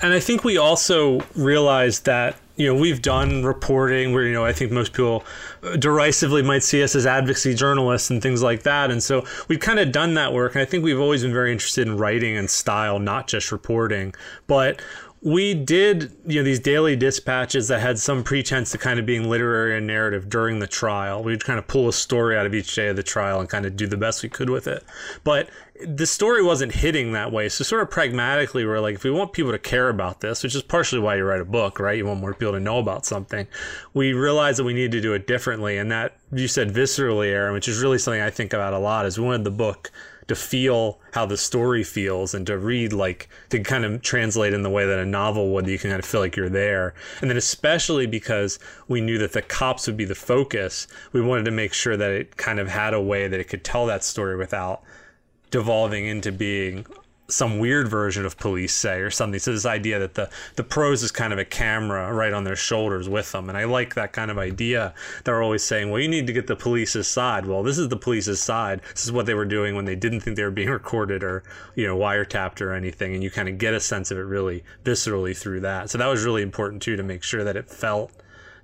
And 0.00 0.12
I 0.12 0.20
think 0.20 0.44
we 0.44 0.56
also 0.56 1.20
realized 1.34 2.04
that 2.04 2.36
you 2.56 2.66
know 2.66 2.78
we've 2.78 3.00
done 3.02 3.44
reporting 3.44 4.12
where 4.12 4.24
you 4.24 4.32
know 4.32 4.44
I 4.44 4.52
think 4.52 4.72
most 4.72 4.92
people 4.92 5.24
derisively 5.78 6.42
might 6.42 6.62
see 6.62 6.82
us 6.82 6.94
as 6.94 7.06
advocacy 7.06 7.54
journalists 7.54 8.10
and 8.10 8.22
things 8.22 8.42
like 8.42 8.62
that, 8.64 8.90
and 8.90 9.02
so 9.02 9.24
we've 9.48 9.60
kind 9.60 9.78
of 9.78 9.92
done 9.92 10.14
that 10.14 10.32
work. 10.34 10.54
And 10.54 10.62
I 10.62 10.64
think 10.66 10.84
we've 10.84 11.00
always 11.00 11.22
been 11.22 11.32
very 11.32 11.50
interested 11.50 11.86
in 11.86 11.96
writing 11.96 12.36
and 12.36 12.50
style, 12.50 12.98
not 12.98 13.26
just 13.26 13.52
reporting. 13.52 14.14
But 14.46 14.82
we 15.22 15.54
did 15.54 16.12
you 16.26 16.40
know 16.40 16.44
these 16.44 16.60
daily 16.60 16.94
dispatches 16.94 17.68
that 17.68 17.80
had 17.80 17.98
some 17.98 18.22
pretense 18.22 18.70
to 18.72 18.78
kind 18.78 19.00
of 19.00 19.06
being 19.06 19.28
literary 19.28 19.76
and 19.76 19.86
narrative 19.86 20.28
during 20.28 20.58
the 20.58 20.66
trial. 20.66 21.22
We'd 21.22 21.44
kind 21.44 21.58
of 21.58 21.66
pull 21.66 21.88
a 21.88 21.92
story 21.92 22.36
out 22.36 22.46
of 22.46 22.54
each 22.54 22.74
day 22.74 22.88
of 22.88 22.96
the 22.96 23.02
trial 23.02 23.40
and 23.40 23.48
kind 23.48 23.66
of 23.66 23.76
do 23.76 23.86
the 23.86 23.96
best 23.96 24.22
we 24.22 24.28
could 24.28 24.50
with 24.50 24.66
it. 24.66 24.84
But 25.24 25.48
the 25.84 26.06
story 26.06 26.42
wasn't 26.42 26.74
hitting 26.74 27.12
that 27.12 27.32
way. 27.32 27.48
So 27.48 27.64
sort 27.64 27.82
of 27.82 27.90
pragmatically 27.90 28.64
we're 28.64 28.80
like 28.80 28.96
if 28.96 29.04
we 29.04 29.10
want 29.10 29.32
people 29.32 29.52
to 29.52 29.58
care 29.58 29.88
about 29.88 30.20
this 30.20 30.42
which 30.42 30.54
is 30.54 30.62
partially 30.62 31.00
why 31.00 31.16
you 31.16 31.24
write 31.24 31.40
a 31.40 31.46
book 31.46 31.80
right? 31.80 31.96
You 31.96 32.06
want 32.06 32.20
more 32.20 32.34
people 32.34 32.52
to 32.52 32.60
know 32.60 32.78
about 32.78 33.06
something. 33.06 33.46
We 33.94 34.12
realized 34.12 34.58
that 34.58 34.64
we 34.64 34.74
needed 34.74 34.92
to 34.92 35.00
do 35.00 35.14
it 35.14 35.26
differently. 35.26 35.78
And 35.78 35.90
that 35.90 36.16
you 36.32 36.48
said 36.48 36.70
viscerally 36.70 37.28
aaron 37.28 37.52
which 37.52 37.68
is 37.68 37.80
really 37.80 37.98
something 37.98 38.20
i 38.20 38.30
think 38.30 38.52
about 38.52 38.72
a 38.72 38.78
lot 38.78 39.06
is 39.06 39.18
we 39.18 39.24
wanted 39.24 39.44
the 39.44 39.50
book 39.50 39.92
to 40.28 40.34
feel 40.34 40.98
how 41.12 41.24
the 41.24 41.36
story 41.36 41.84
feels 41.84 42.34
and 42.34 42.46
to 42.46 42.58
read 42.58 42.92
like 42.92 43.28
to 43.50 43.60
kind 43.60 43.84
of 43.84 44.02
translate 44.02 44.52
in 44.52 44.62
the 44.62 44.70
way 44.70 44.84
that 44.84 44.98
a 44.98 45.06
novel 45.06 45.50
would 45.50 45.66
you 45.66 45.78
can 45.78 45.90
kind 45.90 46.00
of 46.00 46.04
feel 46.04 46.20
like 46.20 46.36
you're 46.36 46.48
there. 46.48 46.94
And 47.20 47.30
then 47.30 47.36
especially 47.36 48.06
because 48.06 48.58
we 48.88 49.00
knew 49.00 49.18
that 49.18 49.32
the 49.32 49.42
cops 49.42 49.86
would 49.86 49.96
be 49.96 50.04
the 50.04 50.14
focus 50.14 50.86
we 51.12 51.20
wanted 51.20 51.44
to 51.44 51.50
make 51.50 51.72
sure 51.72 51.96
that 51.96 52.10
it 52.10 52.36
kind 52.36 52.58
of 52.58 52.68
had 52.68 52.94
a 52.94 53.00
way 53.00 53.28
that 53.28 53.40
it 53.40 53.44
could 53.44 53.64
tell 53.64 53.86
that 53.86 54.04
story 54.04 54.36
without 54.36 54.82
devolving 55.50 56.06
into 56.06 56.32
being 56.32 56.86
some 57.28 57.58
weird 57.58 57.88
version 57.88 58.24
of 58.24 58.38
police 58.38 58.74
say 58.74 59.00
or 59.00 59.10
something. 59.10 59.40
So 59.40 59.52
this 59.52 59.66
idea 59.66 59.98
that 59.98 60.14
the 60.14 60.30
the 60.54 60.62
prose 60.62 61.02
is 61.02 61.10
kind 61.10 61.32
of 61.32 61.38
a 61.38 61.44
camera 61.44 62.12
right 62.12 62.32
on 62.32 62.44
their 62.44 62.56
shoulders 62.56 63.08
with 63.08 63.32
them. 63.32 63.48
And 63.48 63.58
i 63.58 63.64
like 63.64 63.94
that 63.94 64.12
kind 64.12 64.30
of 64.30 64.38
idea 64.38 64.94
they're 65.24 65.42
always 65.42 65.62
saying 65.62 65.90
well 65.90 66.00
you 66.00 66.08
need 66.08 66.26
to 66.26 66.32
get 66.32 66.46
the 66.46 66.56
police's 66.56 67.08
side. 67.08 67.46
Well 67.46 67.62
this 67.62 67.78
is 67.78 67.88
the 67.88 67.96
police's 67.96 68.40
side. 68.40 68.80
This 68.92 69.04
is 69.04 69.12
what 69.12 69.26
they 69.26 69.34
were 69.34 69.44
doing 69.44 69.74
when 69.74 69.84
they 69.84 69.96
didn't 69.96 70.20
think 70.20 70.36
they 70.36 70.44
were 70.44 70.50
being 70.50 70.70
recorded 70.80 71.22
or 71.22 71.42
you 71.74 71.86
know 71.86 71.96
wiretapped 71.96 72.60
or 72.60 72.72
anything. 72.72 73.14
And 73.14 73.22
you 73.22 73.30
kind 73.30 73.48
of 73.48 73.58
get 73.58 73.74
a 73.74 73.80
sense 73.80 74.10
of 74.10 74.18
it 74.18 74.22
really 74.22 74.64
viscerally 74.84 75.36
through 75.36 75.60
that. 75.60 75.90
So 75.90 75.98
that 75.98 76.06
was 76.06 76.24
really 76.24 76.42
important 76.42 76.82
too 76.82 76.96
to 76.96 77.02
make 77.02 77.22
sure 77.22 77.44
that 77.44 77.56
it 77.56 77.68
felt 77.68 78.12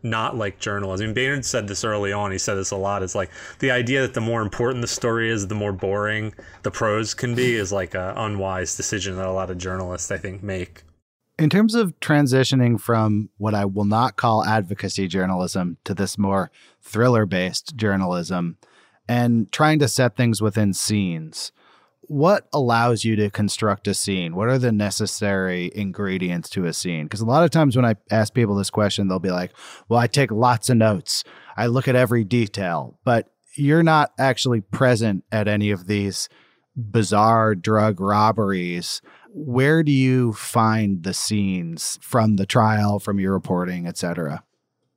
not 0.03 0.37
like 0.37 0.59
journalism. 0.59 1.05
I 1.05 1.07
mean, 1.09 1.15
Baynard 1.15 1.45
said 1.45 1.69
this 1.69 1.85
early 1.85 2.13
on. 2.13 2.33
He 2.33 2.39
said 2.39 2.55
this 2.55 2.71
a 2.71 2.77
lot. 2.77 3.03
It's 3.03 3.15
like 3.15 3.31
the 3.59 3.71
idea 3.71 4.03
that 4.03 4.15
the 4.15 4.21
more 4.21 4.43
important 4.43 4.83
the 4.83 4.89
story 4.89 5.31
is, 5.31 5.47
the 5.47 5.55
more 5.55 5.73
boring 5.73 6.35
the 6.63 6.71
prose 6.71 7.15
can 7.15 7.35
be 7.35 7.55
is 7.55 7.73
like 7.73 7.95
an 7.95 8.17
unwise 8.17 8.77
decision 8.77 9.17
that 9.17 9.27
a 9.27 9.33
lot 9.33 9.51
of 9.51 9.59
journalists, 9.59 10.11
I 10.11 10.19
think, 10.19 10.43
make. 10.43 10.83
In 11.39 11.51
terms 11.51 11.75
of 11.75 11.99
transitioning 12.01 12.81
from 12.81 13.31
what 13.39 13.55
I 13.55 13.65
will 13.65 13.85
not 13.85 14.17
call 14.17 14.45
advocacy 14.45 15.09
journalism 15.09 15.79
to 15.85 15.95
this 15.95 16.19
more 16.19 16.51
thriller 16.81 17.27
based 17.27 17.77
journalism 17.77 18.59
and 19.09 19.51
trying 19.51 19.79
to 19.81 19.89
set 19.89 20.17
things 20.17 20.43
within 20.43 20.73
scenes, 20.73 21.53
what 22.09 22.49
allows 22.53 23.05
you 23.05 23.17
to 23.17 23.31
construct 23.31 23.89
a 23.89 23.95
scene? 23.95 24.35
What 24.35 24.49
are 24.49 24.59
the 24.59 24.73
necessary 24.73 25.71
ingredients 25.75 26.51
to 26.51 26.67
a 26.67 26.73
scene? 26.73 27.05
Because 27.05 27.21
a 27.21 27.27
lot 27.27 27.45
of 27.45 27.51
times 27.51 27.77
when 27.77 27.85
I 27.85 27.95
ask 28.11 28.35
people 28.35 28.57
this 28.57 28.71
question, 28.71 29.09
they'll 29.09 29.19
be 29.19 29.31
like, 29.31 29.53
well, 29.89 30.01
I 30.01 30.09
take 30.09 30.31
lots 30.31 30.69
of 30.69 30.77
notes, 30.77 31.25
I 31.57 31.67
look 31.67 31.89
at 31.89 31.97
every 31.97 32.25
detail, 32.25 32.99
but 33.05 33.31
you're 33.57 33.83
not 33.83 34.13
actually 34.19 34.61
present 34.61 35.25
at 35.31 35.47
any 35.47 35.71
of 35.71 35.87
these 35.87 36.29
bizarre 36.75 37.55
drug 37.55 38.01
robberies. 38.01 39.01
Where 39.35 39.83
do 39.83 39.93
you 39.93 40.33
find 40.33 41.03
the 41.03 41.15
scenes 41.15 41.99
from 42.03 42.37
the 42.37 42.47
trial, 42.47 42.99
from 42.99 43.21
your 43.21 43.33
reporting, 43.33 43.87
et 43.87 43.97
cetera? 43.97 44.43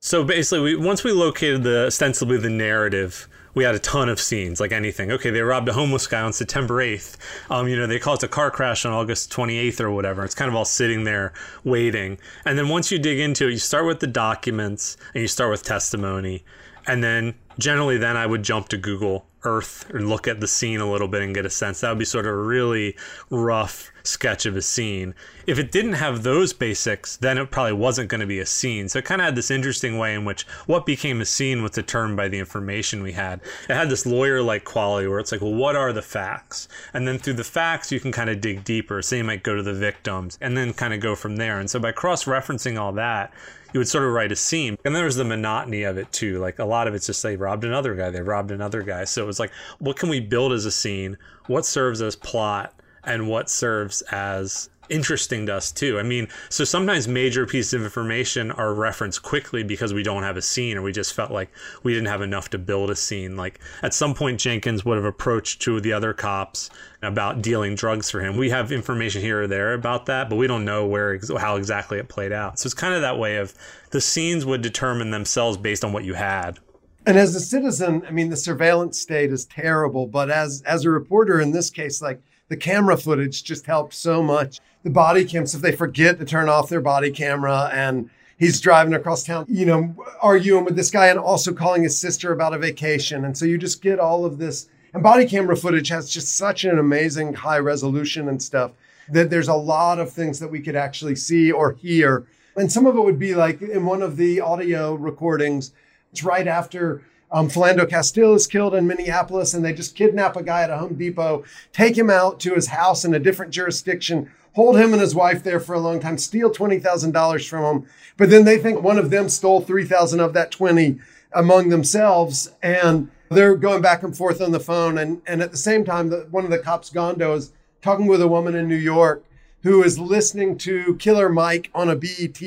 So 0.00 0.24
basically, 0.24 0.60
we, 0.60 0.76
once 0.76 1.04
we 1.04 1.12
located 1.12 1.62
the 1.62 1.86
ostensibly 1.86 2.38
the 2.38 2.50
narrative, 2.50 3.28
we 3.56 3.64
had 3.64 3.74
a 3.74 3.78
ton 3.78 4.10
of 4.10 4.20
scenes, 4.20 4.60
like 4.60 4.70
anything. 4.70 5.10
Okay, 5.10 5.30
they 5.30 5.40
robbed 5.40 5.66
a 5.70 5.72
homeless 5.72 6.06
guy 6.06 6.20
on 6.20 6.34
September 6.34 6.74
8th. 6.74 7.16
Um, 7.50 7.66
you 7.66 7.74
know, 7.74 7.86
they 7.86 7.98
caused 7.98 8.22
a 8.22 8.28
car 8.28 8.50
crash 8.50 8.84
on 8.84 8.92
August 8.92 9.32
28th 9.32 9.80
or 9.80 9.90
whatever. 9.90 10.26
It's 10.26 10.34
kind 10.34 10.50
of 10.50 10.54
all 10.54 10.66
sitting 10.66 11.04
there 11.04 11.32
waiting. 11.64 12.18
And 12.44 12.58
then 12.58 12.68
once 12.68 12.92
you 12.92 12.98
dig 12.98 13.18
into 13.18 13.48
it, 13.48 13.52
you 13.52 13.58
start 13.58 13.86
with 13.86 14.00
the 14.00 14.06
documents 14.06 14.98
and 15.14 15.22
you 15.22 15.28
start 15.28 15.50
with 15.50 15.62
testimony. 15.62 16.44
And 16.86 17.02
then 17.02 17.34
generally, 17.58 17.96
then 17.96 18.14
I 18.14 18.26
would 18.26 18.42
jump 18.42 18.68
to 18.68 18.76
Google 18.76 19.26
Earth 19.46 19.88
or 19.94 20.00
look 20.00 20.28
at 20.28 20.40
the 20.40 20.48
scene 20.48 20.80
a 20.80 20.90
little 20.90 21.08
bit 21.08 21.22
and 21.22 21.34
get 21.34 21.46
a 21.46 21.50
sense. 21.50 21.80
That 21.80 21.90
would 21.90 21.98
be 21.98 22.04
sort 22.04 22.26
of 22.26 22.32
a 22.32 22.36
really 22.36 22.96
rough 23.30 23.92
sketch 24.02 24.46
of 24.46 24.56
a 24.56 24.62
scene. 24.62 25.14
If 25.46 25.58
it 25.58 25.72
didn't 25.72 25.94
have 25.94 26.22
those 26.22 26.52
basics, 26.52 27.16
then 27.16 27.38
it 27.38 27.50
probably 27.50 27.72
wasn't 27.72 28.08
going 28.08 28.20
to 28.20 28.26
be 28.26 28.40
a 28.40 28.46
scene. 28.46 28.88
So 28.88 28.98
it 28.98 29.04
kind 29.04 29.20
of 29.20 29.26
had 29.26 29.36
this 29.36 29.50
interesting 29.50 29.98
way 29.98 30.14
in 30.14 30.24
which 30.24 30.46
what 30.66 30.86
became 30.86 31.20
a 31.20 31.24
scene 31.24 31.62
was 31.62 31.72
determined 31.72 32.16
by 32.16 32.28
the 32.28 32.38
information 32.38 33.02
we 33.02 33.12
had. 33.12 33.40
It 33.68 33.74
had 33.74 33.90
this 33.90 34.06
lawyer 34.06 34.42
like 34.42 34.64
quality 34.64 35.06
where 35.06 35.18
it's 35.18 35.32
like, 35.32 35.40
well, 35.40 35.54
what 35.54 35.76
are 35.76 35.92
the 35.92 36.02
facts? 36.02 36.68
And 36.92 37.06
then 37.06 37.18
through 37.18 37.34
the 37.34 37.44
facts, 37.44 37.92
you 37.92 38.00
can 38.00 38.12
kind 38.12 38.30
of 38.30 38.40
dig 38.40 38.64
deeper. 38.64 39.02
So 39.02 39.16
you 39.16 39.24
might 39.24 39.42
go 39.42 39.54
to 39.54 39.62
the 39.62 39.74
victims 39.74 40.38
and 40.40 40.56
then 40.56 40.72
kind 40.72 40.94
of 40.94 41.00
go 41.00 41.14
from 41.14 41.36
there. 41.36 41.58
And 41.58 41.70
so 41.70 41.78
by 41.78 41.92
cross 41.92 42.24
referencing 42.24 42.78
all 42.78 42.92
that, 42.92 43.32
you 43.72 43.80
would 43.80 43.88
sort 43.88 44.04
of 44.04 44.12
write 44.12 44.32
a 44.32 44.36
scene. 44.36 44.78
And 44.84 44.94
then 44.94 45.02
there's 45.02 45.16
the 45.16 45.24
monotony 45.24 45.82
of 45.82 45.98
it 45.98 46.10
too. 46.12 46.38
Like 46.38 46.58
a 46.58 46.64
lot 46.64 46.88
of 46.88 46.94
it's 46.94 47.06
just 47.06 47.22
they 47.22 47.36
robbed 47.36 47.64
another 47.64 47.94
guy, 47.94 48.10
they 48.10 48.22
robbed 48.22 48.50
another 48.50 48.82
guy. 48.82 49.04
So 49.04 49.22
it 49.22 49.26
was 49.26 49.35
like, 49.38 49.52
what 49.78 49.96
can 49.96 50.08
we 50.08 50.20
build 50.20 50.52
as 50.52 50.64
a 50.64 50.70
scene? 50.70 51.16
What 51.46 51.64
serves 51.66 52.02
as 52.02 52.16
plot? 52.16 52.72
And 53.04 53.28
what 53.28 53.48
serves 53.48 54.02
as 54.10 54.68
interesting 54.88 55.46
to 55.46 55.54
us 55.54 55.72
too. 55.72 55.98
I 55.98 56.02
mean, 56.02 56.28
so 56.48 56.64
sometimes 56.64 57.08
major 57.08 57.46
pieces 57.46 57.74
of 57.74 57.82
information 57.82 58.50
are 58.52 58.74
referenced 58.74 59.22
quickly 59.22 59.62
because 59.62 59.92
we 59.92 60.02
don't 60.02 60.22
have 60.22 60.36
a 60.36 60.42
scene 60.42 60.76
or 60.76 60.82
we 60.82 60.92
just 60.92 61.14
felt 61.14 61.30
like 61.30 61.50
we 61.82 61.92
didn't 61.92 62.08
have 62.08 62.22
enough 62.22 62.50
to 62.50 62.58
build 62.58 62.90
a 62.90 62.96
scene. 62.96 63.36
Like 63.36 63.60
at 63.82 63.94
some 63.94 64.14
point 64.14 64.40
Jenkins 64.40 64.84
would 64.84 64.96
have 64.96 65.04
approached 65.04 65.62
two 65.62 65.76
of 65.76 65.82
the 65.82 65.92
other 65.92 66.12
cops 66.12 66.70
about 67.02 67.42
dealing 67.42 67.74
drugs 67.74 68.10
for 68.10 68.20
him. 68.20 68.36
We 68.36 68.50
have 68.50 68.72
information 68.72 69.22
here 69.22 69.42
or 69.42 69.46
there 69.46 69.74
about 69.74 70.06
that, 70.06 70.28
but 70.28 70.36
we 70.36 70.46
don't 70.46 70.64
know 70.64 70.86
where 70.86 71.18
how 71.38 71.56
exactly 71.56 71.98
it 71.98 72.08
played 72.08 72.32
out. 72.32 72.58
So 72.58 72.66
it's 72.66 72.74
kind 72.74 72.94
of 72.94 73.02
that 73.02 73.18
way 73.18 73.36
of 73.36 73.54
the 73.90 74.00
scenes 74.00 74.44
would 74.44 74.62
determine 74.62 75.10
themselves 75.10 75.56
based 75.56 75.84
on 75.84 75.92
what 75.92 76.04
you 76.04 76.14
had. 76.14 76.58
And 77.06 77.16
as 77.16 77.36
a 77.36 77.40
citizen, 77.40 78.02
I 78.06 78.10
mean 78.10 78.30
the 78.30 78.36
surveillance 78.36 78.98
state 78.98 79.32
is 79.32 79.44
terrible, 79.44 80.06
but 80.06 80.28
as 80.28 80.62
as 80.62 80.84
a 80.84 80.90
reporter 80.90 81.40
in 81.40 81.52
this 81.52 81.70
case 81.70 82.02
like 82.02 82.20
the 82.48 82.56
camera 82.56 82.96
footage 82.96 83.44
just 83.44 83.66
helped 83.66 83.94
so 83.94 84.22
much. 84.22 84.60
The 84.82 84.90
body 84.90 85.24
cams, 85.24 85.54
if 85.54 85.62
they 85.62 85.72
forget 85.72 86.18
to 86.18 86.24
turn 86.24 86.48
off 86.48 86.68
their 86.68 86.80
body 86.80 87.10
camera 87.10 87.70
and 87.72 88.10
he's 88.38 88.60
driving 88.60 88.94
across 88.94 89.24
town, 89.24 89.46
you 89.48 89.66
know, 89.66 89.94
arguing 90.20 90.64
with 90.64 90.76
this 90.76 90.90
guy 90.90 91.06
and 91.06 91.18
also 91.18 91.52
calling 91.52 91.82
his 91.82 91.98
sister 91.98 92.32
about 92.32 92.54
a 92.54 92.58
vacation. 92.58 93.24
And 93.24 93.36
so 93.36 93.44
you 93.44 93.58
just 93.58 93.82
get 93.82 93.98
all 93.98 94.24
of 94.24 94.38
this. 94.38 94.68
And 94.94 95.02
body 95.02 95.26
camera 95.26 95.56
footage 95.56 95.88
has 95.88 96.08
just 96.08 96.36
such 96.36 96.64
an 96.64 96.78
amazing 96.78 97.34
high 97.34 97.58
resolution 97.58 98.28
and 98.28 98.40
stuff 98.40 98.72
that 99.10 99.30
there's 99.30 99.48
a 99.48 99.54
lot 99.54 99.98
of 99.98 100.10
things 100.12 100.38
that 100.40 100.48
we 100.48 100.60
could 100.60 100.76
actually 100.76 101.16
see 101.16 101.52
or 101.52 101.72
hear. 101.72 102.26
And 102.56 102.70
some 102.70 102.86
of 102.86 102.96
it 102.96 103.00
would 103.00 103.18
be 103.18 103.34
like 103.34 103.60
in 103.62 103.84
one 103.84 104.02
of 104.02 104.16
the 104.16 104.40
audio 104.40 104.94
recordings, 104.94 105.72
it's 106.16 106.24
right 106.24 106.48
after 106.48 107.02
um, 107.30 107.50
Philando 107.50 107.86
Castile 107.86 108.34
is 108.34 108.46
killed 108.46 108.74
in 108.74 108.86
Minneapolis, 108.86 109.52
and 109.52 109.62
they 109.62 109.74
just 109.74 109.94
kidnap 109.94 110.34
a 110.34 110.42
guy 110.42 110.62
at 110.62 110.70
a 110.70 110.78
Home 110.78 110.94
Depot, 110.94 111.44
take 111.74 111.98
him 111.98 112.08
out 112.08 112.40
to 112.40 112.54
his 112.54 112.68
house 112.68 113.04
in 113.04 113.12
a 113.12 113.18
different 113.18 113.52
jurisdiction, 113.52 114.30
hold 114.54 114.78
him 114.78 114.94
and 114.94 115.02
his 115.02 115.14
wife 115.14 115.42
there 115.42 115.60
for 115.60 115.74
a 115.74 115.78
long 115.78 116.00
time, 116.00 116.16
steal 116.16 116.50
twenty 116.50 116.78
thousand 116.78 117.12
dollars 117.12 117.46
from 117.46 117.64
him. 117.64 117.88
But 118.16 118.30
then 118.30 118.46
they 118.46 118.56
think 118.56 118.82
one 118.82 118.96
of 118.96 119.10
them 119.10 119.28
stole 119.28 119.60
three 119.60 119.84
thousand 119.84 120.20
of 120.20 120.32
that 120.32 120.50
twenty 120.50 121.00
among 121.34 121.68
themselves, 121.68 122.50
and 122.62 123.10
they're 123.28 123.56
going 123.56 123.82
back 123.82 124.02
and 124.02 124.16
forth 124.16 124.40
on 124.40 124.52
the 124.52 124.60
phone. 124.60 124.96
And 124.96 125.20
and 125.26 125.42
at 125.42 125.50
the 125.50 125.58
same 125.58 125.84
time, 125.84 126.08
the, 126.08 126.26
one 126.30 126.44
of 126.44 126.50
the 126.50 126.58
cops, 126.58 126.88
Gondo, 126.88 127.34
is 127.34 127.52
talking 127.82 128.06
with 128.06 128.22
a 128.22 128.28
woman 128.28 128.54
in 128.54 128.68
New 128.68 128.74
York 128.74 129.22
who 129.64 129.82
is 129.82 129.98
listening 129.98 130.56
to 130.56 130.94
Killer 130.94 131.28
Mike 131.28 131.70
on 131.74 131.90
a 131.90 131.96
BET 131.96 132.40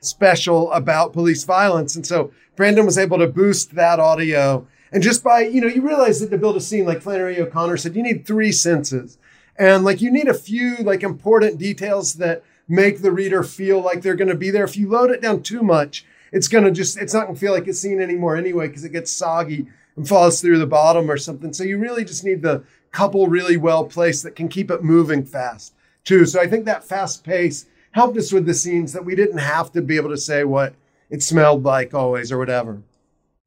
special 0.00 0.70
about 0.72 1.12
police 1.12 1.44
violence. 1.44 1.94
And 1.96 2.06
so 2.06 2.32
Brandon 2.56 2.86
was 2.86 2.98
able 2.98 3.18
to 3.18 3.26
boost 3.26 3.74
that 3.74 4.00
audio. 4.00 4.66
And 4.92 5.02
just 5.02 5.22
by, 5.22 5.42
you 5.42 5.60
know, 5.60 5.66
you 5.66 5.86
realize 5.86 6.20
that 6.20 6.30
to 6.30 6.38
build 6.38 6.56
a 6.56 6.60
scene, 6.60 6.84
like 6.84 7.02
Flannery 7.02 7.40
O'Connor 7.40 7.76
said, 7.76 7.94
you 7.94 8.02
need 8.02 8.26
three 8.26 8.52
senses. 8.52 9.18
And 9.56 9.84
like 9.84 10.00
you 10.00 10.10
need 10.10 10.28
a 10.28 10.34
few 10.34 10.76
like 10.78 11.02
important 11.02 11.58
details 11.58 12.14
that 12.14 12.42
make 12.66 13.02
the 13.02 13.12
reader 13.12 13.42
feel 13.42 13.80
like 13.80 14.02
they're 14.02 14.14
going 14.14 14.28
to 14.28 14.34
be 14.34 14.50
there. 14.50 14.64
If 14.64 14.76
you 14.76 14.88
load 14.88 15.10
it 15.10 15.20
down 15.20 15.42
too 15.42 15.62
much, 15.62 16.04
it's 16.32 16.48
going 16.48 16.64
to 16.64 16.70
just, 16.70 16.96
it's 16.96 17.12
not 17.12 17.24
going 17.24 17.34
to 17.34 17.40
feel 17.40 17.52
like 17.52 17.66
a 17.66 17.74
scene 17.74 18.00
anymore 18.00 18.36
anyway, 18.36 18.68
because 18.68 18.84
it 18.84 18.92
gets 18.92 19.12
soggy 19.12 19.66
and 19.96 20.08
falls 20.08 20.40
through 20.40 20.58
the 20.58 20.66
bottom 20.66 21.10
or 21.10 21.16
something. 21.16 21.52
So 21.52 21.64
you 21.64 21.78
really 21.78 22.04
just 22.04 22.24
need 22.24 22.42
the 22.42 22.64
couple 22.92 23.26
really 23.28 23.56
well 23.56 23.84
placed 23.84 24.22
that 24.22 24.36
can 24.36 24.48
keep 24.48 24.70
it 24.70 24.82
moving 24.82 25.24
fast 25.24 25.74
too. 26.04 26.24
So 26.26 26.40
I 26.40 26.46
think 26.46 26.64
that 26.64 26.84
fast 26.84 27.24
pace 27.24 27.66
helped 27.92 28.16
us 28.16 28.32
with 28.32 28.46
the 28.46 28.54
scenes 28.54 28.92
that 28.92 29.04
we 29.04 29.14
didn't 29.14 29.38
have 29.38 29.72
to 29.72 29.82
be 29.82 29.96
able 29.96 30.10
to 30.10 30.16
say 30.16 30.44
what 30.44 30.74
it 31.08 31.22
smelled 31.22 31.64
like 31.64 31.92
always 31.94 32.30
or 32.30 32.38
whatever. 32.38 32.82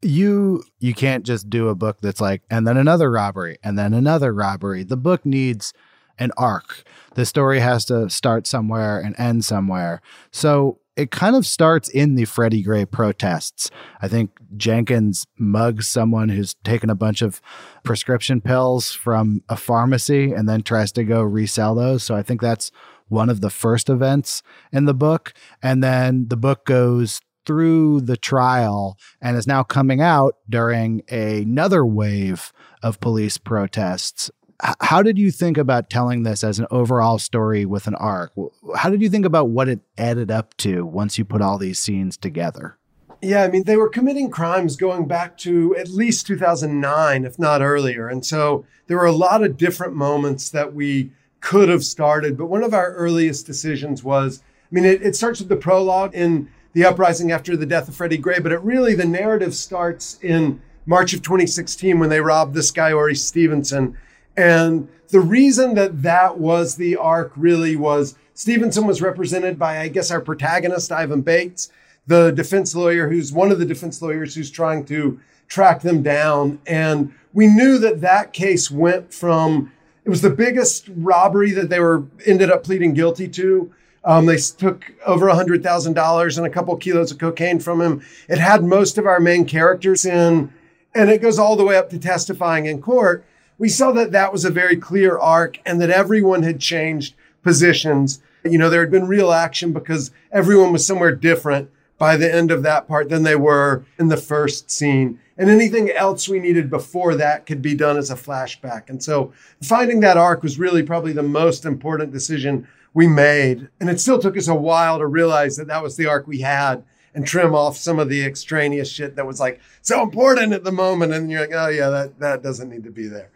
You 0.02 0.64
you 0.80 0.94
can't 0.94 1.26
just 1.26 1.50
do 1.50 1.70
a 1.70 1.76
book 1.76 2.00
that's 2.02 2.20
like 2.20 2.42
and 2.50 2.68
then 2.68 2.76
another 2.76 3.10
robbery 3.10 3.58
and 3.64 3.80
then 3.80 3.94
another 3.94 4.34
robbery. 4.34 4.84
The 4.84 4.98
book 4.98 5.26
needs 5.26 5.74
an 6.20 6.32
arc. 6.38 6.84
The 7.16 7.26
story 7.26 7.60
has 7.60 7.86
to 7.86 8.10
start 8.10 8.46
somewhere 8.46 9.00
and 9.00 9.18
end 9.18 9.46
somewhere. 9.46 10.02
So 10.32 10.80
it 10.96 11.10
kind 11.10 11.36
of 11.36 11.46
starts 11.46 11.90
in 11.90 12.16
the 12.16 12.26
Freddie 12.26 12.62
Gray 12.62 12.86
protests. 12.86 13.72
I 14.02 14.08
think 14.08 14.32
Jenkins 14.56 15.26
mugs 15.40 15.88
someone 15.88 16.30
who's 16.30 16.54
taken 16.64 16.90
a 16.90 16.96
bunch 16.96 17.22
of 17.22 17.42
prescription 17.84 18.42
pills 18.42 18.92
from 18.92 19.42
a 19.50 19.58
pharmacy 19.58 20.34
and 20.34 20.48
then 20.48 20.62
tries 20.62 20.92
to 20.94 21.04
go 21.04 21.22
resell 21.24 21.74
those. 21.74 22.04
So 22.04 22.16
I 22.16 22.22
think 22.22 22.42
that's 22.42 22.72
one 23.08 23.30
of 23.30 23.42
the 23.42 23.50
first 23.50 23.90
events 23.90 24.44
in 24.72 24.86
the 24.86 24.94
book. 24.94 25.34
And 25.62 25.84
then 25.84 26.28
the 26.28 26.38
book 26.38 26.66
goes 26.66 27.22
through 27.46 28.02
the 28.02 28.18
trial 28.18 28.98
and 29.22 29.38
is 29.38 29.48
now 29.48 29.64
coming 29.64 30.02
out 30.02 30.38
during 30.50 31.02
another 31.10 31.86
wave 31.86 32.54
of 32.82 33.00
police 33.00 33.38
protests. 33.38 34.32
How 34.80 35.02
did 35.02 35.20
you 35.20 35.30
think 35.30 35.58
about 35.58 35.90
telling 35.90 36.24
this 36.24 36.44
as 36.44 36.58
an 36.58 36.68
overall 36.72 37.20
story 37.20 37.66
with 37.66 37.86
an 37.88 37.96
arc? 37.96 38.32
How 38.76 38.90
did 38.90 39.02
you 39.02 39.10
think 39.10 39.26
about 39.26 39.50
what 39.50 39.68
it 39.68 39.82
added 39.98 40.32
up 40.32 40.56
to 40.58 40.86
once 40.86 41.18
you 41.18 41.26
put 41.26 41.42
all 41.42 41.58
these 41.58 41.80
scenes 41.80 42.16
together? 42.16 42.78
Yeah, 43.22 43.44
I 43.44 43.50
mean, 43.50 43.64
they 43.64 43.78
were 43.78 43.90
committing 43.90 44.30
crimes 44.30 44.76
going 44.76 45.08
back 45.08 45.38
to 45.40 45.76
at 45.78 45.88
least 45.90 46.28
2009, 46.28 47.26
if 47.26 47.40
not 47.40 47.62
earlier. 47.62 48.08
And 48.08 48.26
so 48.26 48.66
there 48.88 48.98
were 48.98 49.06
a 49.06 49.14
lot 49.14 49.44
of 49.44 49.58
different 49.58 49.96
moments 49.96 50.50
that 50.50 50.74
we 50.74 51.12
could 51.44 51.68
have 51.68 51.84
started. 51.84 52.38
But 52.38 52.46
one 52.46 52.64
of 52.64 52.74
our 52.74 52.94
earliest 52.94 53.46
decisions 53.46 54.02
was 54.02 54.42
I 54.42 54.74
mean, 54.74 54.86
it, 54.86 55.04
it 55.04 55.16
starts 55.16 55.40
with 55.40 55.50
the 55.50 55.56
prologue 55.56 56.16
in 56.16 56.50
the 56.72 56.86
uprising 56.86 57.32
after 57.32 57.56
the 57.56 57.68
death 57.68 57.88
of 57.88 57.96
Freddie 57.96 58.18
Gray, 58.18 58.40
but 58.40 58.52
it 58.52 58.62
really, 58.62 58.96
the 58.96 59.06
narrative 59.06 59.54
starts 59.54 60.18
in 60.24 60.60
March 60.88 61.14
of 61.14 61.22
2016 61.22 62.00
when 62.00 62.10
they 62.10 62.20
robbed 62.20 62.56
this 62.56 62.72
guy, 62.72 62.92
Ori 62.92 63.14
Stevenson. 63.14 63.96
And 64.36 64.88
the 65.10 65.20
reason 65.20 65.76
that 65.76 66.02
that 66.02 66.40
was 66.40 66.76
the 66.76 66.96
arc 66.96 67.34
really 67.36 67.76
was 67.76 68.16
Stevenson 68.34 68.88
was 68.88 69.02
represented 69.02 69.60
by, 69.60 69.80
I 69.80 69.90
guess, 69.90 70.10
our 70.10 70.22
protagonist, 70.22 70.92
Ivan 70.92 71.22
Bates, 71.22 71.70
the 72.08 72.32
defense 72.32 72.74
lawyer 72.74 73.10
who's 73.10 73.32
one 73.32 73.52
of 73.52 73.60
the 73.60 73.66
defense 73.66 74.02
lawyers 74.02 74.34
who's 74.34 74.50
trying 74.50 74.86
to 74.86 75.20
track 75.48 75.82
them 75.82 76.02
down. 76.02 76.60
And 76.66 77.14
we 77.32 77.46
knew 77.46 77.78
that 77.78 78.02
that 78.02 78.34
case 78.34 78.72
went 78.72 79.14
from 79.14 79.72
it 80.06 80.10
was 80.10 80.22
the 80.22 80.30
biggest 80.30 80.90
robbery 80.96 81.52
that 81.52 81.70
they 81.70 81.80
were 81.80 82.04
ended 82.26 82.52
up 82.52 82.64
pleading 82.64 82.94
guilty 82.94 83.28
to. 83.30 83.72
Um, 84.06 84.26
they 84.26 84.38
took 84.38 84.92
over 85.06 85.28
$100,000 85.28 86.38
and 86.38 86.46
a 86.46 86.50
couple 86.50 86.76
kilos 86.76 87.12
of 87.12 87.20
cocaine 87.20 87.60
from 87.60 87.80
him. 87.80 88.02
It 88.28 88.38
had 88.38 88.64
most 88.64 88.98
of 88.98 89.06
our 89.06 89.22
main 89.22 89.46
characters 89.46 90.06
in, 90.06 90.52
and 90.94 91.10
it 91.10 91.22
goes 91.22 91.40
all 91.40 91.56
the 91.56 91.64
way 91.64 91.78
up 91.78 91.90
to 91.92 92.00
testifying 92.00 92.66
in 92.66 92.82
court. 92.82 93.26
We 93.58 93.70
saw 93.70 93.94
that 93.94 94.12
that 94.12 94.34
was 94.34 94.44
a 94.44 94.50
very 94.50 94.76
clear 94.76 95.18
arc 95.18 95.60
and 95.66 95.80
that 95.80 95.90
everyone 95.90 96.44
had 96.44 96.60
changed 96.60 97.16
positions. 97.44 98.22
You 98.44 98.58
know, 98.58 98.70
there 98.70 98.82
had 98.82 98.92
been 98.92 99.08
real 99.08 99.32
action 99.32 99.72
because 99.72 100.12
everyone 100.34 100.74
was 100.74 100.86
somewhere 100.86 101.16
different 101.16 101.70
by 101.98 102.18
the 102.18 102.34
end 102.34 102.52
of 102.52 102.64
that 102.64 102.88
part 102.90 103.08
than 103.08 103.24
they 103.24 103.38
were 103.38 103.86
in 103.98 104.10
the 104.10 104.18
first 104.18 104.70
scene. 104.70 105.20
And 105.38 105.50
anything 105.50 105.90
else 105.90 106.30
we 106.30 106.40
needed 106.40 106.70
before 106.70 107.16
that 107.16 107.46
could 107.46 107.62
be 107.62 107.74
done 107.74 107.98
as 107.98 108.12
a 108.12 108.16
flashback. 108.16 108.90
And 108.90 109.04
so 109.04 109.34
finding 109.62 110.00
that 110.02 110.18
arc 110.18 110.44
was 110.44 110.60
really 110.60 110.84
probably 110.84 111.12
the 111.12 111.24
most 111.24 111.66
important 111.66 112.12
decision 112.12 112.68
we 112.94 113.08
made. 113.08 113.68
And 113.80 113.90
it 113.90 114.00
still 114.00 114.20
took 114.20 114.38
us 114.38 114.48
a 114.48 114.54
while 114.54 115.00
to 115.00 115.08
realize 115.08 115.58
that 115.58 115.68
that 115.68 115.82
was 115.82 115.98
the 115.98 116.06
arc 116.06 116.28
we 116.28 116.42
had 116.42 116.84
and 117.16 117.26
trim 117.26 117.56
off 117.56 117.78
some 117.78 117.98
of 118.00 118.10
the 118.10 118.24
extraneous 118.24 118.90
shit 118.90 119.16
that 119.16 119.26
was 119.26 119.40
like 119.40 119.60
so 119.82 120.04
important 120.04 120.54
at 120.54 120.64
the 120.64 120.72
moment. 120.72 121.14
And 121.14 121.32
you're 121.32 121.42
like, 121.42 121.54
oh, 121.54 121.68
yeah, 121.70 121.90
that, 121.90 122.20
that 122.20 122.44
doesn't 122.44 122.70
need 122.70 122.84
to 122.84 122.92
be 122.92 123.08
there. 123.08 123.30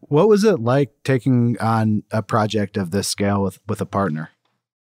What 0.00 0.28
was 0.28 0.44
it 0.44 0.60
like 0.60 0.90
taking 1.04 1.58
on 1.58 2.02
a 2.10 2.22
project 2.22 2.76
of 2.76 2.90
this 2.90 3.08
scale 3.08 3.42
with, 3.42 3.58
with 3.66 3.80
a 3.80 3.86
partner? 3.86 4.30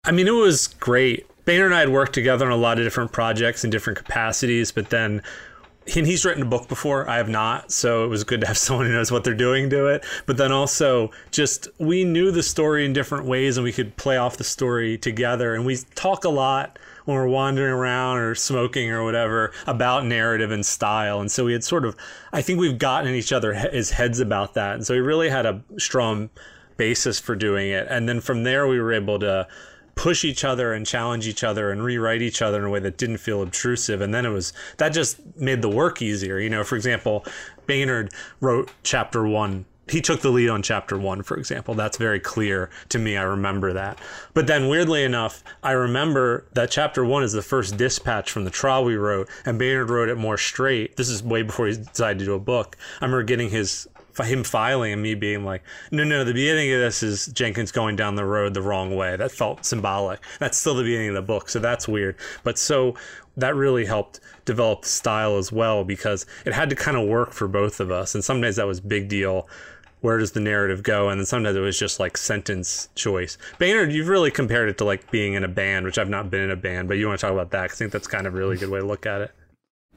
I 0.03 0.11
mean, 0.11 0.27
it 0.27 0.31
was 0.31 0.67
great 0.67 1.25
Baynard 1.47 1.67
and 1.67 1.75
I 1.75 1.79
had 1.79 1.89
worked 1.89 2.11
together 2.11 2.45
on 2.45 2.51
a 2.51 2.57
lot 2.57 2.77
of 2.77 2.83
different 2.83 3.13
projects 3.13 3.63
in 3.63 3.69
different 3.69 3.97
capacities, 3.97 4.73
but 4.73 4.89
then 4.89 5.23
and 5.95 6.05
he's 6.05 6.25
written 6.25 6.43
a 6.43 6.45
book 6.47 6.67
before. 6.67 7.09
I 7.09 7.17
have 7.17 7.29
not, 7.29 7.71
so 7.71 8.03
it 8.03 8.07
was 8.07 8.23
good 8.23 8.41
to 8.41 8.47
have 8.47 8.57
someone 8.57 8.85
who 8.85 8.93
knows 8.93 9.11
what 9.11 9.23
they're 9.23 9.33
doing 9.33 9.69
do 9.69 9.87
it. 9.87 10.03
But 10.25 10.37
then 10.37 10.51
also, 10.51 11.11
just 11.31 11.67
we 11.77 12.03
knew 12.03 12.31
the 12.31 12.43
story 12.43 12.85
in 12.85 12.93
different 12.93 13.25
ways, 13.25 13.57
and 13.57 13.63
we 13.63 13.71
could 13.71 13.95
play 13.97 14.17
off 14.17 14.37
the 14.37 14.43
story 14.43 14.97
together. 14.97 15.55
And 15.55 15.65
we 15.65 15.77
talk 15.95 16.23
a 16.25 16.29
lot 16.29 16.77
when 17.05 17.15
we're 17.15 17.27
wandering 17.27 17.71
around 17.71 18.17
or 18.17 18.35
smoking 18.35 18.91
or 18.91 19.03
whatever 19.03 19.53
about 19.65 20.05
narrative 20.05 20.51
and 20.51 20.65
style. 20.65 21.21
And 21.21 21.31
so 21.31 21.45
we 21.45 21.53
had 21.53 21.63
sort 21.63 21.85
of, 21.85 21.95
I 22.33 22.41
think 22.41 22.59
we've 22.59 22.77
gotten 22.77 23.09
in 23.09 23.15
each 23.15 23.31
other's 23.31 23.91
heads 23.91 24.19
about 24.19 24.55
that. 24.55 24.75
And 24.75 24.85
so 24.85 24.93
we 24.93 24.99
really 24.99 25.29
had 25.29 25.45
a 25.45 25.61
strong 25.77 26.29
basis 26.75 27.17
for 27.17 27.33
doing 27.33 27.69
it. 27.69 27.87
And 27.89 28.09
then 28.09 28.19
from 28.19 28.43
there, 28.43 28.67
we 28.67 28.81
were 28.81 28.91
able 28.91 29.19
to 29.19 29.47
push 29.97 30.23
each 30.23 30.45
other 30.45 30.73
and 30.73 30.85
challenge 30.85 31.27
each 31.27 31.43
other 31.43 31.71
and 31.71 31.83
rewrite 31.83 32.21
each 32.21 32.41
other 32.41 32.59
in 32.59 32.65
a 32.65 32.69
way 32.69 32.79
that 32.79 32.97
didn't 32.97 33.17
feel 33.17 33.41
obtrusive. 33.41 33.99
And 33.99 34.13
then 34.13 34.25
it 34.25 34.29
was 34.29 34.53
that 34.77 34.89
just 34.89 35.19
made 35.35 35.61
the 35.61 35.69
work 35.69 36.01
easier. 36.01 36.39
You 36.39 36.49
know, 36.49 36.63
for 36.63 36.75
example, 36.75 37.25
Baynard 37.65 38.13
wrote 38.39 38.71
chapter 38.83 39.27
one. 39.27 39.65
He 39.89 40.01
took 40.01 40.19
the 40.19 40.31
lead 40.31 40.49
on 40.49 40.63
chapter 40.63 40.97
one, 40.97 41.23
for 41.23 41.37
example. 41.37 41.73
That's 41.73 41.97
very 41.97 42.19
clear 42.19 42.69
to 42.89 42.99
me. 42.99 43.15
I 43.15 43.23
remember 43.23 43.71
that. 43.71 43.97
But 44.33 44.45
then, 44.45 44.67
weirdly 44.67 45.05
enough, 45.05 45.45
I 45.63 45.71
remember 45.71 46.45
that 46.53 46.69
chapter 46.69 47.05
one 47.05 47.23
is 47.23 47.31
the 47.31 47.41
first 47.41 47.77
dispatch 47.77 48.29
from 48.29 48.43
the 48.43 48.49
trial 48.51 48.83
we 48.83 48.97
wrote, 48.97 49.29
and 49.45 49.57
Baynard 49.57 49.89
wrote 49.89 50.09
it 50.09 50.17
more 50.17 50.37
straight. 50.37 50.97
This 50.97 51.07
is 51.07 51.23
way 51.23 51.41
before 51.41 51.67
he 51.67 51.77
decided 51.77 52.19
to 52.19 52.25
do 52.25 52.33
a 52.33 52.39
book. 52.39 52.75
I 52.99 53.05
remember 53.05 53.23
getting 53.23 53.49
his 53.49 53.87
him 54.25 54.43
filing 54.43 54.93
and 54.93 55.01
me 55.01 55.15
being 55.15 55.45
like, 55.45 55.63
no, 55.91 56.03
no, 56.03 56.23
the 56.23 56.33
beginning 56.33 56.71
of 56.73 56.79
this 56.79 57.03
is 57.03 57.27
Jenkins 57.27 57.71
going 57.71 57.95
down 57.95 58.15
the 58.15 58.25
road 58.25 58.53
the 58.53 58.61
wrong 58.61 58.95
way. 58.95 59.15
That 59.15 59.31
felt 59.31 59.65
symbolic. 59.65 60.19
That's 60.39 60.57
still 60.57 60.75
the 60.75 60.83
beginning 60.83 61.09
of 61.09 61.15
the 61.15 61.21
book, 61.21 61.49
so 61.49 61.59
that's 61.59 61.87
weird. 61.87 62.15
But 62.43 62.57
so 62.57 62.95
that 63.37 63.55
really 63.55 63.85
helped 63.85 64.19
develop 64.45 64.81
the 64.81 64.89
style 64.89 65.37
as 65.37 65.51
well 65.51 65.83
because 65.83 66.25
it 66.45 66.53
had 66.53 66.69
to 66.69 66.75
kind 66.75 66.97
of 66.97 67.07
work 67.07 67.31
for 67.31 67.47
both 67.47 67.79
of 67.79 67.91
us. 67.91 68.15
And 68.15 68.23
sometimes 68.23 68.55
that 68.55 68.67
was 68.67 68.79
big 68.79 69.07
deal. 69.07 69.47
Where 70.01 70.17
does 70.17 70.31
the 70.31 70.39
narrative 70.39 70.83
go? 70.83 71.09
And 71.09 71.19
then 71.19 71.25
sometimes 71.25 71.55
it 71.55 71.59
was 71.59 71.77
just 71.77 71.99
like 71.99 72.17
sentence 72.17 72.89
choice. 72.95 73.37
Baynard, 73.59 73.91
you've 73.91 74.07
really 74.07 74.31
compared 74.31 74.69
it 74.69 74.77
to 74.79 74.85
like 74.85 75.09
being 75.11 75.33
in 75.33 75.43
a 75.43 75.47
band, 75.47 75.85
which 75.85 75.97
I've 75.97 76.09
not 76.09 76.29
been 76.29 76.41
in 76.41 76.51
a 76.51 76.55
band, 76.55 76.87
but 76.87 76.95
you 76.97 77.07
want 77.07 77.19
to 77.19 77.25
talk 77.25 77.33
about 77.33 77.51
that? 77.51 77.63
I 77.65 77.67
think 77.67 77.91
that's 77.91 78.07
kind 78.07 78.27
of 78.27 78.33
a 78.33 78.37
really 78.37 78.57
good 78.57 78.69
way 78.69 78.79
to 78.79 78.85
look 78.85 79.05
at 79.05 79.21
it. 79.21 79.31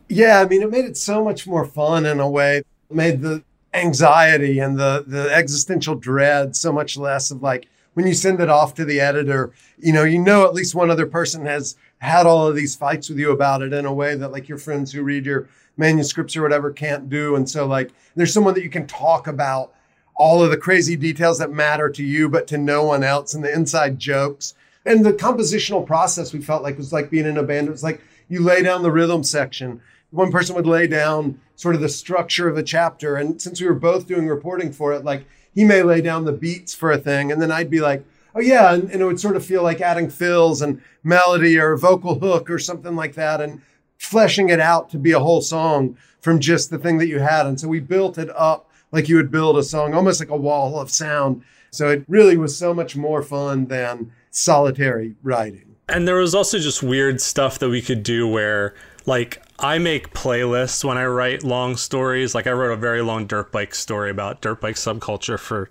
Yeah, 0.08 0.40
I 0.40 0.46
mean, 0.46 0.62
it 0.62 0.70
made 0.70 0.84
it 0.84 0.96
so 0.96 1.22
much 1.22 1.46
more 1.46 1.64
fun 1.64 2.04
in 2.04 2.18
a 2.18 2.28
way. 2.28 2.58
It 2.58 2.66
made 2.90 3.22
the 3.22 3.44
anxiety 3.72 4.58
and 4.58 4.78
the 4.78 5.04
the 5.06 5.32
existential 5.32 5.94
dread 5.94 6.56
so 6.56 6.72
much 6.72 6.96
less 6.96 7.30
of 7.30 7.42
like 7.42 7.68
when 7.94 8.06
you 8.06 8.14
send 8.14 8.40
it 8.40 8.48
off 8.48 8.74
to 8.74 8.84
the 8.84 8.98
editor 8.98 9.52
you 9.78 9.92
know 9.92 10.02
you 10.02 10.18
know 10.18 10.44
at 10.44 10.54
least 10.54 10.74
one 10.74 10.90
other 10.90 11.06
person 11.06 11.46
has 11.46 11.76
had 12.00 12.26
all 12.26 12.46
of 12.46 12.56
these 12.56 12.74
fights 12.74 13.08
with 13.08 13.18
you 13.18 13.30
about 13.30 13.62
it 13.62 13.72
in 13.72 13.84
a 13.84 13.92
way 13.92 14.14
that 14.16 14.32
like 14.32 14.48
your 14.48 14.58
friends 14.58 14.90
who 14.90 15.02
read 15.02 15.24
your 15.24 15.48
manuscripts 15.76 16.36
or 16.36 16.42
whatever 16.42 16.72
can't 16.72 17.08
do. 17.08 17.36
And 17.36 17.48
so 17.48 17.66
like 17.66 17.90
there's 18.16 18.32
someone 18.32 18.54
that 18.54 18.64
you 18.64 18.70
can 18.70 18.86
talk 18.86 19.26
about 19.26 19.72
all 20.16 20.42
of 20.42 20.50
the 20.50 20.56
crazy 20.56 20.96
details 20.96 21.38
that 21.38 21.50
matter 21.50 21.88
to 21.90 22.02
you 22.02 22.28
but 22.28 22.46
to 22.48 22.58
no 22.58 22.84
one 22.84 23.04
else 23.04 23.34
and 23.34 23.44
the 23.44 23.52
inside 23.52 23.98
jokes. 23.98 24.54
And 24.86 25.04
the 25.04 25.12
compositional 25.12 25.86
process 25.86 26.32
we 26.32 26.40
felt 26.40 26.62
like 26.62 26.78
was 26.78 26.92
like 26.92 27.10
being 27.10 27.26
in 27.26 27.36
a 27.36 27.42
band. 27.42 27.68
It 27.68 27.72
was 27.72 27.84
like 27.84 28.00
you 28.28 28.40
lay 28.40 28.62
down 28.62 28.82
the 28.82 28.90
rhythm 28.90 29.22
section 29.22 29.80
one 30.10 30.30
person 30.30 30.54
would 30.56 30.66
lay 30.66 30.86
down 30.86 31.40
sort 31.56 31.74
of 31.74 31.80
the 31.80 31.88
structure 31.88 32.48
of 32.48 32.56
a 32.56 32.62
chapter. 32.62 33.16
And 33.16 33.40
since 33.40 33.60
we 33.60 33.66
were 33.66 33.74
both 33.74 34.06
doing 34.06 34.26
reporting 34.26 34.72
for 34.72 34.92
it, 34.92 35.04
like 35.04 35.26
he 35.54 35.64
may 35.64 35.82
lay 35.82 36.00
down 36.00 36.24
the 36.24 36.32
beats 36.32 36.74
for 36.74 36.90
a 36.90 36.98
thing, 36.98 37.30
and 37.30 37.40
then 37.40 37.52
I'd 37.52 37.70
be 37.70 37.80
like, 37.80 38.04
oh 38.34 38.40
yeah, 38.40 38.72
and, 38.72 38.90
and 38.90 39.02
it 39.02 39.04
would 39.04 39.20
sort 39.20 39.36
of 39.36 39.44
feel 39.44 39.62
like 39.62 39.80
adding 39.80 40.08
fills 40.08 40.62
and 40.62 40.80
melody 41.02 41.58
or 41.58 41.72
a 41.72 41.78
vocal 41.78 42.18
hook 42.18 42.48
or 42.50 42.58
something 42.58 42.96
like 42.96 43.14
that, 43.14 43.40
and 43.40 43.60
fleshing 43.98 44.48
it 44.48 44.60
out 44.60 44.90
to 44.90 44.98
be 44.98 45.12
a 45.12 45.20
whole 45.20 45.42
song 45.42 45.96
from 46.20 46.40
just 46.40 46.70
the 46.70 46.78
thing 46.78 46.98
that 46.98 47.08
you 47.08 47.18
had. 47.18 47.46
And 47.46 47.58
so 47.58 47.68
we 47.68 47.80
built 47.80 48.18
it 48.18 48.30
up 48.36 48.70
like 48.92 49.08
you 49.08 49.16
would 49.16 49.30
build 49.30 49.58
a 49.58 49.62
song, 49.62 49.94
almost 49.94 50.20
like 50.20 50.30
a 50.30 50.36
wall 50.36 50.80
of 50.80 50.90
sound. 50.90 51.42
So 51.70 51.88
it 51.88 52.04
really 52.08 52.36
was 52.36 52.56
so 52.56 52.74
much 52.74 52.96
more 52.96 53.22
fun 53.22 53.66
than 53.66 54.12
solitary 54.30 55.14
writing. 55.22 55.69
And 55.90 56.06
there 56.06 56.16
was 56.16 56.34
also 56.34 56.58
just 56.58 56.82
weird 56.82 57.20
stuff 57.20 57.58
that 57.58 57.68
we 57.68 57.82
could 57.82 58.02
do 58.02 58.26
where 58.26 58.74
like 59.06 59.42
I 59.58 59.78
make 59.78 60.14
playlists 60.14 60.84
when 60.84 60.96
I 60.96 61.04
write 61.04 61.42
long 61.42 61.76
stories. 61.76 62.34
Like 62.34 62.46
I 62.46 62.52
wrote 62.52 62.72
a 62.72 62.76
very 62.76 63.02
long 63.02 63.26
dirt 63.26 63.50
bike 63.52 63.74
story 63.74 64.10
about 64.10 64.40
dirt 64.40 64.60
bike 64.60 64.76
subculture 64.76 65.38
for 65.38 65.68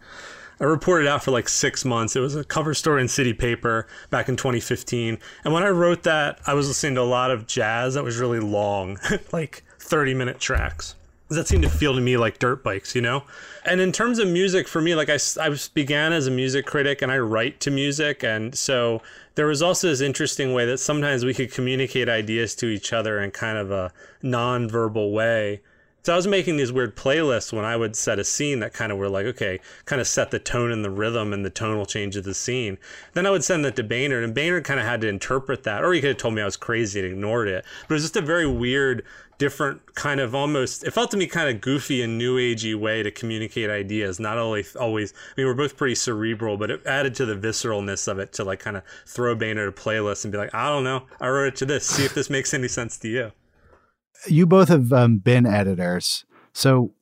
I 0.59 0.65
reported 0.65 1.07
out 1.07 1.23
for 1.23 1.31
like 1.31 1.47
six 1.47 1.85
months. 1.85 2.15
It 2.15 2.19
was 2.19 2.35
a 2.35 2.43
cover 2.43 2.73
story 2.73 3.01
in 3.01 3.07
City 3.07 3.33
Paper 3.33 3.87
back 4.09 4.27
in 4.27 4.35
2015. 4.35 5.17
And 5.45 5.53
when 5.53 5.63
I 5.63 5.69
wrote 5.69 6.03
that, 6.03 6.39
I 6.45 6.53
was 6.53 6.67
listening 6.67 6.95
to 6.95 7.01
a 7.01 7.03
lot 7.03 7.31
of 7.31 7.47
jazz 7.47 7.93
that 7.93 8.03
was 8.03 8.17
really 8.17 8.41
long, 8.41 8.99
like 9.31 9.63
30 9.79 10.13
minute 10.15 10.39
tracks. 10.39 10.95
That 11.29 11.47
seemed 11.47 11.63
to 11.63 11.69
feel 11.69 11.93
to 11.93 12.01
me 12.01 12.17
like 12.17 12.39
dirt 12.39 12.63
bikes, 12.63 12.95
you 12.95 13.01
know? 13.01 13.23
And 13.63 13.79
in 13.79 13.91
terms 13.91 14.17
of 14.17 14.27
music, 14.27 14.67
for 14.67 14.81
me, 14.81 14.95
like 14.95 15.09
I, 15.09 15.19
I 15.39 15.55
began 15.75 16.11
as 16.11 16.25
a 16.25 16.31
music 16.31 16.65
critic 16.65 17.03
and 17.03 17.11
I 17.11 17.19
write 17.19 17.59
to 17.61 17.71
music. 17.71 18.23
And 18.23 18.55
so 18.55 19.03
there 19.35 19.45
was 19.45 19.61
also 19.61 19.89
this 19.89 20.01
interesting 20.01 20.53
way 20.53 20.65
that 20.65 20.79
sometimes 20.79 21.23
we 21.23 21.35
could 21.35 21.51
communicate 21.51 22.09
ideas 22.09 22.55
to 22.55 22.65
each 22.65 22.93
other 22.93 23.21
in 23.21 23.29
kind 23.29 23.59
of 23.59 23.69
a 23.69 23.91
non-verbal 24.23 25.11
way. 25.11 25.61
So 26.01 26.13
I 26.13 26.15
was 26.15 26.27
making 26.27 26.55
these 26.55 26.71
weird 26.71 26.95
playlists 26.95 27.51
when 27.51 27.65
I 27.65 27.75
would 27.75 27.95
set 27.95 28.19
a 28.19 28.23
scene 28.23 28.59
that 28.59 28.73
kind 28.73 28.91
of 28.91 28.97
were 28.97 29.09
like, 29.09 29.25
okay, 29.25 29.59
kind 29.85 29.99
of 29.99 30.07
set 30.07 30.31
the 30.31 30.39
tone 30.39 30.71
and 30.71 30.83
the 30.83 30.89
rhythm 30.89 31.33
and 31.33 31.45
the 31.45 31.49
tonal 31.49 31.85
change 31.85 32.15
of 32.15 32.23
the 32.23 32.33
scene. 32.33 32.77
Then 33.13 33.25
I 33.25 33.31
would 33.31 33.43
send 33.43 33.65
that 33.65 33.75
to 33.75 33.83
Baynard, 33.83 34.23
and 34.23 34.33
Baynard 34.33 34.63
kind 34.63 34.79
of 34.79 34.85
had 34.85 35.01
to 35.01 35.09
interpret 35.09 35.63
that, 35.63 35.83
or 35.83 35.91
he 35.93 35.99
could 35.99 36.09
have 36.09 36.17
told 36.17 36.35
me 36.35 36.41
I 36.41 36.45
was 36.45 36.55
crazy 36.57 37.01
and 37.01 37.11
ignored 37.11 37.49
it. 37.49 37.65
But 37.87 37.93
it 37.93 37.97
was 37.97 38.03
just 38.03 38.15
a 38.15 38.21
very 38.21 38.47
weird 38.47 39.03
different 39.39 39.95
kind 39.95 40.19
of 40.19 40.35
almost 40.35 40.83
it 40.83 40.91
felt 40.91 41.09
to 41.09 41.15
me 41.15 41.25
kind 41.25 41.49
of 41.49 41.61
goofy 41.61 42.01
and 42.01 42.17
new 42.17 42.35
agey 42.35 42.75
way 42.75 43.01
to 43.01 43.09
communicate 43.09 43.69
ideas 43.69 44.19
not 44.19 44.37
only 44.37 44.65
always 44.77 45.13
i 45.13 45.33
mean 45.37 45.47
we're 45.47 45.53
both 45.53 45.77
pretty 45.77 45.95
cerebral 45.95 46.57
but 46.57 46.69
it 46.69 46.85
added 46.85 47.15
to 47.15 47.25
the 47.25 47.35
visceralness 47.35 48.05
of 48.09 48.19
it 48.19 48.33
to 48.33 48.43
like 48.43 48.59
kind 48.59 48.75
of 48.75 48.83
throw 49.05 49.33
Baynard 49.33 49.69
a 49.69 49.71
playlist 49.71 50.25
and 50.25 50.31
be 50.33 50.37
like 50.37 50.53
i 50.53 50.67
don't 50.67 50.83
know 50.83 51.03
i 51.21 51.27
wrote 51.29 51.47
it 51.47 51.55
to 51.55 51.65
this 51.65 51.87
see 51.87 52.03
if 52.03 52.13
this 52.13 52.29
makes 52.29 52.53
any 52.53 52.67
sense 52.67 52.97
to 52.97 53.07
you 53.07 53.31
you 54.27 54.45
both 54.45 54.69
have 54.69 54.91
um, 54.91 55.17
been 55.17 55.45
editors. 55.45 56.25
So 56.53 56.93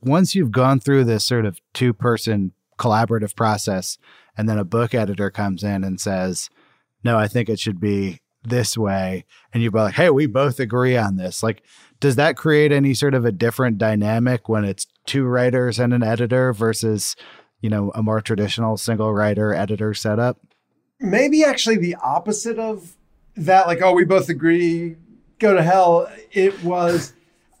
once 0.00 0.34
you've 0.34 0.52
gone 0.52 0.80
through 0.80 1.04
this 1.04 1.24
sort 1.24 1.46
of 1.46 1.60
two 1.72 1.92
person 1.92 2.52
collaborative 2.78 3.34
process 3.34 3.98
and 4.36 4.48
then 4.48 4.58
a 4.58 4.64
book 4.64 4.94
editor 4.94 5.30
comes 5.30 5.64
in 5.64 5.82
and 5.82 5.98
says 5.98 6.50
no 7.02 7.16
i 7.16 7.26
think 7.26 7.48
it 7.48 7.58
should 7.58 7.80
be 7.80 8.20
this 8.44 8.76
way 8.76 9.24
and 9.54 9.62
you're 9.62 9.72
like 9.72 9.94
hey 9.94 10.10
we 10.10 10.26
both 10.26 10.60
agree 10.60 10.94
on 10.94 11.16
this 11.16 11.42
like 11.42 11.62
does 12.00 12.16
that 12.16 12.36
create 12.36 12.72
any 12.72 12.94
sort 12.94 13.14
of 13.14 13.24
a 13.24 13.32
different 13.32 13.78
dynamic 13.78 14.48
when 14.48 14.64
it's 14.64 14.86
two 15.06 15.24
writers 15.24 15.78
and 15.78 15.94
an 15.94 16.02
editor 16.02 16.52
versus 16.52 17.16
you 17.60 17.70
know 17.70 17.90
a 17.94 18.02
more 18.02 18.20
traditional 18.20 18.76
single 18.76 19.12
writer 19.12 19.54
editor 19.54 19.94
setup? 19.94 20.38
Maybe 21.00 21.44
actually 21.44 21.76
the 21.76 21.96
opposite 21.96 22.58
of 22.58 22.96
that 23.36 23.66
like 23.66 23.80
oh 23.82 23.92
we 23.92 24.04
both 24.04 24.28
agree 24.28 24.96
go 25.38 25.54
to 25.54 25.62
hell 25.62 26.10
it 26.32 26.62
was 26.62 27.12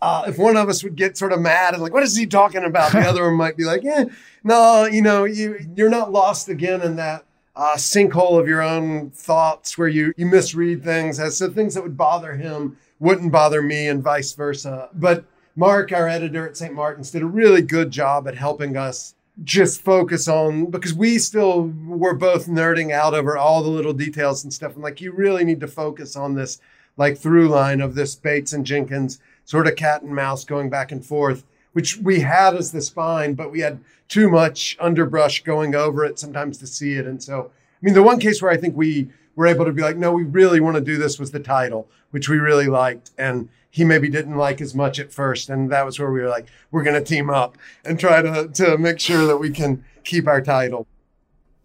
uh, 0.02 0.24
if 0.28 0.38
one 0.38 0.56
of 0.56 0.68
us 0.68 0.84
would 0.84 0.94
get 0.94 1.16
sort 1.16 1.32
of 1.32 1.40
mad 1.40 1.74
and 1.74 1.82
like 1.82 1.92
what 1.92 2.02
is 2.02 2.16
he 2.16 2.26
talking 2.26 2.64
about 2.64 2.92
the 2.92 3.00
other 3.00 3.24
one 3.24 3.34
might 3.34 3.56
be 3.56 3.64
like 3.64 3.82
yeah 3.82 4.04
no 4.44 4.84
you 4.84 5.02
know 5.02 5.24
you 5.24 5.58
you're 5.74 5.90
not 5.90 6.12
lost 6.12 6.48
again 6.48 6.82
in 6.82 6.96
that 6.96 7.24
uh, 7.54 7.74
sinkhole 7.74 8.38
of 8.38 8.46
your 8.46 8.60
own 8.60 9.10
thoughts 9.10 9.78
where 9.78 9.88
you 9.88 10.12
you 10.16 10.26
misread 10.26 10.84
things 10.84 11.18
as 11.18 11.38
so 11.38 11.50
things 11.50 11.74
that 11.74 11.82
would 11.82 11.96
bother 11.96 12.34
him 12.36 12.76
wouldn't 12.98 13.32
bother 13.32 13.62
me 13.62 13.88
and 13.88 14.02
vice 14.02 14.32
versa. 14.32 14.88
But 14.94 15.24
Mark, 15.54 15.92
our 15.92 16.08
editor 16.08 16.46
at 16.48 16.56
St. 16.56 16.74
Martin's, 16.74 17.10
did 17.10 17.22
a 17.22 17.26
really 17.26 17.62
good 17.62 17.90
job 17.90 18.28
at 18.28 18.34
helping 18.34 18.76
us 18.76 19.14
just 19.44 19.82
focus 19.82 20.28
on 20.28 20.70
because 20.70 20.94
we 20.94 21.18
still 21.18 21.72
were 21.86 22.14
both 22.14 22.46
nerding 22.46 22.90
out 22.90 23.14
over 23.14 23.36
all 23.36 23.62
the 23.62 23.68
little 23.68 23.92
details 23.92 24.44
and 24.44 24.52
stuff. 24.52 24.74
And 24.74 24.82
like, 24.82 25.00
you 25.00 25.12
really 25.12 25.44
need 25.44 25.60
to 25.60 25.68
focus 25.68 26.16
on 26.16 26.34
this 26.34 26.58
like 26.96 27.18
through 27.18 27.48
line 27.48 27.80
of 27.80 27.94
this 27.94 28.14
Bates 28.14 28.52
and 28.52 28.64
Jenkins 28.64 29.18
sort 29.44 29.66
of 29.66 29.76
cat 29.76 30.02
and 30.02 30.14
mouse 30.14 30.44
going 30.44 30.70
back 30.70 30.90
and 30.92 31.04
forth, 31.04 31.44
which 31.72 31.98
we 31.98 32.20
had 32.20 32.54
as 32.54 32.72
the 32.72 32.82
spine, 32.82 33.34
but 33.34 33.52
we 33.52 33.60
had 33.60 33.80
too 34.08 34.28
much 34.28 34.76
underbrush 34.80 35.42
going 35.44 35.74
over 35.74 36.04
it 36.04 36.18
sometimes 36.18 36.58
to 36.58 36.66
see 36.66 36.94
it. 36.94 37.06
And 37.06 37.22
so, 37.22 37.50
I 37.50 37.78
mean, 37.84 37.94
the 37.94 38.02
one 38.02 38.18
case 38.18 38.42
where 38.42 38.50
I 38.50 38.56
think 38.56 38.76
we 38.76 39.08
were 39.34 39.46
able 39.46 39.64
to 39.64 39.72
be 39.72 39.82
like, 39.82 39.96
no, 39.96 40.12
we 40.12 40.24
really 40.24 40.60
want 40.60 40.76
to 40.76 40.80
do 40.80 40.96
this 40.96 41.18
was 41.18 41.30
the 41.30 41.40
title, 41.40 41.88
which 42.10 42.28
we 42.28 42.38
really 42.38 42.66
liked. 42.66 43.10
And 43.18 43.48
he 43.70 43.84
maybe 43.84 44.08
didn't 44.08 44.36
like 44.36 44.60
as 44.60 44.74
much 44.74 44.98
at 44.98 45.12
first. 45.12 45.50
And 45.50 45.70
that 45.70 45.84
was 45.84 45.98
where 45.98 46.10
we 46.10 46.20
were 46.20 46.28
like, 46.28 46.46
we're 46.70 46.82
going 46.82 46.98
to 46.98 47.04
team 47.04 47.28
up 47.28 47.58
and 47.84 48.00
try 48.00 48.22
to, 48.22 48.48
to 48.48 48.78
make 48.78 48.98
sure 48.98 49.26
that 49.26 49.36
we 49.36 49.50
can 49.50 49.84
keep 50.02 50.26
our 50.26 50.40
title. 50.40 50.86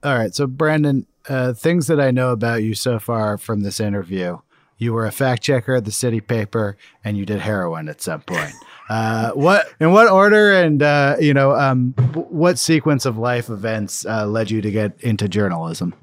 All 0.03 0.17
right. 0.17 0.35
So, 0.35 0.45
Brandon, 0.45 1.07
uh, 1.29 1.53
things 1.53 1.87
that 1.87 2.01
I 2.01 2.11
know 2.11 2.31
about 2.31 2.63
you 2.63 2.73
so 2.73 2.99
far 2.99 3.37
from 3.37 3.61
this 3.61 3.79
interview 3.79 4.39
you 4.81 4.91
were 4.93 5.05
a 5.05 5.11
fact 5.11 5.43
checker 5.43 5.75
at 5.75 5.85
the 5.85 5.91
city 5.91 6.19
paper 6.19 6.75
and 7.03 7.15
you 7.15 7.23
did 7.23 7.39
heroin 7.39 7.87
at 7.87 8.01
some 8.01 8.21
point. 8.21 8.51
Uh, 8.89 9.29
what 9.33 9.67
in 9.79 9.91
what 9.91 10.09
order 10.09 10.51
and 10.51 10.81
uh, 10.81 11.15
you 11.19 11.35
know 11.35 11.51
um, 11.51 11.93
what 12.15 12.57
sequence 12.57 13.05
of 13.05 13.15
life 13.15 13.47
events 13.47 14.05
uh, 14.07 14.25
led 14.25 14.49
you 14.49 14.59
to 14.59 14.71
get 14.71 14.99
into 14.99 15.29
journalism? 15.29 15.93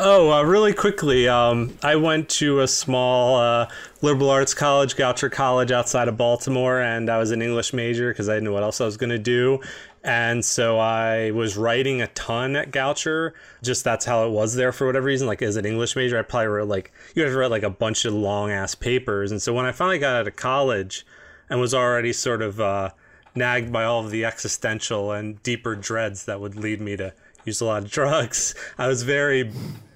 Oh, 0.00 0.30
uh, 0.30 0.44
really 0.44 0.72
quickly, 0.72 1.28
um, 1.28 1.76
I 1.82 1.96
went 1.96 2.28
to 2.28 2.60
a 2.60 2.68
small 2.68 3.36
uh, 3.36 3.68
liberal 4.00 4.30
arts 4.30 4.54
college, 4.54 4.94
Goucher 4.94 5.28
College, 5.28 5.72
outside 5.72 6.06
of 6.06 6.16
Baltimore, 6.16 6.80
and 6.80 7.10
I 7.10 7.18
was 7.18 7.32
an 7.32 7.42
English 7.42 7.72
major 7.72 8.12
because 8.12 8.28
I 8.28 8.34
didn't 8.34 8.44
know 8.44 8.52
what 8.52 8.62
else 8.62 8.80
I 8.80 8.84
was 8.84 8.96
going 8.96 9.10
to 9.10 9.18
do. 9.18 9.58
And 10.04 10.44
so 10.44 10.78
I 10.78 11.32
was 11.32 11.56
writing 11.56 12.00
a 12.00 12.06
ton 12.08 12.56
at 12.56 12.70
Goucher. 12.70 13.32
Just 13.62 13.84
that's 13.84 14.04
how 14.04 14.26
it 14.26 14.30
was 14.30 14.54
there 14.54 14.72
for 14.72 14.86
whatever 14.86 15.06
reason. 15.06 15.26
Like 15.26 15.42
as 15.42 15.56
an 15.56 15.64
English 15.64 15.96
major, 15.96 16.18
I 16.18 16.22
probably 16.22 16.46
wrote 16.48 16.68
like 16.68 16.92
you 17.14 17.24
to 17.24 17.36
write 17.36 17.50
like 17.50 17.62
a 17.62 17.70
bunch 17.70 18.04
of 18.04 18.14
long 18.14 18.50
ass 18.50 18.74
papers. 18.74 19.32
And 19.32 19.42
so 19.42 19.52
when 19.52 19.66
I 19.66 19.72
finally 19.72 19.98
got 19.98 20.14
out 20.14 20.28
of 20.28 20.36
college 20.36 21.04
and 21.50 21.60
was 21.60 21.74
already 21.74 22.12
sort 22.12 22.42
of 22.42 22.60
uh, 22.60 22.90
nagged 23.34 23.72
by 23.72 23.84
all 23.84 24.04
of 24.04 24.10
the 24.10 24.24
existential 24.24 25.12
and 25.12 25.42
deeper 25.42 25.74
dreads 25.74 26.24
that 26.26 26.40
would 26.40 26.54
lead 26.54 26.80
me 26.80 26.96
to 26.96 27.12
use 27.44 27.60
a 27.60 27.64
lot 27.64 27.82
of 27.82 27.90
drugs, 27.90 28.54
I 28.78 28.86
was 28.86 29.02
very 29.02 29.52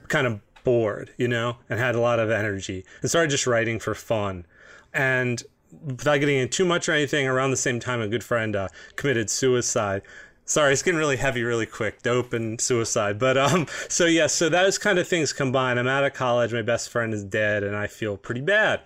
kind 0.09 0.27
of 0.27 0.41
bored, 0.65 1.11
you 1.17 1.29
know, 1.29 1.57
and 1.69 1.79
had 1.79 1.95
a 1.95 2.01
lot 2.01 2.19
of 2.19 2.31
energy 2.31 2.85
and 3.01 3.11
started 3.11 3.31
just 3.31 3.47
writing 3.47 3.79
for 3.79 3.95
fun. 3.95 4.47
And 4.93 5.43
without 5.85 6.19
getting 6.19 6.39
in 6.39 6.49
too 6.49 6.65
much 6.65 6.89
or 6.89 6.93
anything, 6.93 7.27
around 7.27 7.51
the 7.51 7.57
same 7.57 7.81
time, 7.81 8.01
a 8.01 8.09
good 8.09 8.25
friend 8.25 8.55
uh, 8.55 8.69
committed 8.97 9.31
suicide. 9.31 10.03
Sorry, 10.45 10.73
it's 10.73 10.83
getting 10.83 10.99
really 10.99 11.17
heavy 11.17 11.45
really 11.45 11.67
quick, 11.67 12.03
dope 12.03 12.33
and 12.33 12.61
suicide. 12.61 13.19
But 13.19 13.39
um, 13.39 13.67
so 13.89 14.07
yeah, 14.07 14.27
so 14.27 14.49
those 14.49 14.79
kind 14.79 14.99
of 14.99 15.09
things 15.09 15.33
combined. 15.33 15.79
I'm 15.79 15.89
out 15.89 16.05
of 16.05 16.15
college, 16.15 16.53
my 16.53 16.63
best 16.63 16.91
friend 16.91 17.15
is 17.15 17.25
dead, 17.25 17.63
and 17.63 17.77
I 17.77 17.87
feel 17.87 18.17
pretty 18.17 18.41
bad. 18.41 18.81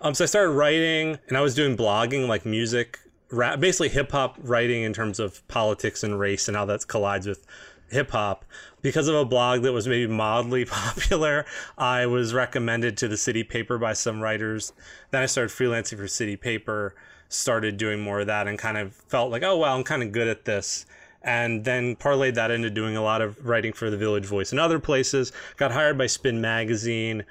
Um, 0.00 0.14
so 0.14 0.24
I 0.24 0.26
started 0.26 0.52
writing, 0.52 1.18
and 1.28 1.36
I 1.36 1.40
was 1.40 1.54
doing 1.54 1.76
blogging, 1.76 2.28
like 2.28 2.44
music, 2.44 2.98
rap, 3.30 3.60
basically 3.60 3.88
hip 3.88 4.12
hop 4.12 4.36
writing 4.40 4.82
in 4.82 4.92
terms 4.92 5.18
of 5.18 5.46
politics 5.48 6.02
and 6.02 6.18
race 6.18 6.48
and 6.48 6.56
how 6.56 6.64
that 6.66 6.86
collides 6.86 7.26
with 7.26 7.46
hip 7.90 8.10
hop. 8.10 8.44
Because 8.82 9.08
of 9.08 9.14
a 9.14 9.24
blog 9.24 9.62
that 9.62 9.72
was 9.72 9.88
maybe 9.88 10.10
mildly 10.10 10.64
popular, 10.66 11.44
I 11.76 12.06
was 12.06 12.34
recommended 12.34 12.96
to 12.98 13.08
the 13.08 13.16
City 13.16 13.42
Paper 13.44 13.78
by 13.78 13.92
some 13.92 14.20
writers. 14.20 14.72
Then 15.10 15.22
I 15.22 15.26
started 15.26 15.54
freelancing 15.54 15.98
for 15.98 16.08
City 16.08 16.36
Paper, 16.36 16.94
started 17.28 17.76
doing 17.76 18.00
more 18.00 18.20
of 18.20 18.26
that, 18.28 18.46
and 18.46 18.58
kind 18.58 18.78
of 18.78 18.94
felt 18.94 19.30
like, 19.30 19.42
oh, 19.42 19.58
well, 19.58 19.76
I'm 19.76 19.84
kind 19.84 20.02
of 20.02 20.12
good 20.12 20.28
at 20.28 20.44
this. 20.44 20.86
And 21.22 21.64
then 21.64 21.96
parlayed 21.96 22.34
that 22.34 22.52
into 22.52 22.70
doing 22.70 22.96
a 22.96 23.02
lot 23.02 23.20
of 23.20 23.44
writing 23.44 23.72
for 23.72 23.90
the 23.90 23.96
Village 23.96 24.26
Voice 24.26 24.52
and 24.52 24.60
other 24.60 24.78
places. 24.78 25.32
Got 25.56 25.72
hired 25.72 25.98
by 25.98 26.06
Spin 26.06 26.40
Magazine 26.40 27.24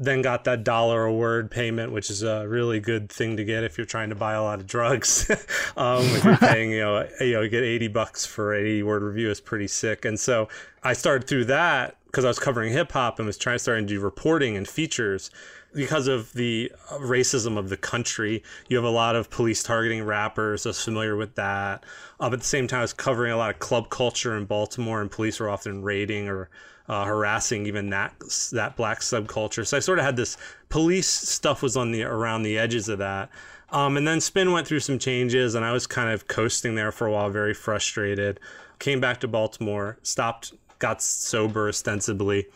then 0.00 0.22
got 0.22 0.44
that 0.44 0.64
dollar 0.64 1.04
a 1.04 1.12
word 1.12 1.50
payment, 1.50 1.92
which 1.92 2.08
is 2.08 2.22
a 2.22 2.48
really 2.48 2.80
good 2.80 3.10
thing 3.10 3.36
to 3.36 3.44
get 3.44 3.62
if 3.62 3.76
you're 3.76 3.84
trying 3.84 4.08
to 4.08 4.14
buy 4.14 4.32
a 4.32 4.42
lot 4.42 4.58
of 4.58 4.66
drugs. 4.66 5.30
um, 5.76 6.02
if 6.02 6.24
you're 6.24 6.36
paying, 6.38 6.70
you 6.70 6.80
know, 6.80 7.06
you 7.20 7.34
know, 7.34 7.46
get 7.46 7.62
80 7.62 7.88
bucks 7.88 8.24
for 8.24 8.54
an 8.54 8.64
80 8.64 8.82
word 8.84 9.02
review 9.02 9.30
is 9.30 9.42
pretty 9.42 9.68
sick. 9.68 10.06
And 10.06 10.18
so 10.18 10.48
I 10.82 10.94
started 10.94 11.28
through 11.28 11.44
that 11.46 11.96
because 12.06 12.24
I 12.24 12.28
was 12.28 12.38
covering 12.38 12.72
hip 12.72 12.92
hop 12.92 13.18
and 13.18 13.26
was 13.26 13.36
trying 13.36 13.56
to 13.56 13.58
start 13.58 13.78
to 13.80 13.86
do 13.86 14.00
reporting 14.00 14.56
and 14.56 14.66
features. 14.66 15.30
Because 15.72 16.08
of 16.08 16.32
the 16.32 16.72
racism 16.94 17.56
of 17.56 17.68
the 17.68 17.76
country, 17.76 18.42
you 18.68 18.76
have 18.76 18.84
a 18.84 18.90
lot 18.90 19.14
of 19.14 19.30
police 19.30 19.62
targeting 19.62 20.02
rappers. 20.02 20.66
I 20.66 20.70
was 20.70 20.82
familiar 20.82 21.14
with 21.14 21.36
that. 21.36 21.84
Um, 22.18 22.32
at 22.32 22.40
the 22.40 22.46
same 22.46 22.66
time, 22.66 22.80
I 22.80 22.82
was 22.82 22.92
covering 22.92 23.30
a 23.30 23.36
lot 23.36 23.50
of 23.50 23.60
club 23.60 23.88
culture 23.88 24.36
in 24.36 24.46
Baltimore, 24.46 25.00
and 25.00 25.08
police 25.08 25.38
were 25.38 25.48
often 25.48 25.82
raiding 25.82 26.28
or 26.28 26.50
uh, 26.90 27.04
harassing 27.04 27.66
even 27.66 27.88
that 27.90 28.12
that 28.50 28.74
black 28.74 28.98
subculture. 28.98 29.64
So 29.64 29.76
I 29.76 29.80
sort 29.80 30.00
of 30.00 30.04
had 30.04 30.16
this 30.16 30.36
police 30.70 31.08
stuff 31.08 31.62
was 31.62 31.76
on 31.76 31.92
the 31.92 32.02
around 32.02 32.42
the 32.42 32.58
edges 32.58 32.88
of 32.88 32.98
that. 32.98 33.30
Um, 33.70 33.96
and 33.96 34.08
then 34.08 34.20
Spin 34.20 34.50
went 34.50 34.66
through 34.66 34.80
some 34.80 34.98
changes, 34.98 35.54
and 35.54 35.64
I 35.64 35.70
was 35.70 35.86
kind 35.86 36.10
of 36.10 36.26
coasting 36.26 36.74
there 36.74 36.90
for 36.90 37.06
a 37.06 37.12
while, 37.12 37.30
very 37.30 37.54
frustrated. 37.54 38.40
Came 38.80 38.98
back 38.98 39.20
to 39.20 39.28
Baltimore, 39.28 39.98
stopped, 40.02 40.52
got 40.80 41.00
sober 41.00 41.68
ostensibly. 41.68 42.48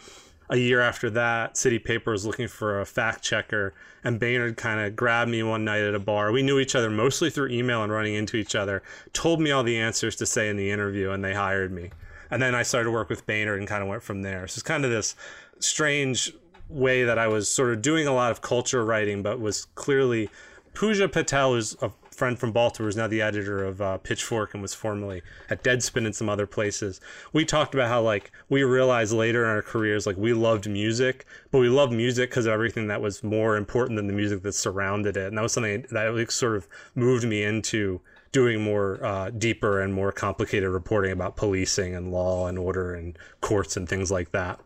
A 0.51 0.57
year 0.57 0.81
after 0.81 1.09
that, 1.11 1.57
City 1.57 1.79
Paper 1.79 2.11
was 2.11 2.27
looking 2.27 2.49
for 2.49 2.81
a 2.81 2.85
fact 2.85 3.23
checker, 3.23 3.73
and 4.03 4.19
Baynard 4.19 4.57
kind 4.57 4.81
of 4.81 4.97
grabbed 4.97 5.31
me 5.31 5.45
one 5.45 5.65
night 5.65 5.83
at 5.83 5.95
a 5.95 6.01
bar. 6.01 6.33
We 6.33 6.43
knew 6.43 6.59
each 6.59 6.75
other 6.75 6.91
mostly 6.91 7.31
through 7.31 7.51
email 7.51 7.85
and 7.85 7.93
running 7.93 8.15
into 8.15 8.37
each 8.37 8.57
other, 8.57 8.83
told 9.13 9.41
me 9.41 9.53
all 9.53 9.63
the 9.63 9.79
answers 9.79 10.17
to 10.17 10.27
say 10.27 10.49
in 10.49 10.57
the 10.57 10.73
interview, 10.73 11.11
and 11.13 11.25
they 11.25 11.35
hired 11.35 11.71
me 11.71 11.91
and 12.35 12.43
then 12.43 12.53
I 12.53 12.65
started 12.65 12.87
to 12.87 12.91
work 12.91 13.09
with 13.09 13.25
Baynard 13.29 13.61
and 13.61 13.69
kind 13.69 13.81
of 13.81 13.89
went 13.89 14.03
from 14.03 14.23
there. 14.23 14.49
So 14.49 14.57
it's 14.57 14.63
kind 14.63 14.85
of 14.85 14.91
this 14.91 15.15
strange 15.61 16.33
way 16.69 17.05
that 17.05 17.17
I 17.17 17.29
was 17.29 17.49
sort 17.49 17.73
of 17.73 17.81
doing 17.81 18.09
a 18.09 18.13
lot 18.13 18.33
of 18.33 18.41
culture 18.41 18.85
writing, 18.85 19.23
but 19.23 19.39
was 19.39 19.67
clearly 19.77 20.29
Puja 20.75 21.09
Patel, 21.09 21.53
who's 21.53 21.77
a 21.81 21.93
friend 22.11 22.37
from 22.37 22.51
Baltimore, 22.51 22.89
is 22.89 22.97
now 22.97 23.07
the 23.07 23.23
editor 23.23 23.63
of 23.63 23.81
uh, 23.81 23.99
Pitchfork 23.99 24.53
and 24.53 24.61
was 24.61 24.75
formerly 24.75 25.23
at 25.49 25.63
Deadspin 25.63 26.07
and 26.07 26.17
some 26.17 26.29
other 26.29 26.45
places. 26.45 27.01
We 27.33 27.45
talked 27.45 27.73
about 27.73 27.87
how 27.87 28.03
like 28.03 28.33
we 28.49 28.65
realized 28.65 29.13
later 29.13 29.45
in 29.45 29.51
our 29.51 29.63
careers 29.63 30.05
like 30.05 30.17
we 30.17 30.33
loved 30.33 30.69
music, 30.69 31.27
but 31.53 31.61
we 31.61 31.69
loved 31.69 31.93
music 31.93 32.31
because 32.31 32.47
of 32.47 32.53
everything 32.53 32.89
that 32.89 33.01
was 33.01 33.23
more 33.23 33.57
important 33.57 33.97
than 33.97 34.09
the 34.09 34.13
music 34.13 34.43
that 34.43 34.57
surrounded 34.57 35.17
it, 35.17 35.29
and 35.29 35.39
that 35.39 35.43
was 35.43 35.53
something 35.53 35.87
that 35.93 36.13
like, 36.13 36.33
sort 36.33 36.57
of 36.57 36.67
moved 36.97 37.25
me 37.25 37.45
into 37.45 38.01
doing 38.35 38.61
more 38.61 38.99
uh, 39.03 39.31
deeper 39.31 39.81
and 39.81 39.95
more 39.95 40.11
complicated 40.11 40.69
reporting 40.69 41.13
about 41.13 41.37
policing 41.37 41.95
and 41.95 42.11
law 42.11 42.49
and 42.49 42.59
order 42.59 42.93
and 42.93 43.17
courts 43.41 43.77
and 43.77 43.89
things 43.89 44.11
like 44.11 44.33
that. 44.33 44.59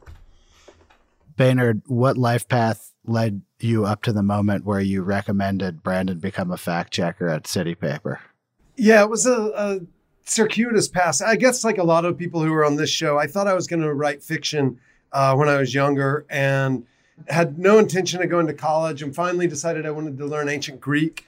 Baynard, 1.37 1.83
what 1.87 2.17
life 2.17 2.49
path 2.49 2.93
led 3.05 3.43
you 3.61 3.85
up 3.85 4.03
to 4.03 4.13
the 4.13 4.23
moment 4.23 4.65
where 4.65 4.81
you 4.81 5.03
recommended 5.03 5.83
Brandon 5.83 6.19
become 6.19 6.51
a 6.51 6.57
fact 6.57 6.95
checker 6.95 7.29
at 7.29 7.47
City 7.47 7.75
Paper? 7.75 8.21
Yeah, 8.77 9.03
it 9.03 9.11
was 9.11 9.27
a, 9.27 9.53
a 9.55 9.81
circuitous 10.25 10.89
path. 10.89 11.21
I 11.23 11.37
guess, 11.37 11.63
like 11.63 11.77
a 11.77 11.85
lot 11.85 12.07
of 12.07 12.17
people 12.17 12.43
who 12.43 12.53
are 12.55 12.65
on 12.65 12.77
this 12.77 12.91
show, 12.91 13.19
I 13.19 13.27
thought 13.27 13.47
I 13.47 13.55
was 13.55 13.67
going 13.67 13.83
to 13.83 13.93
write 13.93 14.23
fiction 14.23 14.81
uh, 15.13 15.37
when 15.37 15.51
I 15.51 15.59
was 15.59 15.75
younger 15.75 16.25
and 16.31 16.87
had 17.29 17.59
no 17.59 17.79
intention 17.79 18.23
of 18.23 18.31
going 18.31 18.47
to 18.47 18.55
college 18.55 19.03
and 19.03 19.15
finally 19.15 19.47
decided 19.47 19.85
I 19.85 19.91
wanted 19.91 20.17
to 20.17 20.27
learn 20.27 20.49
ancient 20.49 20.81
Greek 20.81 21.28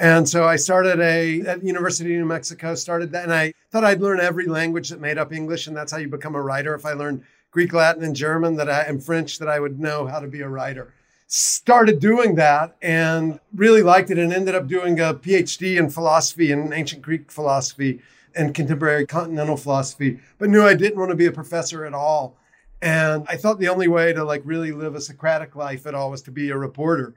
and 0.00 0.26
so 0.26 0.48
I 0.48 0.56
started 0.56 0.98
a 0.98 1.42
at 1.42 1.62
University 1.62 2.14
of 2.14 2.20
New 2.20 2.26
Mexico, 2.26 2.74
started 2.74 3.12
that, 3.12 3.22
and 3.24 3.34
I 3.34 3.52
thought 3.70 3.84
I'd 3.84 4.00
learn 4.00 4.18
every 4.18 4.46
language 4.46 4.88
that 4.88 4.98
made 4.98 5.18
up 5.18 5.30
English, 5.30 5.66
and 5.66 5.76
that's 5.76 5.92
how 5.92 5.98
you 5.98 6.08
become 6.08 6.34
a 6.34 6.42
writer. 6.42 6.74
If 6.74 6.86
I 6.86 6.94
learned 6.94 7.22
Greek, 7.50 7.74
Latin, 7.74 8.02
and 8.02 8.16
German, 8.16 8.56
that 8.56 8.70
I 8.70 8.80
and 8.82 9.04
French, 9.04 9.38
that 9.38 9.48
I 9.48 9.60
would 9.60 9.78
know 9.78 10.06
how 10.06 10.18
to 10.18 10.26
be 10.26 10.40
a 10.40 10.48
writer. 10.48 10.94
Started 11.26 12.00
doing 12.00 12.34
that 12.36 12.76
and 12.80 13.40
really 13.54 13.82
liked 13.82 14.10
it, 14.10 14.18
and 14.18 14.32
ended 14.32 14.54
up 14.54 14.66
doing 14.66 14.98
a 14.98 15.12
PhD 15.12 15.76
in 15.76 15.90
philosophy 15.90 16.50
in 16.50 16.72
ancient 16.72 17.02
Greek 17.02 17.30
philosophy 17.30 18.00
and 18.34 18.54
contemporary 18.54 19.06
continental 19.06 19.58
philosophy, 19.58 20.18
but 20.38 20.48
knew 20.48 20.62
I 20.62 20.74
didn't 20.74 20.98
want 20.98 21.10
to 21.10 21.16
be 21.16 21.26
a 21.26 21.32
professor 21.32 21.84
at 21.84 21.92
all. 21.92 22.38
And 22.80 23.26
I 23.28 23.36
thought 23.36 23.58
the 23.58 23.68
only 23.68 23.88
way 23.88 24.14
to 24.14 24.24
like 24.24 24.40
really 24.46 24.72
live 24.72 24.94
a 24.94 25.00
Socratic 25.00 25.54
life 25.56 25.86
at 25.86 25.94
all 25.94 26.10
was 26.10 26.22
to 26.22 26.30
be 26.30 26.48
a 26.48 26.56
reporter. 26.56 27.14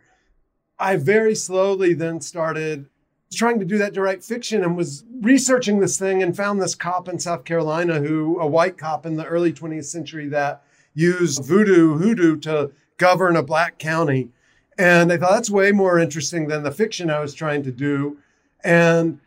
I 0.79 0.97
very 0.97 1.35
slowly 1.35 1.93
then 1.93 2.21
started 2.21 2.87
trying 3.33 3.59
to 3.59 3.65
do 3.65 3.77
that 3.79 3.97
write 3.97 4.23
fiction 4.23 4.63
and 4.63 4.77
was 4.77 5.03
researching 5.21 5.79
this 5.79 5.97
thing 5.97 6.21
and 6.21 6.35
found 6.35 6.61
this 6.61 6.75
cop 6.75 7.07
in 7.07 7.19
South 7.19 7.43
Carolina 7.43 7.99
who, 7.99 8.39
a 8.39 8.47
white 8.47 8.77
cop 8.77 9.05
in 9.05 9.15
the 9.15 9.25
early 9.25 9.51
20th 9.51 9.85
century 9.85 10.27
that 10.29 10.63
used 10.93 11.43
voodoo, 11.43 11.97
hoodoo 11.97 12.37
to 12.37 12.71
govern 12.97 13.35
a 13.35 13.43
black 13.43 13.79
county. 13.79 14.29
And 14.77 15.11
I 15.11 15.17
thought 15.17 15.31
that's 15.31 15.49
way 15.49 15.71
more 15.71 15.99
interesting 15.99 16.47
than 16.47 16.63
the 16.63 16.71
fiction 16.71 17.09
I 17.09 17.19
was 17.19 17.33
trying 17.33 17.63
to 17.63 17.71
do. 17.71 18.17
And 18.63 19.19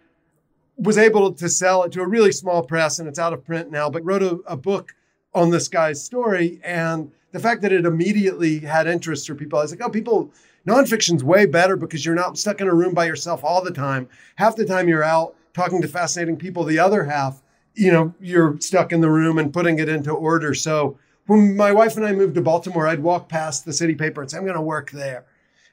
was 0.77 0.99
able 0.99 1.33
to 1.33 1.49
sell 1.49 1.83
it 1.85 1.93
to 1.93 2.03
a 2.03 2.07
really 2.07 2.33
small 2.33 2.63
press 2.63 2.99
and 2.99 3.09
it's 3.09 3.19
out 3.19 3.33
of 3.33 3.45
print 3.45 3.71
now, 3.71 3.89
but 3.89 4.05
wrote 4.05 4.23
a, 4.23 4.39
a 4.47 4.57
book 4.57 4.95
on 5.35 5.51
this 5.51 5.69
guy's 5.69 6.03
story. 6.03 6.61
And 6.63 7.11
the 7.33 7.41
fact 7.41 7.63
that 7.63 7.73
it 7.73 7.87
immediately 7.87 8.59
had 8.61 8.87
interest 8.87 9.27
for 9.27 9.35
people, 9.35 9.59
I 9.59 9.63
was 9.63 9.71
like, 9.71 9.83
oh, 9.83 9.91
people 9.91 10.33
Nonfiction's 10.67 11.23
way 11.23 11.47
better 11.47 11.77
because 11.77 12.05
you're 12.05 12.15
not 12.15 12.37
stuck 12.37 12.61
in 12.61 12.67
a 12.67 12.75
room 12.75 12.93
by 12.93 13.07
yourself 13.07 13.45
all 13.45 13.63
the 13.63 13.71
time. 13.71 14.09
Half 14.35 14.57
the 14.57 14.65
time 14.65 14.89
you're 14.89 15.05
out 15.05 15.37
talking 15.55 15.81
to 15.81 15.89
fascinating 15.89 16.37
people. 16.37 16.65
The 16.65 16.79
other 16.79 17.05
half, 17.05 17.43
you 17.75 17.93
know, 17.93 18.13
you're 18.21 18.61
stuck 18.61 18.93
in 18.93 19.01
the 19.01 19.11
room 19.11 19.39
and 19.39 19.53
putting 19.53 19.79
it 19.79 19.89
into 19.89 20.11
order. 20.11 20.55
So 20.55 20.99
when 21.27 21.57
my 21.57 21.73
wife 21.73 21.97
and 21.97 22.05
I 22.05 22.13
moved 22.13 22.35
to 22.35 22.43
Baltimore, 22.43 22.87
I'd 22.87 23.03
walk 23.03 23.29
past 23.29 23.65
the 23.65 23.73
city 23.73 23.95
paper 23.95 24.21
and 24.21 24.31
say, 24.31 24.39
I'm 24.39 24.45
going 24.45 24.57
to 24.57 24.61
work 24.61 24.91
there 24.91 25.25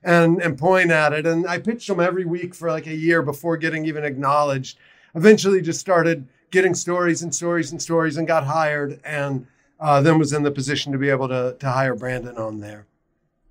and, 0.04 0.42
and 0.42 0.58
point 0.58 0.92
at 0.92 1.12
it. 1.12 1.26
And 1.26 1.48
I 1.48 1.58
pitched 1.58 1.88
them 1.88 2.00
every 2.00 2.26
week 2.26 2.54
for 2.54 2.70
like 2.70 2.88
a 2.88 2.96
year 2.96 3.22
before 3.24 3.58
getting 3.58 3.86
even 3.86 4.04
acknowledged. 4.04 4.78
Eventually 5.16 5.62
just 5.62 5.80
started 5.80 6.28
getting 6.52 6.76
stories 6.76 7.24
and 7.24 7.34
stories 7.34 7.72
and 7.72 7.82
stories 7.82 8.18
and 8.18 8.28
got 8.28 8.46
hired 8.46 9.00
and 9.04 9.48
uh, 9.80 10.02
then 10.02 10.20
was 10.20 10.34
in 10.34 10.44
the 10.44 10.52
position 10.52 10.92
to 10.92 11.00
be 11.00 11.10
able 11.10 11.28
to, 11.28 11.56
to 11.60 11.70
hire 11.70 11.96
Brandon 11.96 12.38
on 12.38 12.60
there 12.60 12.86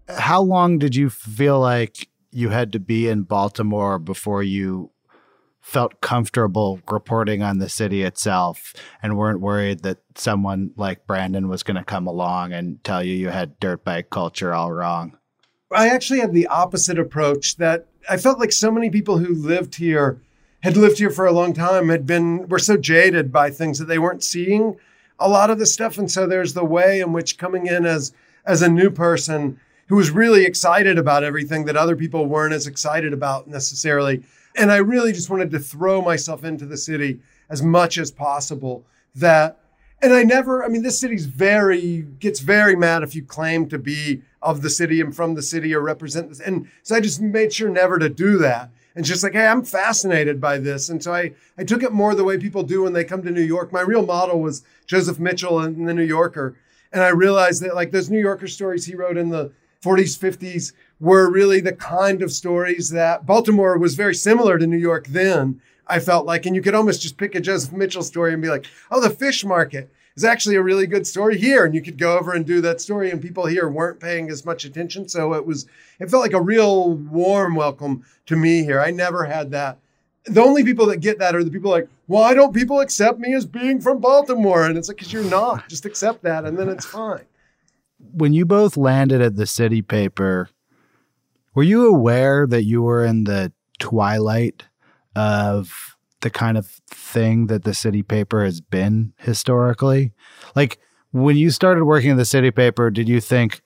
how 0.09 0.42
long 0.42 0.78
did 0.78 0.94
you 0.94 1.11
feel 1.11 1.61
like 1.61 2.09
you 2.30 2.48
had 2.48 2.72
to 2.72 2.80
be 2.80 3.09
in 3.09 3.22
Baltimore 3.22 3.98
before 3.98 4.42
you 4.42 4.90
felt 5.61 6.00
comfortable 6.00 6.80
reporting 6.90 7.42
on 7.42 7.59
the 7.59 7.68
city 7.68 8.03
itself 8.03 8.74
and 9.03 9.16
weren't 9.16 9.40
worried 9.40 9.82
that 9.84 9.98
someone 10.16 10.72
like 10.76 11.07
Brandon 11.07 11.48
was 11.48 11.62
going 11.62 11.76
to 11.76 11.84
come 11.84 12.07
along 12.07 12.53
and 12.53 12.82
tell 12.82 13.03
you 13.03 13.14
you 13.14 13.28
had 13.28 13.61
dirt 13.61 13.84
bike 13.84 14.11
culture 14.11 14.53
all 14.53 14.72
wrong? 14.72 15.16
I 15.70 15.88
actually 15.88 16.20
had 16.20 16.32
the 16.32 16.48
opposite 16.48 16.98
approach 16.98 17.57
that 17.57 17.86
I 18.09 18.16
felt 18.16 18.40
like 18.40 18.53
so 18.53 18.70
many 18.70 18.90
people 18.90 19.18
who 19.18 19.34
lived 19.34 19.76
here 19.76 20.20
had 20.62 20.76
lived 20.76 20.98
here 20.98 21.11
for 21.11 21.26
a 21.26 21.32
long 21.32 21.53
time 21.53 21.88
had 21.88 22.07
been 22.07 22.48
were 22.48 22.59
so 22.59 22.76
jaded 22.76 23.32
by 23.32 23.50
things 23.50 23.78
that 23.78 23.86
they 23.86 23.98
weren't 23.98 24.22
seeing 24.22 24.76
a 25.18 25.28
lot 25.28 25.50
of 25.50 25.59
the 25.59 25.66
stuff. 25.66 25.98
And 25.98 26.11
so 26.11 26.26
there's 26.26 26.55
the 26.55 26.64
way 26.64 27.00
in 27.00 27.12
which 27.12 27.38
coming 27.38 27.66
in 27.66 27.86
as 27.86 28.12
as 28.44 28.62
a 28.62 28.68
new 28.68 28.90
person 28.90 29.61
who 29.93 29.97
was 29.97 30.11
really 30.11 30.47
excited 30.47 30.97
about 30.97 31.22
everything 31.22 31.66
that 31.66 31.76
other 31.76 31.95
people 31.95 32.24
weren't 32.24 32.55
as 32.55 32.66
excited 32.66 33.12
about 33.12 33.47
necessarily. 33.47 34.22
And 34.57 34.72
I 34.72 34.78
really 34.78 35.12
just 35.12 35.28
wanted 35.28 35.51
to 35.51 35.59
throw 35.59 36.01
myself 36.01 36.45
into 36.45 36.64
the 36.64 36.78
city 36.78 37.20
as 37.51 37.62
much 37.62 37.99
as 37.99 38.11
possible. 38.11 38.86
That 39.14 39.61
and 40.01 40.14
I 40.14 40.22
never, 40.22 40.64
I 40.64 40.68
mean, 40.68 40.82
this 40.82 40.99
city's 40.99 41.26
very 41.26 42.07
gets 42.20 42.40
very 42.40 42.74
mad 42.74 43.03
if 43.03 43.14
you 43.14 43.22
claim 43.22 43.68
to 43.68 43.78
be 43.78 44.22
of 44.40 44.62
the 44.62 44.70
city 44.70 44.99
and 45.03 45.14
from 45.14 45.34
the 45.34 45.43
city 45.43 45.74
or 45.74 45.82
represent 45.82 46.30
this. 46.30 46.40
And 46.40 46.70
so 46.82 46.97
I 46.97 47.01
just 47.01 47.20
made 47.20 47.53
sure 47.53 47.68
never 47.68 47.99
to 47.99 48.09
do 48.09 48.38
that. 48.38 48.70
And 48.97 49.05
just 49.05 49.22
like, 49.22 49.34
hey, 49.34 49.47
I'm 49.47 49.62
fascinated 49.62 50.40
by 50.40 50.57
this. 50.57 50.88
And 50.88 51.05
so 51.05 51.12
I, 51.12 51.32
I 51.59 51.64
took 51.64 51.82
it 51.82 51.93
more 51.93 52.14
the 52.14 52.24
way 52.24 52.38
people 52.38 52.62
do 52.62 52.84
when 52.84 52.95
they 52.95 53.05
come 53.05 53.22
to 53.24 53.30
New 53.30 53.43
York. 53.43 53.74
My 53.74 53.82
real 53.82 54.07
model 54.07 54.40
was 54.40 54.64
Joseph 54.86 55.20
Mitchell 55.20 55.61
in 55.62 55.84
the 55.84 55.93
New 55.93 56.03
Yorker. 56.03 56.57
And 56.95 57.03
I 57.03 57.09
realized 57.09 57.62
that 57.62 57.74
like 57.74 57.90
those 57.90 58.09
New 58.09 58.20
Yorker 58.20 58.49
stories 58.49 58.86
he 58.86 58.95
wrote 58.95 59.18
in 59.18 59.28
the 59.28 59.53
40s, 59.82 60.18
50s 60.18 60.72
were 61.00 61.30
really 61.30 61.60
the 61.60 61.72
kind 61.72 62.22
of 62.22 62.30
stories 62.30 62.90
that 62.90 63.26
Baltimore 63.26 63.76
was 63.76 63.96
very 63.96 64.14
similar 64.14 64.56
to 64.56 64.66
New 64.66 64.78
York 64.78 65.08
then. 65.08 65.60
I 65.88 65.98
felt 65.98 66.24
like, 66.24 66.46
and 66.46 66.54
you 66.54 66.62
could 66.62 66.76
almost 66.76 67.02
just 67.02 67.16
pick 67.16 67.34
a 67.34 67.40
Joseph 67.40 67.72
Mitchell 67.72 68.04
story 68.04 68.32
and 68.32 68.40
be 68.40 68.48
like, 68.48 68.66
oh, 68.92 69.00
the 69.00 69.10
fish 69.10 69.44
market 69.44 69.90
is 70.14 70.24
actually 70.24 70.54
a 70.54 70.62
really 70.62 70.86
good 70.86 71.06
story 71.06 71.36
here. 71.36 71.64
And 71.64 71.74
you 71.74 71.82
could 71.82 71.98
go 71.98 72.16
over 72.16 72.32
and 72.32 72.46
do 72.46 72.60
that 72.60 72.80
story, 72.80 73.10
and 73.10 73.20
people 73.20 73.46
here 73.46 73.68
weren't 73.68 73.98
paying 73.98 74.30
as 74.30 74.46
much 74.46 74.64
attention. 74.64 75.08
So 75.08 75.34
it 75.34 75.44
was, 75.44 75.66
it 75.98 76.08
felt 76.08 76.22
like 76.22 76.32
a 76.32 76.40
real 76.40 76.92
warm 76.94 77.56
welcome 77.56 78.04
to 78.26 78.36
me 78.36 78.62
here. 78.62 78.80
I 78.80 78.92
never 78.92 79.24
had 79.24 79.50
that. 79.50 79.78
The 80.26 80.40
only 80.40 80.62
people 80.62 80.86
that 80.86 80.98
get 80.98 81.18
that 81.18 81.34
are 81.34 81.42
the 81.42 81.50
people 81.50 81.72
like, 81.72 81.88
why 82.06 82.34
don't 82.34 82.54
people 82.54 82.78
accept 82.78 83.18
me 83.18 83.34
as 83.34 83.44
being 83.44 83.80
from 83.80 83.98
Baltimore? 83.98 84.66
And 84.66 84.78
it's 84.78 84.86
like, 84.86 84.98
because 84.98 85.12
you're 85.12 85.24
not. 85.24 85.68
Just 85.68 85.86
accept 85.86 86.22
that, 86.22 86.44
and 86.44 86.56
then 86.56 86.68
it's 86.68 86.86
fine. 86.86 87.24
When 88.11 88.32
you 88.32 88.44
both 88.44 88.76
landed 88.76 89.22
at 89.22 89.36
the 89.36 89.46
city 89.46 89.82
paper, 89.82 90.50
were 91.55 91.62
you 91.62 91.86
aware 91.86 92.46
that 92.46 92.64
you 92.64 92.82
were 92.82 93.05
in 93.05 93.24
the 93.24 93.53
twilight 93.78 94.64
of 95.16 95.96
the 96.22 96.30
kind 96.30 96.57
of 96.57 96.66
thing 96.88 97.48
that 97.48 97.64
the 97.64 97.74
city 97.74 98.03
paper 98.03 98.44
has 98.44 98.61
been 98.61 99.12
historically. 99.18 100.12
Like 100.57 100.78
when 101.11 101.36
you 101.36 101.50
started 101.50 101.84
working 101.84 102.12
at 102.12 102.16
the 102.16 102.24
city 102.24 102.50
paper, 102.50 102.90
did 102.90 103.09
you 103.09 103.20
think, 103.20 103.61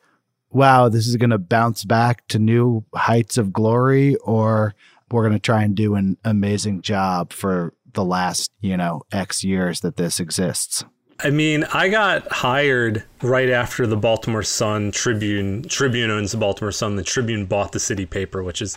wow, 0.50 0.88
this 0.88 1.06
is 1.06 1.16
going 1.16 1.30
to 1.30 1.38
bounce 1.38 1.84
back 1.84 2.26
to 2.28 2.38
new 2.38 2.84
heights 2.94 3.36
of 3.36 3.52
glory, 3.52 4.16
or 4.16 4.74
we're 5.10 5.22
going 5.22 5.34
to 5.34 5.38
try 5.38 5.62
and 5.62 5.74
do 5.74 5.94
an 5.94 6.16
amazing 6.24 6.82
job 6.82 7.32
for 7.32 7.74
the 7.92 8.04
last, 8.04 8.50
you 8.60 8.76
know, 8.76 9.02
X 9.12 9.44
years 9.44 9.80
that 9.80 9.96
this 9.96 10.18
exists? 10.18 10.84
I 11.20 11.30
mean, 11.30 11.64
I 11.72 11.88
got 11.88 12.30
hired 12.30 13.04
right 13.22 13.48
after 13.48 13.86
the 13.86 13.96
Baltimore 13.96 14.42
Sun 14.42 14.92
Tribune. 14.92 15.62
Tribune 15.62 16.10
owns 16.10 16.32
the 16.32 16.38
Baltimore 16.38 16.72
Sun. 16.72 16.96
The 16.96 17.02
Tribune 17.02 17.46
bought 17.46 17.72
the 17.72 17.80
city 17.80 18.04
paper, 18.04 18.42
which 18.42 18.60
is 18.60 18.76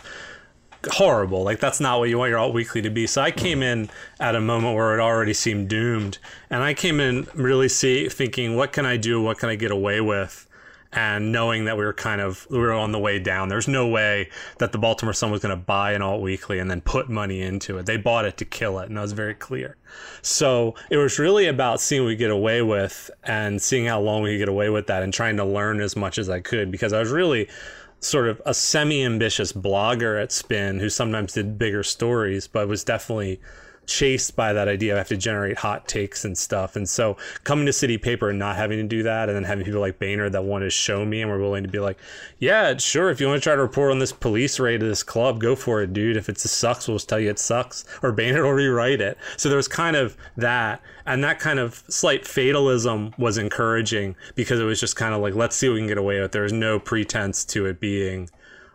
horrible. 0.88 1.42
Like 1.42 1.60
that's 1.60 1.80
not 1.80 1.98
what 1.98 2.08
you 2.08 2.18
want 2.18 2.30
your 2.30 2.38
alt 2.38 2.54
weekly 2.54 2.80
to 2.82 2.90
be. 2.90 3.06
So 3.06 3.20
I 3.20 3.30
came 3.30 3.62
in 3.62 3.90
at 4.18 4.34
a 4.34 4.40
moment 4.40 4.74
where 4.74 4.98
it 4.98 5.02
already 5.02 5.34
seemed 5.34 5.68
doomed, 5.68 6.18
and 6.48 6.62
I 6.62 6.72
came 6.72 7.00
in 7.00 7.28
really 7.34 7.68
see 7.68 8.08
thinking, 8.08 8.56
what 8.56 8.72
can 8.72 8.86
I 8.86 8.96
do? 8.96 9.20
What 9.20 9.38
can 9.38 9.50
I 9.50 9.56
get 9.56 9.70
away 9.70 10.00
with? 10.00 10.46
And 10.92 11.30
knowing 11.30 11.66
that 11.66 11.78
we 11.78 11.84
were 11.84 11.92
kind 11.92 12.20
of 12.20 12.48
we 12.50 12.58
were 12.58 12.72
on 12.72 12.90
the 12.90 12.98
way 12.98 13.20
down, 13.20 13.48
there's 13.48 13.68
no 13.68 13.86
way 13.86 14.28
that 14.58 14.72
the 14.72 14.78
Baltimore 14.78 15.12
Sun 15.12 15.30
was 15.30 15.40
going 15.40 15.56
to 15.56 15.64
buy 15.64 15.92
an 15.92 16.02
alt 16.02 16.20
weekly 16.20 16.58
and 16.58 16.68
then 16.68 16.80
put 16.80 17.08
money 17.08 17.42
into 17.42 17.78
it. 17.78 17.86
They 17.86 17.96
bought 17.96 18.24
it 18.24 18.36
to 18.38 18.44
kill 18.44 18.80
it, 18.80 18.88
and 18.88 18.96
that 18.96 19.02
was 19.02 19.12
very 19.12 19.34
clear. 19.34 19.76
So 20.22 20.74
it 20.90 20.96
was 20.96 21.18
really 21.20 21.46
about 21.46 21.80
seeing 21.80 22.02
what 22.02 22.08
we 22.08 22.16
get 22.16 22.32
away 22.32 22.62
with 22.62 23.08
and 23.22 23.62
seeing 23.62 23.86
how 23.86 24.00
long 24.00 24.22
we 24.22 24.32
could 24.32 24.38
get 24.38 24.48
away 24.48 24.68
with 24.68 24.88
that, 24.88 25.04
and 25.04 25.14
trying 25.14 25.36
to 25.36 25.44
learn 25.44 25.80
as 25.80 25.94
much 25.94 26.18
as 26.18 26.28
I 26.28 26.40
could 26.40 26.72
because 26.72 26.92
I 26.92 26.98
was 26.98 27.10
really 27.10 27.48
sort 28.00 28.28
of 28.28 28.42
a 28.44 28.54
semi-ambitious 28.54 29.52
blogger 29.52 30.20
at 30.20 30.32
Spin 30.32 30.80
who 30.80 30.88
sometimes 30.88 31.34
did 31.34 31.58
bigger 31.58 31.84
stories, 31.84 32.48
but 32.48 32.66
was 32.66 32.82
definitely 32.82 33.40
chased 33.90 34.36
by 34.36 34.52
that 34.52 34.68
idea 34.68 34.92
of 34.92 34.98
have 34.98 35.08
to 35.08 35.16
generate 35.16 35.58
hot 35.58 35.88
takes 35.88 36.24
and 36.24 36.38
stuff. 36.38 36.76
And 36.76 36.88
so 36.88 37.16
coming 37.44 37.66
to 37.66 37.72
City 37.72 37.98
Paper 37.98 38.30
and 38.30 38.38
not 38.38 38.56
having 38.56 38.78
to 38.78 38.86
do 38.86 39.02
that, 39.02 39.28
and 39.28 39.36
then 39.36 39.44
having 39.44 39.64
people 39.64 39.80
like 39.80 39.98
Baynard 39.98 40.32
that 40.32 40.44
want 40.44 40.62
to 40.62 40.70
show 40.70 41.04
me 41.04 41.20
and 41.20 41.30
we're 41.30 41.40
willing 41.40 41.64
to 41.64 41.68
be 41.68 41.80
like, 41.80 41.98
yeah, 42.38 42.76
sure, 42.78 43.10
if 43.10 43.20
you 43.20 43.26
want 43.26 43.42
to 43.42 43.44
try 43.44 43.54
to 43.54 43.60
report 43.60 43.90
on 43.90 43.98
this 43.98 44.12
police 44.12 44.60
raid 44.60 44.82
of 44.82 44.88
this 44.88 45.02
club, 45.02 45.40
go 45.40 45.56
for 45.56 45.82
it, 45.82 45.92
dude. 45.92 46.16
If 46.16 46.28
it 46.28 46.38
sucks, 46.38 46.86
we'll 46.86 46.96
just 46.96 47.08
tell 47.08 47.18
you 47.18 47.30
it 47.30 47.38
sucks, 47.38 47.84
or 48.02 48.12
Baynard 48.12 48.42
will 48.44 48.52
rewrite 48.52 49.00
it. 49.00 49.18
So 49.36 49.48
there 49.48 49.56
was 49.56 49.68
kind 49.68 49.96
of 49.96 50.16
that. 50.36 50.80
And 51.04 51.24
that 51.24 51.40
kind 51.40 51.58
of 51.58 51.82
slight 51.88 52.26
fatalism 52.26 53.14
was 53.18 53.36
encouraging 53.36 54.14
because 54.36 54.60
it 54.60 54.64
was 54.64 54.78
just 54.78 54.94
kind 54.94 55.14
of 55.14 55.20
like, 55.20 55.34
let's 55.34 55.56
see 55.56 55.68
what 55.68 55.74
we 55.74 55.80
can 55.80 55.88
get 55.88 55.98
away 55.98 56.20
with. 56.20 56.30
There 56.30 56.42
was 56.42 56.52
no 56.52 56.78
pretense 56.78 57.44
to 57.46 57.66
it 57.66 57.80
being 57.80 58.30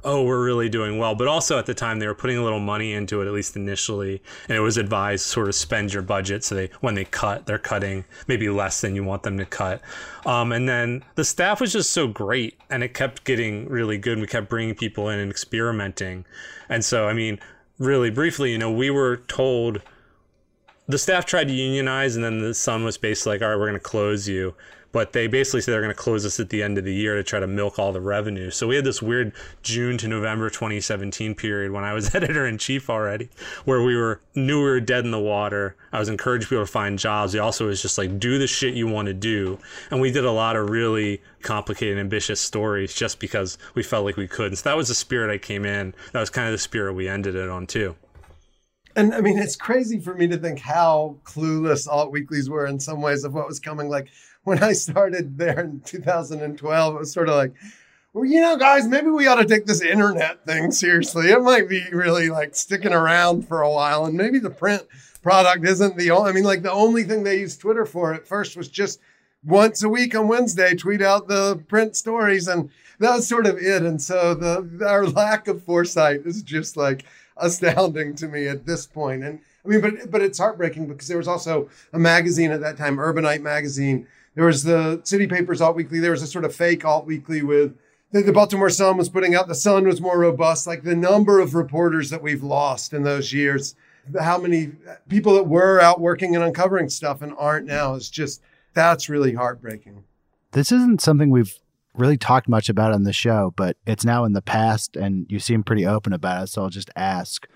oh, 0.06 0.24
we're 0.24 0.44
really 0.44 0.70
doing 0.70 0.98
well. 0.98 1.16
But 1.16 1.28
also 1.28 1.58
at 1.58 1.66
the 1.66 1.74
time, 1.74 2.00
they 2.00 2.08
were 2.08 2.16
putting 2.16 2.38
a 2.38 2.44
little 2.44 2.60
money 2.60 2.94
into 2.94 3.22
it, 3.22 3.28
at 3.28 3.34
least 3.34 3.56
initially. 3.56 4.22
And 4.48 4.56
it 4.56 4.62
was 4.62 4.78
advised 4.78 5.26
sort 5.26 5.50
of 5.50 5.56
spend 5.56 5.92
your 5.92 6.04
budget. 6.04 6.44
So 6.44 6.56
they, 6.56 6.70
when 6.80 6.94
they 6.94 7.06
cut, 7.06 7.46
they're 7.46 7.58
cutting 7.58 8.06
maybe 8.28 8.48
less 8.50 8.82
than 8.82 8.96
you 8.96 9.04
want 9.04 9.24
them 9.24 9.38
to 9.40 9.46
cut. 9.46 9.82
Um, 10.26 10.52
and 10.52 10.70
then 10.70 11.04
the 11.16 11.26
staff 11.26 11.60
was 11.60 11.74
just 11.74 11.92
so 11.92 12.08
great 12.08 12.58
and 12.70 12.84
it 12.84 12.94
kept 12.94 13.26
getting 13.26 13.68
really 13.68 13.98
good. 13.98 14.20
We 14.20 14.28
kept 14.28 14.48
bringing 14.48 14.76
people 14.76 15.10
in 15.10 15.20
and 15.20 15.32
experimenting. 15.32 16.26
And 16.70 16.86
so, 16.86 17.08
I 17.08 17.14
mean, 17.14 17.40
really 17.80 18.12
briefly, 18.12 18.52
you 18.52 18.58
know, 18.58 18.72
we 18.72 18.90
were 18.90 19.18
told 19.18 19.82
the 20.88 20.98
staff 21.00 21.26
tried 21.26 21.48
to 21.48 21.54
unionize 21.54 22.16
and 22.16 22.24
then 22.24 22.40
the 22.40 22.54
Sun 22.54 22.84
was 22.84 22.98
basically 22.98 23.34
like, 23.34 23.42
all 23.42 23.50
right, 23.50 23.58
we're 23.58 23.68
going 23.68 23.74
to 23.74 23.80
close 23.80 24.28
you 24.28 24.54
but 24.96 25.12
they 25.12 25.28
basically 25.28 25.60
said 25.60 25.74
they're 25.74 25.82
going 25.82 25.94
to 25.94 26.02
close 26.02 26.26
us 26.26 26.40
at 26.40 26.48
the 26.48 26.64
end 26.64 26.78
of 26.78 26.86
the 26.86 26.94
year 26.94 27.16
to 27.16 27.24
try 27.24 27.38
to 27.38 27.48
milk 27.48 27.78
all 27.78 27.92
the 27.92 28.00
revenue. 28.00 28.50
So 28.50 28.66
we 28.66 28.78
had 28.78 28.86
this 28.86 29.02
weird 29.02 29.34
June 29.62 29.98
to 29.98 30.08
November 30.08 30.50
2017 30.50 31.36
period 31.36 31.74
when 31.74 31.84
I 31.84 31.92
was 31.92 32.16
editor 32.16 32.48
in 32.48 32.58
chief 32.58 32.90
already, 32.90 33.28
where 33.66 33.84
we 33.84 33.98
were 33.98 34.22
knew 34.36 34.60
we 34.60 34.70
were 34.70 34.80
dead 34.80 35.04
in 35.04 35.12
the 35.12 35.20
water. 35.20 35.76
I 35.92 36.00
was 36.00 36.08
encouraging 36.08 36.48
people 36.48 36.66
to 36.66 36.72
find 36.72 36.98
jobs. 36.98 37.34
He 37.34 37.40
also 37.40 37.68
was 37.68 37.82
just 37.82 37.98
like, 37.98 38.20
do 38.20 38.38
the 38.38 38.48
shit 38.48 38.74
you 38.74 38.88
want 38.88 39.08
to 39.08 39.14
do. 39.14 39.60
And 39.92 40.00
we 40.00 40.12
did 40.12 40.24
a 40.24 40.32
lot 40.32 40.56
of 40.56 40.70
really 40.70 41.22
complicated, 41.42 41.98
ambitious 41.98 42.40
stories 42.40 42.94
just 42.94 43.20
because 43.20 43.58
we 43.74 43.84
felt 43.84 44.06
like 44.06 44.16
we 44.16 44.30
could. 44.30 44.48
And 44.48 44.58
so 44.58 44.70
that 44.70 44.78
was 44.78 44.88
the 44.88 44.96
spirit 44.96 45.30
I 45.30 45.40
came 45.40 45.66
in. 45.66 45.94
That 46.14 46.22
was 46.22 46.30
kind 46.30 46.48
of 46.48 46.54
the 46.54 46.58
spirit 46.58 46.94
we 46.94 47.10
ended 47.10 47.36
it 47.36 47.50
on 47.50 47.68
too. 47.68 47.98
And 48.96 49.14
I 49.14 49.20
mean, 49.20 49.38
it's 49.38 49.58
crazy 49.58 50.00
for 50.00 50.16
me 50.16 50.26
to 50.28 50.38
think 50.38 50.58
how 50.60 51.18
clueless 51.26 51.86
alt 51.86 52.14
weeklies 52.14 52.50
were 52.50 52.66
in 52.66 52.80
some 52.80 53.02
ways 53.02 53.26
of 53.26 53.34
what 53.34 53.46
was 53.46 53.60
coming. 53.60 53.90
Like 53.90 54.08
when 54.46 54.64
I 54.64 54.74
started 54.74 55.38
there 55.38 55.60
in 55.60 55.82
2012, 55.82 56.96
it 56.96 56.98
was 56.98 57.12
sort 57.12 57.30
of 57.30 57.36
like, 57.36 57.54
well, 58.14 58.24
you 58.24 58.40
know, 58.40 58.56
guys, 58.56 58.88
maybe 58.88 59.10
we 59.10 59.28
ought 59.28 59.36
to 59.36 59.46
take 59.46 59.66
this 59.66 59.82
internet 59.82 60.46
thing 60.46 60.72
seriously. 60.72 61.32
It 61.32 61.42
might 61.42 61.68
be 61.68 61.84
really 61.92 62.30
like 62.30 62.56
sticking 62.56 62.94
around 62.94 63.46
for 63.48 63.62
a 63.62 63.70
while, 63.70 64.06
and 64.06 64.16
maybe 64.16 64.40
the 64.40 64.50
print 64.50 64.84
product 65.22 65.68
isn't 65.68 65.98
the 65.98 66.12
only. 66.12 66.30
I 66.30 66.34
mean, 66.34 66.46
like 66.46 66.62
the 66.62 66.72
only 66.72 67.04
thing 67.04 67.24
they 67.24 67.40
used 67.40 67.60
Twitter 67.60 67.86
for 67.86 68.14
at 68.14 68.28
first 68.28 68.56
was 68.56 68.70
just 68.70 69.02
once 69.44 69.84
a 69.84 69.90
week 69.90 70.16
on 70.16 70.28
Wednesday, 70.28 70.76
tweet 70.76 71.02
out 71.02 71.28
the 71.28 71.62
print 71.68 71.96
stories, 71.96 72.48
and 72.48 72.70
that 73.00 73.16
was 73.16 73.28
sort 73.28 73.48
of 73.48 73.58
it. 73.58 73.82
And 73.84 74.02
so 74.02 74.34
the 74.34 74.86
our 74.88 75.08
lack 75.08 75.48
of 75.48 75.64
foresight 75.64 76.22
is 76.26 76.42
just 76.42 76.78
like 76.78 77.04
astounding 77.38 78.16
to 78.16 78.28
me 78.28 78.48
at 78.48 78.66
this 78.66 78.86
point. 78.86 79.24
And 79.24 79.40
I 79.66 79.68
mean, 79.68 79.82
but 79.82 80.10
but 80.10 80.22
it's 80.22 80.38
heartbreaking 80.38 80.88
because 80.88 81.08
there 81.08 81.18
was 81.18 81.28
also 81.28 81.70
a 81.92 82.00
magazine 82.00 82.52
at 82.52 82.62
that 82.62 82.78
time, 82.78 82.98
Urbanite 82.98 83.42
magazine, 83.42 84.08
there 84.36 84.46
was 84.46 84.64
the 84.64 85.02
City 85.04 85.28
Papers 85.28 85.62
Alt 85.62 85.76
Weekly. 85.76 86.00
There 86.00 86.12
was 86.12 86.22
a 86.22 86.28
sort 86.28 86.46
of 86.46 86.54
fake 86.54 86.86
Alt 86.86 87.06
Weekly 87.06 87.42
with 87.42 87.76
the, 88.12 88.32
Baltimore 88.32 88.70
Sun 88.70 88.98
was 88.98 89.10
putting 89.10 89.36
out. 89.36 89.48
The 89.48 89.56
Sun 89.56 89.86
was 89.86 90.00
more 90.00 90.20
robust. 90.20 90.68
Like 90.68 90.84
the 90.84 90.96
number 90.96 91.40
of 91.40 91.56
reporters 91.56 92.10
that 92.12 92.22
we've 92.22 92.44
lost 92.44 92.94
in 92.94 93.04
those 93.04 93.34
years, 93.34 93.76
how 94.20 94.38
many 94.38 94.72
people 95.10 95.34
that 95.36 95.48
were 95.48 95.82
out 95.82 96.00
working 96.00 96.36
and 96.36 96.44
uncovering 96.44 96.90
stuff 96.90 97.22
and 97.22 97.34
aren't 97.38 97.66
now 97.66 97.96
is 97.96 98.10
just 98.10 98.42
that's 98.74 99.10
really 99.10 99.34
heartbreaking. 99.34 100.04
This 100.52 100.72
isn't 100.72 101.02
something 101.02 101.30
we've 101.30 101.58
really 101.94 102.18
talked 102.18 102.48
much 102.48 102.70
about 102.70 102.94
on 102.94 103.04
the 103.04 103.14
show, 103.14 103.54
but 103.56 103.78
it's 103.86 104.06
now 104.06 104.26
in 104.26 104.34
the 104.34 104.42
past 104.42 104.96
and 104.96 105.26
you 105.30 105.40
seem 105.40 105.64
pretty 105.64 105.86
open 105.86 106.14
about 106.14 106.44
it. 106.44 106.48
So 106.48 106.64
I'll 106.64 106.70
just 106.70 106.92
ask. 106.96 107.48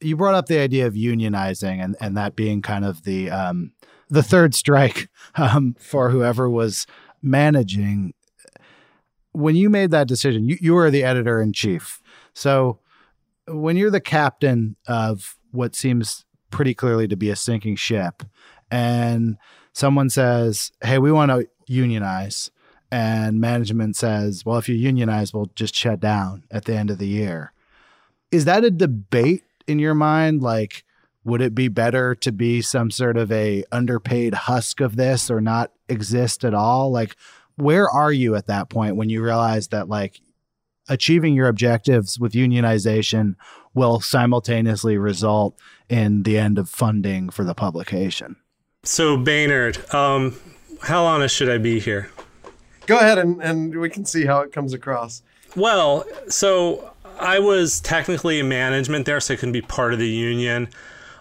You 0.00 0.16
brought 0.16 0.34
up 0.34 0.46
the 0.46 0.58
idea 0.58 0.86
of 0.86 0.94
unionizing 0.94 1.82
and, 1.82 1.96
and 2.00 2.16
that 2.16 2.36
being 2.36 2.62
kind 2.62 2.84
of 2.84 3.02
the 3.02 3.30
um, 3.30 3.72
the 4.08 4.22
third 4.22 4.54
strike 4.54 5.08
um, 5.36 5.76
for 5.78 6.10
whoever 6.10 6.48
was 6.48 6.86
managing. 7.22 8.14
When 9.32 9.56
you 9.56 9.70
made 9.70 9.90
that 9.90 10.08
decision, 10.08 10.48
you, 10.48 10.58
you 10.60 10.74
were 10.74 10.90
the 10.90 11.04
editor 11.04 11.40
in 11.40 11.52
chief. 11.52 12.00
So 12.34 12.80
when 13.46 13.76
you're 13.76 13.90
the 13.90 14.00
captain 14.00 14.76
of 14.86 15.36
what 15.52 15.74
seems 15.74 16.24
pretty 16.50 16.74
clearly 16.74 17.08
to 17.08 17.16
be 17.16 17.30
a 17.30 17.36
sinking 17.36 17.76
ship, 17.76 18.22
and 18.70 19.36
someone 19.72 20.10
says, 20.10 20.72
Hey, 20.82 20.98
we 20.98 21.12
want 21.12 21.30
to 21.30 21.48
unionize. 21.66 22.50
And 22.90 23.40
management 23.40 23.96
says, 23.96 24.44
Well, 24.44 24.58
if 24.58 24.68
you 24.68 24.74
unionize, 24.74 25.32
we'll 25.32 25.50
just 25.54 25.74
shut 25.74 26.00
down 26.00 26.44
at 26.50 26.64
the 26.64 26.74
end 26.74 26.90
of 26.90 26.98
the 26.98 27.06
year. 27.06 27.52
Is 28.30 28.44
that 28.44 28.64
a 28.64 28.70
debate 28.70 29.44
in 29.66 29.78
your 29.78 29.94
mind? 29.94 30.42
Like, 30.42 30.84
would 31.28 31.42
it 31.42 31.54
be 31.54 31.68
better 31.68 32.14
to 32.14 32.32
be 32.32 32.62
some 32.62 32.90
sort 32.90 33.18
of 33.18 33.30
a 33.30 33.62
underpaid 33.70 34.32
husk 34.32 34.80
of 34.80 34.96
this 34.96 35.30
or 35.30 35.42
not 35.42 35.70
exist 35.88 36.42
at 36.42 36.54
all? 36.54 36.90
Like, 36.90 37.16
where 37.56 37.88
are 37.88 38.12
you 38.12 38.34
at 38.34 38.46
that 38.46 38.70
point 38.70 38.96
when 38.96 39.10
you 39.10 39.22
realize 39.22 39.68
that 39.68 39.88
like 39.88 40.20
achieving 40.88 41.34
your 41.34 41.48
objectives 41.48 42.18
with 42.18 42.32
unionization 42.32 43.34
will 43.74 44.00
simultaneously 44.00 44.96
result 44.96 45.58
in 45.90 46.22
the 46.22 46.38
end 46.38 46.58
of 46.58 46.70
funding 46.70 47.28
for 47.28 47.44
the 47.44 47.54
publication? 47.54 48.36
So, 48.84 49.18
Baynard, 49.18 49.92
um, 49.92 50.34
how 50.80 51.04
honest 51.04 51.36
should 51.36 51.50
I 51.50 51.58
be 51.58 51.78
here? 51.78 52.10
Go 52.86 52.96
ahead 52.96 53.18
and, 53.18 53.42
and 53.42 53.78
we 53.78 53.90
can 53.90 54.06
see 54.06 54.24
how 54.24 54.40
it 54.40 54.52
comes 54.52 54.72
across. 54.72 55.22
Well, 55.54 56.06
so 56.28 56.94
I 57.20 57.38
was 57.38 57.80
technically 57.80 58.38
in 58.38 58.48
management 58.48 59.04
there, 59.04 59.20
so 59.20 59.34
I 59.34 59.36
couldn't 59.36 59.52
be 59.52 59.60
part 59.60 59.92
of 59.92 59.98
the 59.98 60.08
union. 60.08 60.70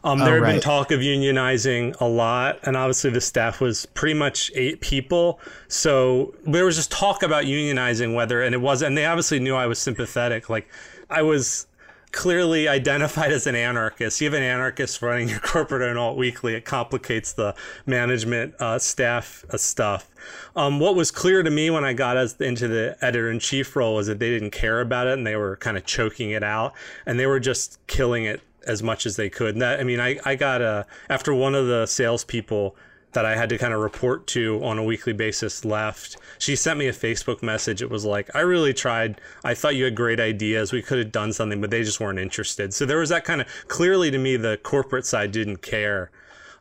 Um, 0.04 0.20
there 0.20 0.39
Oh, 0.39 0.43
had 0.43 0.52
been 0.54 0.62
talk 0.62 0.91
of 0.91 1.00
unionizing 1.00 1.95
a 2.00 2.06
lot, 2.06 2.60
and 2.64 2.78
obviously 2.78 3.10
the 3.10 3.22
staff 3.22 3.60
was 3.60 3.86
pretty 3.88 4.14
much 4.14 4.52
eight 4.56 4.82
people. 4.82 5.39
So 5.68 6.36
there 6.45 6.66
was 6.66 6.76
just 6.76 6.91
talk 6.91 7.24
about 7.24 7.45
unionizing, 7.45 8.14
whether 8.16 8.41
and 8.41 8.54
it 8.54 8.62
was, 8.62 8.82
and 8.82 8.98
they 8.98 9.06
obviously 9.06 9.39
knew 9.39 9.56
I 9.56 9.66
was 9.66 9.80
sympathetic. 9.80 10.50
Like 10.50 10.68
I 11.10 11.22
was 11.22 11.68
clearly 12.12 12.68
identified 12.68 13.32
as 13.32 13.48
an 13.48 13.56
anarchist. 13.56 14.22
You 14.22 14.26
have 14.26 14.34
an 14.34 14.43
anarchist 14.43 15.02
running 15.02 15.30
your 15.30 15.39
corporate 15.43 15.82
and 15.82 16.00
alt 16.00 16.18
weekly. 16.18 16.56
It 16.56 16.66
complicates 16.66 17.34
the 17.34 17.54
management 17.86 18.56
uh, 18.60 18.80
staff 18.80 19.45
uh, 19.52 19.58
stuff. 19.58 20.10
Um, 20.56 20.80
what 20.80 20.95
was 20.95 21.12
clear 21.12 21.43
to 21.43 21.52
me 21.52 21.70
when 21.70 21.84
I 21.86 21.93
got 21.93 22.18
as, 22.18 22.34
into 22.39 22.68
the 22.68 22.98
editor 23.02 23.30
in 23.30 23.39
chief 23.39 23.76
role 23.76 23.95
was 23.95 24.08
that 24.08 24.20
they 24.20 24.30
didn't 24.30 24.52
care 24.52 24.82
about 24.82 25.08
it 25.08 25.14
and 25.14 25.28
they 25.28 25.36
were 25.36 25.58
kind 25.58 25.78
of 25.78 25.86
choking 25.86 26.32
it 26.32 26.43
out 26.43 26.74
and 27.06 27.20
they 27.20 27.26
were 27.28 27.39
just 27.39 27.86
killing 27.88 28.24
it 28.26 28.41
as 28.68 28.84
much 28.84 29.05
as 29.05 29.15
they 29.15 29.30
could. 29.30 29.55
And 29.55 29.61
that, 29.61 29.80
I 29.80 29.84
mean, 29.84 29.99
I, 29.99 30.20
I 30.26 30.36
got 30.36 30.61
a, 30.61 30.86
after 31.09 31.34
one 31.34 31.55
of 31.55 31.68
the 31.68 31.86
salespeople 31.86 32.76
that 33.13 33.26
I 33.26 33.36
had 33.36 33.49
to 33.49 33.57
kind 33.57 33.74
of 33.74 33.80
report 33.80 34.28
to 34.28 34.63
on 34.63 34.78
a 34.78 34.84
weekly 34.84 35.13
basis 35.13 35.65
left. 35.65 36.18
She 36.38 36.55
sent 36.55 36.78
me 36.78 36.88
a 36.88 36.93
Facebook 36.93 37.41
message. 37.41 37.82
It 37.82 37.89
was 37.89 38.05
like, 38.05 38.30
I 38.36 38.41
really 38.41 38.74
tried. 38.74 39.22
I 39.43 39.53
thought 39.53 39.76
you 39.76 39.86
had 39.86 39.95
great 39.95 40.20
ideas. 40.20 40.72
We 40.74 40.82
could 40.82 40.99
have 40.99 41.11
done 41.11 41.34
something, 41.34 41.61
but 41.61 41.72
they 41.72 41.84
just 41.84 41.99
weren't 41.99 42.20
interested. 42.20 42.74
So 42.74 42.86
there 42.86 42.99
was 42.99 43.09
that 43.09 43.24
kind 43.24 43.41
of 43.41 43.47
clearly 43.70 44.11
to 44.11 44.18
me, 44.18 44.38
the 44.38 44.57
corporate 44.57 45.05
side 45.05 45.32
didn't 45.32 45.61
care. 45.61 46.11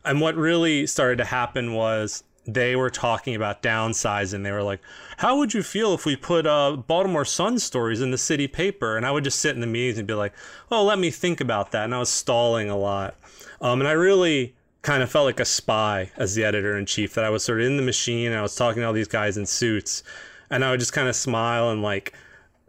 And 0.03 0.21
what 0.21 0.35
really 0.35 0.87
started 0.87 1.17
to 1.17 1.25
happen 1.25 1.73
was 1.73 2.23
they 2.47 2.77
were 2.77 2.89
talking 2.89 3.35
about 3.35 3.61
downsizing. 3.61 4.43
They 4.43 4.51
were 4.51 4.63
like, 4.63 4.79
"How 5.17 5.37
would 5.37 5.53
you 5.53 5.61
feel 5.61 5.93
if 5.93 6.05
we 6.05 6.15
put 6.15 6.47
uh, 6.47 6.77
Baltimore 6.77 7.25
Sun 7.25 7.59
stories 7.59 8.01
in 8.01 8.11
the 8.11 8.17
city 8.17 8.47
paper?" 8.47 8.95
And 8.95 9.05
I 9.05 9.11
would 9.11 9.25
just 9.25 9.39
sit 9.39 9.53
in 9.53 9.61
the 9.61 9.67
meetings 9.67 9.97
and 9.97 10.07
be 10.07 10.13
like, 10.13 10.33
"Oh, 10.71 10.83
let 10.83 10.97
me 10.97 11.11
think 11.11 11.41
about 11.41 11.71
that." 11.71 11.83
And 11.83 11.93
I 11.93 11.99
was 11.99 12.09
stalling 12.09 12.69
a 12.69 12.77
lot, 12.77 13.15
um, 13.59 13.81
and 13.81 13.87
I 13.87 13.91
really 13.91 14.55
kind 14.81 15.03
of 15.03 15.11
felt 15.11 15.25
like 15.25 15.41
a 15.41 15.45
spy 15.45 16.11
as 16.15 16.35
the 16.35 16.45
editor 16.45 16.77
in 16.77 16.85
chief. 16.85 17.13
That 17.13 17.25
I 17.25 17.29
was 17.29 17.43
sort 17.43 17.59
of 17.59 17.67
in 17.67 17.75
the 17.75 17.83
machine. 17.83 18.27
And 18.27 18.37
I 18.37 18.41
was 18.41 18.55
talking 18.55 18.81
to 18.81 18.87
all 18.87 18.93
these 18.93 19.09
guys 19.09 19.37
in 19.37 19.45
suits, 19.45 20.03
and 20.49 20.63
I 20.63 20.71
would 20.71 20.79
just 20.79 20.93
kind 20.93 21.09
of 21.09 21.15
smile 21.15 21.69
and 21.69 21.83
like. 21.83 22.13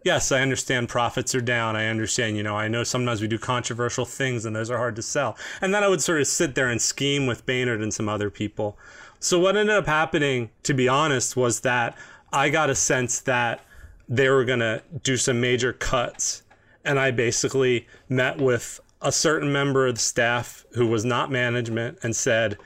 Yes, 0.04 0.30
I 0.30 0.40
understand 0.40 0.88
profits 0.88 1.34
are 1.34 1.40
down. 1.40 1.74
I 1.74 1.86
understand, 1.86 2.36
you 2.36 2.42
know, 2.44 2.56
I 2.56 2.68
know 2.68 2.84
sometimes 2.84 3.20
we 3.20 3.26
do 3.26 3.36
controversial 3.36 4.04
things 4.04 4.46
and 4.46 4.54
those 4.54 4.70
are 4.70 4.78
hard 4.78 4.94
to 4.96 5.02
sell. 5.02 5.36
And 5.60 5.74
then 5.74 5.82
I 5.82 5.88
would 5.88 6.00
sort 6.00 6.20
of 6.20 6.28
sit 6.28 6.54
there 6.54 6.68
and 6.68 6.80
scheme 6.80 7.26
with 7.26 7.44
Baynard 7.44 7.82
and 7.82 7.92
some 7.92 8.08
other 8.08 8.30
people. 8.30 8.78
So 9.20 9.38
what 9.38 9.56
ended 9.56 9.76
up 9.76 9.86
happening, 9.86 10.50
to 10.62 10.74
be 10.74 10.88
honest, 10.88 11.36
was 11.36 11.60
that 11.60 11.96
I 12.32 12.50
got 12.50 12.70
a 12.70 12.74
sense 12.74 13.20
that 13.20 13.64
they 14.08 14.28
were 14.28 14.44
to 14.44 14.82
do 15.02 15.16
some 15.16 15.40
major 15.40 15.72
cuts. 15.72 16.42
And 16.84 16.98
I 16.98 17.10
basically 17.10 17.86
met 18.08 18.38
with 18.38 18.80
a 19.02 19.12
certain 19.12 19.52
member 19.52 19.86
of 19.86 19.96
the 19.96 20.00
staff 20.00 20.64
who 20.72 20.86
was 20.86 21.04
not 21.04 21.30
management 21.30 21.98
and 22.02 22.14
said, 22.14 22.58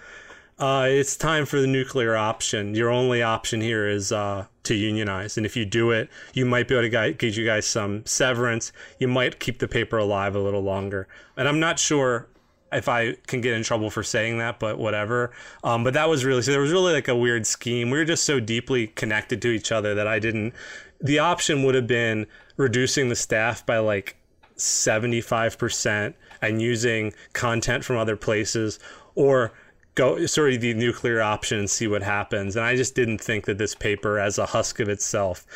uh, 0.59 0.87
it's 0.89 1.17
time 1.17 1.45
for 1.45 1.61
the 1.61 1.67
nuclear 1.67 2.15
option. 2.15 2.75
Your 2.75 2.91
only 2.91 3.23
option 3.23 3.61
here 3.61 3.89
is 3.89 4.13
uh, 4.13 4.47
to 4.65 4.75
unionize. 4.75 5.37
And 5.37 5.45
if 5.45 5.57
you 5.57 5.65
do 5.65 5.91
it, 5.91 6.09
you 6.35 6.47
might 6.47 6.69
be 6.69 6.75
able 6.77 6.89
to 6.89 7.13
get 7.15 7.37
you 7.37 7.45
guys 7.45 7.67
some 7.67 8.07
severance. 8.07 8.73
You 8.99 9.09
might 9.09 9.41
keep 9.41 9.59
the 9.59 9.67
paper 9.67 9.99
alive 9.99 10.37
a 10.37 10.41
little 10.41 10.63
longer. 10.63 11.09
And 11.37 11.49
I'm 11.49 11.59
not 11.59 11.79
sure 11.79 12.29
if 12.73 12.89
I 12.89 13.15
can 13.27 13.41
get 13.41 13.55
in 13.55 13.63
trouble 13.63 13.91
for 13.91 14.03
saying 14.03 14.39
that, 14.39 14.59
but 14.59 14.79
whatever. 14.79 15.33
Um, 15.65 15.85
but 15.85 15.95
that 15.95 16.09
was 16.09 16.25
really, 16.25 16.43
so 16.43 16.51
there 16.51 16.61
was 16.61 16.73
really 16.73 16.93
like 16.93 17.09
a 17.09 17.17
weird 17.17 17.47
scheme. 17.47 17.91
We 17.91 17.99
were 17.99 18.05
just 18.05 18.25
so 18.25 18.41
deeply 18.41 18.89
connected 18.89 19.43
to 19.43 19.49
each 19.49 19.73
other 19.73 19.95
that 19.95 20.07
I 20.07 20.19
didn't, 20.19 20.55
the 21.01 21.19
option 21.19 21.63
would 21.65 21.75
have 21.75 21.87
been 21.87 22.27
reducing 22.57 23.09
the 23.09 23.17
staff 23.17 23.65
by 23.65 23.79
like 23.79 24.17
75% 24.57 26.15
and 26.41 26.63
using 26.63 27.13
content 27.33 27.85
from 27.85 27.97
other 27.97 28.17
places 28.17 28.79
or 29.15 29.53
go 29.95 30.25
sort 30.27 30.53
of 30.55 30.61
the 30.61 30.75
nuclear 30.75 31.21
option 31.21 31.59
and 31.59 31.69
see 31.69 31.87
what 31.87 32.03
happens. 32.03 32.57
And 32.57 32.65
I 32.65 32.77
just 32.77 32.95
didn't 32.95 33.21
think 33.21 33.45
that 33.47 33.59
this 33.59 33.75
paper, 33.75 34.19
as 34.19 34.39
a 34.39 34.47
husk 34.47 34.81
of 34.81 34.89
itself, 34.89 35.47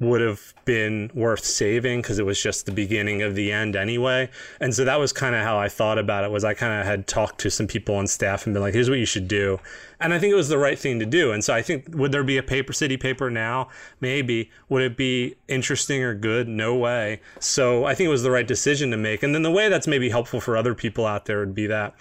would 0.00 0.22
have 0.22 0.54
been 0.64 1.10
worth 1.14 1.44
saving 1.44 2.00
because 2.00 2.18
it 2.18 2.24
was 2.24 2.42
just 2.42 2.64
the 2.64 2.72
beginning 2.72 3.20
of 3.20 3.34
the 3.34 3.52
end 3.52 3.76
anyway. 3.76 4.30
And 4.58 4.74
so 4.74 4.84
that 4.86 4.98
was 4.98 5.12
kind 5.12 5.34
of 5.34 5.42
how 5.42 5.58
I 5.58 5.68
thought 5.68 5.98
about 5.98 6.24
it 6.24 6.30
was 6.30 6.42
I 6.42 6.54
kind 6.54 6.80
of 6.80 6.86
had 6.86 7.06
talked 7.06 7.38
to 7.40 7.50
some 7.50 7.66
people 7.66 7.94
on 7.94 8.06
staff 8.06 8.46
and 8.46 8.54
been 8.54 8.62
like, 8.62 8.72
here's 8.72 8.88
what 8.88 8.98
you 8.98 9.04
should 9.04 9.28
do. 9.28 9.60
And 10.00 10.14
I 10.14 10.18
think 10.18 10.32
it 10.32 10.36
was 10.36 10.48
the 10.48 10.56
right 10.56 10.78
thing 10.78 10.98
to 11.00 11.06
do. 11.06 11.32
And 11.32 11.44
so 11.44 11.52
I 11.52 11.60
think 11.60 11.84
would 11.90 12.12
there 12.12 12.24
be 12.24 12.38
a 12.38 12.42
paper 12.42 12.72
city 12.72 12.96
paper 12.96 13.30
now? 13.30 13.68
Maybe. 14.00 14.50
Would 14.70 14.82
it 14.82 14.96
be 14.96 15.36
interesting 15.48 16.02
or 16.02 16.14
good? 16.14 16.48
No 16.48 16.74
way. 16.74 17.20
So 17.38 17.84
I 17.84 17.94
think 17.94 18.06
it 18.06 18.10
was 18.10 18.22
the 18.22 18.30
right 18.30 18.48
decision 18.48 18.90
to 18.92 18.96
make. 18.96 19.22
And 19.22 19.34
then 19.34 19.42
the 19.42 19.50
way 19.50 19.68
that's 19.68 19.86
maybe 19.86 20.08
helpful 20.08 20.40
for 20.40 20.56
other 20.56 20.74
people 20.74 21.06
out 21.06 21.26
there 21.26 21.40
would 21.40 21.54
be 21.54 21.66
that 21.66 21.94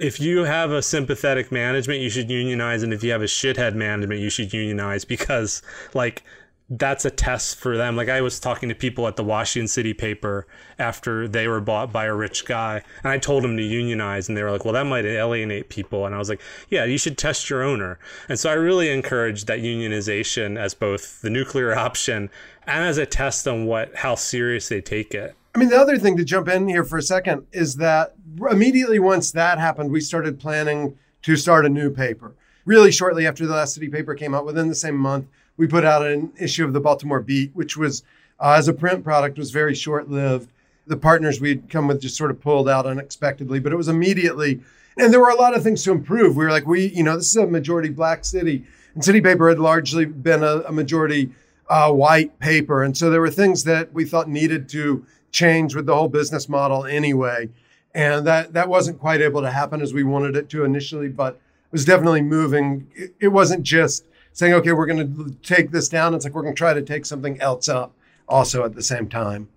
if 0.00 0.20
you 0.20 0.44
have 0.44 0.70
a 0.70 0.82
sympathetic 0.82 1.50
management, 1.50 2.00
you 2.00 2.08
should 2.08 2.30
unionize, 2.30 2.84
and 2.84 2.92
if 2.92 3.02
you 3.02 3.10
have 3.10 3.22
a 3.22 3.26
shithead 3.26 3.74
management, 3.74 4.20
you 4.20 4.30
should 4.30 4.52
unionize 4.52 5.04
because 5.04 5.60
like 5.92 6.22
that's 6.70 7.04
a 7.04 7.10
test 7.10 7.56
for 7.56 7.76
them. 7.76 7.96
Like 7.96 8.08
I 8.08 8.20
was 8.20 8.38
talking 8.38 8.68
to 8.68 8.74
people 8.74 9.08
at 9.08 9.16
the 9.16 9.24
Washington 9.24 9.68
City 9.68 9.94
paper 9.94 10.46
after 10.78 11.26
they 11.26 11.48
were 11.48 11.60
bought 11.60 11.92
by 11.92 12.04
a 12.04 12.14
rich 12.14 12.44
guy, 12.44 12.82
and 13.02 13.10
I 13.10 13.18
told 13.18 13.42
them 13.44 13.56
to 13.56 13.62
unionize, 13.62 14.28
and 14.28 14.36
they 14.36 14.42
were 14.42 14.50
like, 14.50 14.64
"Well, 14.64 14.74
that 14.74 14.84
might 14.84 15.06
alienate 15.06 15.70
people." 15.70 16.04
And 16.04 16.14
I 16.14 16.18
was 16.18 16.28
like, 16.28 16.40
"Yeah, 16.68 16.84
you 16.84 16.98
should 16.98 17.16
test 17.16 17.48
your 17.48 17.62
owner." 17.62 17.98
And 18.28 18.38
so 18.38 18.50
I 18.50 18.54
really 18.54 18.90
encourage 18.90 19.46
that 19.46 19.60
unionization 19.60 20.58
as 20.58 20.74
both 20.74 21.22
the 21.22 21.30
nuclear 21.30 21.74
option 21.76 22.28
and 22.66 22.84
as 22.84 22.98
a 22.98 23.06
test 23.06 23.48
on 23.48 23.64
what 23.64 23.94
how 23.96 24.14
serious 24.14 24.68
they 24.68 24.82
take 24.82 25.14
it. 25.14 25.34
I 25.54 25.58
mean, 25.58 25.70
the 25.70 25.80
other 25.80 25.98
thing 25.98 26.16
to 26.18 26.24
jump 26.24 26.48
in 26.48 26.68
here 26.68 26.84
for 26.84 26.98
a 26.98 27.02
second 27.02 27.46
is 27.52 27.76
that 27.76 28.14
immediately 28.50 28.98
once 28.98 29.32
that 29.32 29.58
happened, 29.58 29.90
we 29.90 30.00
started 30.00 30.38
planning 30.38 30.98
to 31.22 31.36
start 31.36 31.64
a 31.64 31.68
new 31.68 31.90
paper. 31.90 32.34
Really 32.64 32.92
shortly 32.92 33.26
after 33.26 33.46
the 33.46 33.54
last 33.54 33.74
city 33.74 33.88
paper 33.88 34.14
came 34.14 34.34
out, 34.34 34.44
within 34.44 34.68
the 34.68 34.74
same 34.74 34.96
month, 34.96 35.26
we 35.58 35.66
put 35.66 35.84
out 35.84 36.06
an 36.06 36.32
issue 36.40 36.64
of 36.64 36.72
the 36.72 36.80
Baltimore 36.80 37.20
Beat, 37.20 37.50
which 37.52 37.76
was, 37.76 38.02
uh, 38.40 38.54
as 38.56 38.68
a 38.68 38.72
print 38.72 39.04
product, 39.04 39.36
was 39.36 39.50
very 39.50 39.74
short 39.74 40.08
lived. 40.08 40.48
The 40.86 40.96
partners 40.96 41.38
we'd 41.38 41.68
come 41.68 41.86
with 41.86 42.00
just 42.00 42.16
sort 42.16 42.30
of 42.30 42.40
pulled 42.40 42.68
out 42.68 42.86
unexpectedly, 42.86 43.60
but 43.60 43.72
it 43.72 43.76
was 43.76 43.88
immediately, 43.88 44.60
and 44.96 45.12
there 45.12 45.20
were 45.20 45.28
a 45.28 45.36
lot 45.36 45.54
of 45.54 45.62
things 45.62 45.84
to 45.84 45.92
improve. 45.92 46.34
We 46.34 46.44
were 46.44 46.50
like, 46.50 46.66
we, 46.66 46.86
you 46.86 47.02
know, 47.02 47.16
this 47.16 47.28
is 47.28 47.36
a 47.36 47.46
majority 47.46 47.90
black 47.90 48.24
city, 48.24 48.64
and 48.94 49.04
City 49.04 49.20
Paper 49.20 49.50
had 49.50 49.58
largely 49.58 50.06
been 50.06 50.42
a, 50.42 50.60
a 50.60 50.72
majority 50.72 51.30
uh, 51.68 51.92
white 51.92 52.38
paper, 52.38 52.82
and 52.82 52.96
so 52.96 53.10
there 53.10 53.20
were 53.20 53.30
things 53.30 53.64
that 53.64 53.92
we 53.92 54.06
thought 54.06 54.28
needed 54.28 54.70
to 54.70 55.04
change 55.30 55.74
with 55.74 55.84
the 55.84 55.94
whole 55.94 56.08
business 56.08 56.48
model 56.48 56.86
anyway. 56.86 57.50
And 57.94 58.26
that 58.26 58.52
that 58.52 58.68
wasn't 58.68 59.00
quite 59.00 59.20
able 59.20 59.42
to 59.42 59.50
happen 59.50 59.80
as 59.80 59.92
we 59.92 60.04
wanted 60.04 60.36
it 60.36 60.48
to 60.50 60.64
initially, 60.64 61.08
but 61.08 61.34
it 61.34 61.72
was 61.72 61.84
definitely 61.84 62.22
moving. 62.22 62.86
It, 62.94 63.14
it 63.20 63.28
wasn't 63.28 63.62
just 63.62 64.04
saying, 64.32 64.54
okay, 64.54 64.72
we're 64.72 64.86
going 64.86 65.14
to 65.14 65.34
take 65.42 65.70
this 65.70 65.88
down. 65.88 66.14
It's 66.14 66.24
like 66.24 66.34
we're 66.34 66.42
going 66.42 66.54
to 66.54 66.58
try 66.58 66.74
to 66.74 66.82
take 66.82 67.06
something 67.06 67.40
else 67.40 67.68
up 67.68 67.94
also 68.28 68.64
at 68.64 68.74
the 68.74 68.82
same 68.82 69.08
time. 69.08 69.48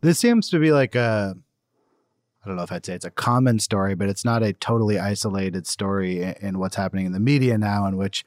This 0.00 0.18
seems 0.18 0.48
to 0.50 0.58
be 0.58 0.72
like 0.72 0.94
a 0.94 1.36
I 2.46 2.48
don't 2.48 2.58
know 2.58 2.62
if 2.62 2.70
I'd 2.70 2.86
say 2.86 2.94
it's 2.94 3.04
a 3.04 3.10
common 3.10 3.58
story, 3.58 3.96
but 3.96 4.08
it's 4.08 4.24
not 4.24 4.44
a 4.44 4.52
totally 4.52 5.00
isolated 5.00 5.66
story 5.66 6.22
in, 6.40 6.60
what's 6.60 6.76
happening 6.76 7.04
in 7.04 7.10
the 7.10 7.18
media 7.18 7.58
now, 7.58 7.86
in 7.86 7.96
which 7.96 8.24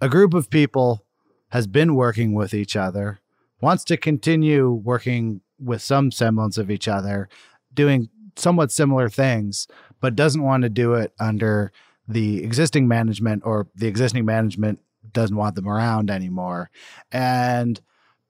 a 0.00 0.08
group 0.08 0.34
of 0.34 0.50
people 0.50 1.04
has 1.50 1.68
been 1.68 1.94
working 1.94 2.34
with 2.34 2.54
each 2.54 2.74
other, 2.74 3.20
wants 3.60 3.84
to 3.84 3.96
continue 3.96 4.68
working 4.68 5.42
with 5.60 5.80
some 5.80 6.10
semblance 6.10 6.58
of 6.58 6.72
each 6.72 6.88
other, 6.88 7.28
doing 7.72 8.08
somewhat 8.34 8.72
similar 8.72 9.08
things, 9.08 9.68
but 10.00 10.16
doesn't 10.16 10.42
want 10.42 10.64
to 10.64 10.68
do 10.68 10.94
it 10.94 11.12
under 11.20 11.70
the 12.08 12.42
existing 12.42 12.88
management 12.88 13.42
or 13.46 13.68
the 13.76 13.86
existing 13.86 14.24
management 14.24 14.80
doesn't 15.12 15.36
want 15.36 15.54
them 15.54 15.68
around 15.68 16.10
anymore. 16.10 16.70
And 17.10 17.80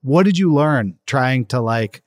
what 0.01 0.23
did 0.23 0.37
you 0.37 0.53
learn 0.53 0.99
trying 1.05 1.45
to 1.47 1.59
like 1.59 2.03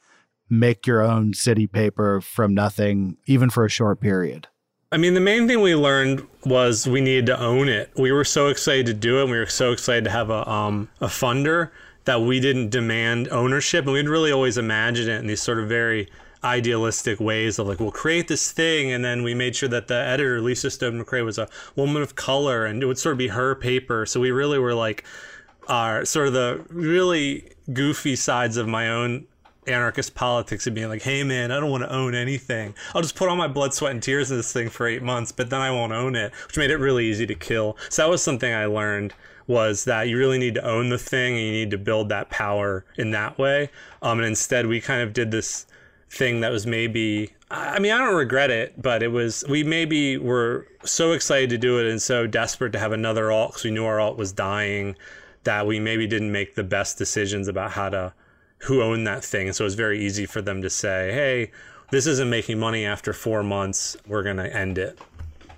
make 0.49 0.87
your 0.87 1.03
own 1.03 1.35
city 1.35 1.67
paper 1.67 2.21
from 2.21 2.55
nothing, 2.55 3.17
even 3.27 3.51
for 3.51 3.65
a 3.65 3.71
short 3.71 4.01
period? 4.01 4.49
I 4.93 4.99
mean, 4.99 5.15
the 5.15 5.21
main 5.21 5.49
thing 5.49 5.61
we 5.61 5.75
learned 5.75 6.27
was 6.45 6.87
we 6.87 7.01
needed 7.01 7.27
to 7.27 7.41
own 7.41 7.69
it. 7.69 7.91
We 7.97 8.13
were 8.13 8.25
so 8.25 8.49
excited 8.49 8.87
to 8.87 8.95
do 8.95 9.19
it. 9.19 9.23
And 9.23 9.31
we 9.33 9.39
were 9.39 9.47
so 9.47 9.73
excited 9.73 10.05
to 10.05 10.11
have 10.11 10.31
a 10.31 10.49
um, 10.49 10.89
a 11.01 11.07
funder 11.07 11.71
that 12.05 12.23
we 12.23 12.39
didn't 12.39 12.71
demand 12.71 13.29
ownership, 13.31 13.85
and 13.85 13.93
we'd 13.93 14.09
really 14.09 14.31
always 14.31 14.57
imagined 14.57 15.09
it 15.09 15.19
in 15.19 15.27
these 15.27 15.43
sort 15.43 15.59
of 15.59 15.69
very 15.69 16.09
idealistic 16.47 17.19
ways 17.19 17.59
of 17.59 17.67
like 17.67 17.81
we'll 17.81 17.91
create 17.91 18.29
this 18.29 18.53
thing 18.53 18.93
and 18.93 19.05
then 19.05 19.23
we 19.23 19.35
made 19.35 19.55
sure 19.57 19.69
that 19.69 19.89
the 19.89 19.95
editor 19.95 20.41
Lisa 20.41 20.71
Snowden-McCray 20.71 21.25
was 21.25 21.39
a 21.39 21.49
woman 21.75 22.03
of 22.03 22.15
color 22.15 22.65
and 22.65 22.83
it 22.83 22.87
would 22.87 22.99
sort 22.99 23.13
of 23.13 23.19
be 23.19 23.29
her 23.29 23.55
paper 23.55 24.07
so 24.07 24.21
we 24.21 24.31
really 24.31 24.59
were 24.59 24.75
like 24.75 25.05
are 25.69 26.05
sort 26.05 26.29
of 26.29 26.33
the 26.33 26.65
really 26.69 27.51
goofy 27.73 28.15
sides 28.15 28.57
of 28.57 28.69
my 28.69 28.89
own 28.89 29.27
anarchist 29.67 30.15
politics 30.15 30.67
and 30.67 30.75
being 30.75 30.89
like, 30.89 31.03
hey 31.03 31.25
man, 31.25 31.51
I 31.51 31.59
don't 31.59 31.71
want 31.71 31.83
to 31.83 31.93
own 31.93 32.15
anything. 32.15 32.75
I'll 32.95 33.03
just 33.03 33.17
put 33.17 33.29
all 33.29 33.37
my 33.37 33.49
blood, 33.49 33.75
sweat, 33.75 33.91
and 33.91 34.03
tears 34.03 34.31
in 34.31 34.37
this 34.37 34.53
thing 34.53 34.69
for 34.69 34.87
eight 34.87 35.03
months, 35.03 35.33
but 35.33 35.51
then 35.51 35.61
I 35.61 35.71
won't 35.73 35.93
own 35.93 36.15
it, 36.15 36.33
which 36.47 36.57
made 36.57 36.71
it 36.71 36.77
really 36.77 37.07
easy 37.07 37.27
to 37.27 37.35
kill. 37.35 37.77
So 37.89 38.03
that 38.03 38.09
was 38.09 38.23
something 38.23 38.53
I 38.53 38.67
learned 38.67 39.13
was 39.47 39.85
that 39.85 40.09
you 40.09 40.19
really 40.19 40.39
need 40.39 40.55
to 40.57 40.65
own 40.65 40.89
the 40.89 40.99
thing 40.99 41.35
and 41.35 41.45
you 41.45 41.53
need 41.53 41.71
to 41.71 41.79
build 41.79 42.09
that 42.09 42.31
power 42.31 42.85
in 42.97 43.13
that 43.13 43.39
way. 43.39 43.71
Um, 44.03 44.19
and 44.19 44.27
instead, 44.27 44.67
we 44.67 44.81
kind 44.81 45.03
of 45.03 45.13
did 45.13 45.31
this 45.31 45.67
thing 46.09 46.41
that 46.41 46.51
was 46.53 46.67
maybe 46.67 47.31
I 47.51 47.79
mean, 47.79 47.93
I 47.93 47.99
don't 47.99 48.17
regret 48.17 48.51
it, 48.51 48.81
but 48.81 49.03
it 49.03 49.09
was 49.09 49.45
we 49.49 49.63
maybe 49.63 50.19
were 50.19 50.67
so 50.85 51.13
excited 51.13 51.51
to 51.51 51.59
do 51.59 51.79
it 51.79 51.89
and 51.89 52.03
so 52.03 52.27
desperate 52.27 52.73
to 52.73 52.79
have 52.79 52.93
another 52.93 53.31
alt 53.31 53.51
because 53.51 53.65
we 53.65 53.71
knew 53.71 53.85
our 53.85 54.01
alt 54.01 54.17
was 54.17 54.33
dying 54.33 54.97
that 55.45 55.67
we 55.67 55.79
maybe 55.79 56.09
didn't 56.09 56.33
make 56.33 56.57
the 56.57 56.65
best 56.65 56.99
decisions 56.99 57.47
about 57.47 57.71
how 57.71 57.89
to 57.89 58.13
who 58.59 58.83
owned 58.83 59.07
that 59.07 59.25
thing. 59.25 59.53
So 59.53 59.63
it 59.63 59.67
was 59.67 59.75
very 59.77 60.05
easy 60.05 60.27
for 60.27 60.43
them 60.43 60.61
to 60.63 60.71
say, 60.71 61.13
"Hey, 61.13 61.53
this 61.93 62.07
isn't 62.07 62.29
making 62.29 62.59
money 62.59 62.85
after 62.85 63.13
four 63.13 63.45
months. 63.45 63.97
We're 64.09 64.25
going 64.25 64.39
to 64.39 64.55
end 64.55 64.77
it." 64.79 64.99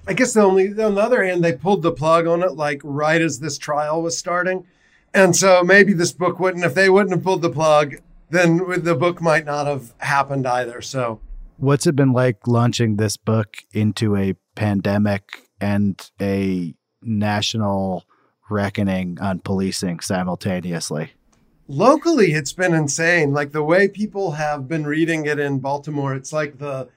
I 0.07 0.12
guess 0.12 0.34
the 0.34 0.42
only 0.42 0.68
on 0.82 0.94
the 0.94 1.01
other 1.01 1.24
hand, 1.24 1.42
they 1.42 1.55
pulled 1.55 1.82
the 1.82 1.92
plug 1.92 2.26
on 2.26 2.42
it 2.42 2.53
like 2.53 2.82
right 2.84 3.22
as 3.22 3.40
this 3.40 3.57
trial 3.57 4.03
was 4.03 4.16
starting, 4.16 4.66
and 5.14 5.34
so 5.34 5.62
maybe 5.64 5.94
this 5.94 6.12
book 6.12 6.38
wouldn't. 6.38 6.64
If 6.64 6.74
they 6.74 6.90
wouldn't 6.90 7.14
have 7.14 7.24
pulled 7.24 7.40
the 7.40 7.51
plug, 7.51 7.96
then 8.30 8.82
the 8.82 8.94
book 8.94 9.20
might 9.20 9.44
not 9.44 9.66
have 9.66 9.92
happened 9.98 10.46
either. 10.46 10.80
So, 10.80 11.20
what's 11.56 11.86
it 11.86 11.96
been 11.96 12.12
like 12.12 12.46
launching 12.46 12.96
this 12.96 13.16
book 13.16 13.58
into 13.72 14.16
a 14.16 14.34
pandemic 14.54 15.48
and 15.60 16.10
a 16.20 16.74
national 17.02 18.04
reckoning 18.50 19.18
on 19.20 19.40
policing 19.40 20.00
simultaneously? 20.00 21.12
Locally, 21.66 22.32
it's 22.32 22.52
been 22.52 22.74
insane. 22.74 23.32
Like 23.32 23.52
the 23.52 23.62
way 23.62 23.88
people 23.88 24.32
have 24.32 24.68
been 24.68 24.86
reading 24.86 25.26
it 25.26 25.38
in 25.38 25.58
Baltimore, 25.58 26.14
it's 26.14 26.32
like 26.32 26.58
the 26.58 26.88